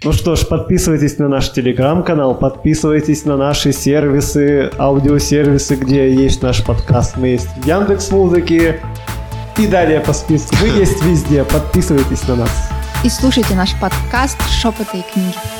Ну 0.03 0.13
что 0.13 0.35
ж, 0.35 0.47
подписывайтесь 0.47 1.19
на 1.19 1.27
наш 1.27 1.51
телеграм-канал, 1.51 2.33
подписывайтесь 2.33 3.23
на 3.23 3.37
наши 3.37 3.71
сервисы, 3.71 4.71
аудиосервисы, 4.79 5.75
где 5.75 6.11
есть 6.11 6.41
наш 6.41 6.63
подкаст. 6.65 7.17
Мы 7.17 7.27
есть 7.27 7.49
в 7.55 7.67
Яндекс 7.67 8.09
Музыке, 8.09 8.79
и 9.59 9.67
далее 9.67 9.99
по 9.99 10.13
списку. 10.13 10.55
Мы 10.61 10.67
есть 10.67 11.03
везде. 11.03 11.43
Подписывайтесь 11.43 12.27
на 12.27 12.35
нас. 12.35 12.69
И 13.03 13.09
слушайте 13.09 13.55
наш 13.55 13.73
подкаст 13.79 14.37
«Шепоты 14.49 14.99
и 14.99 15.03
книги». 15.13 15.56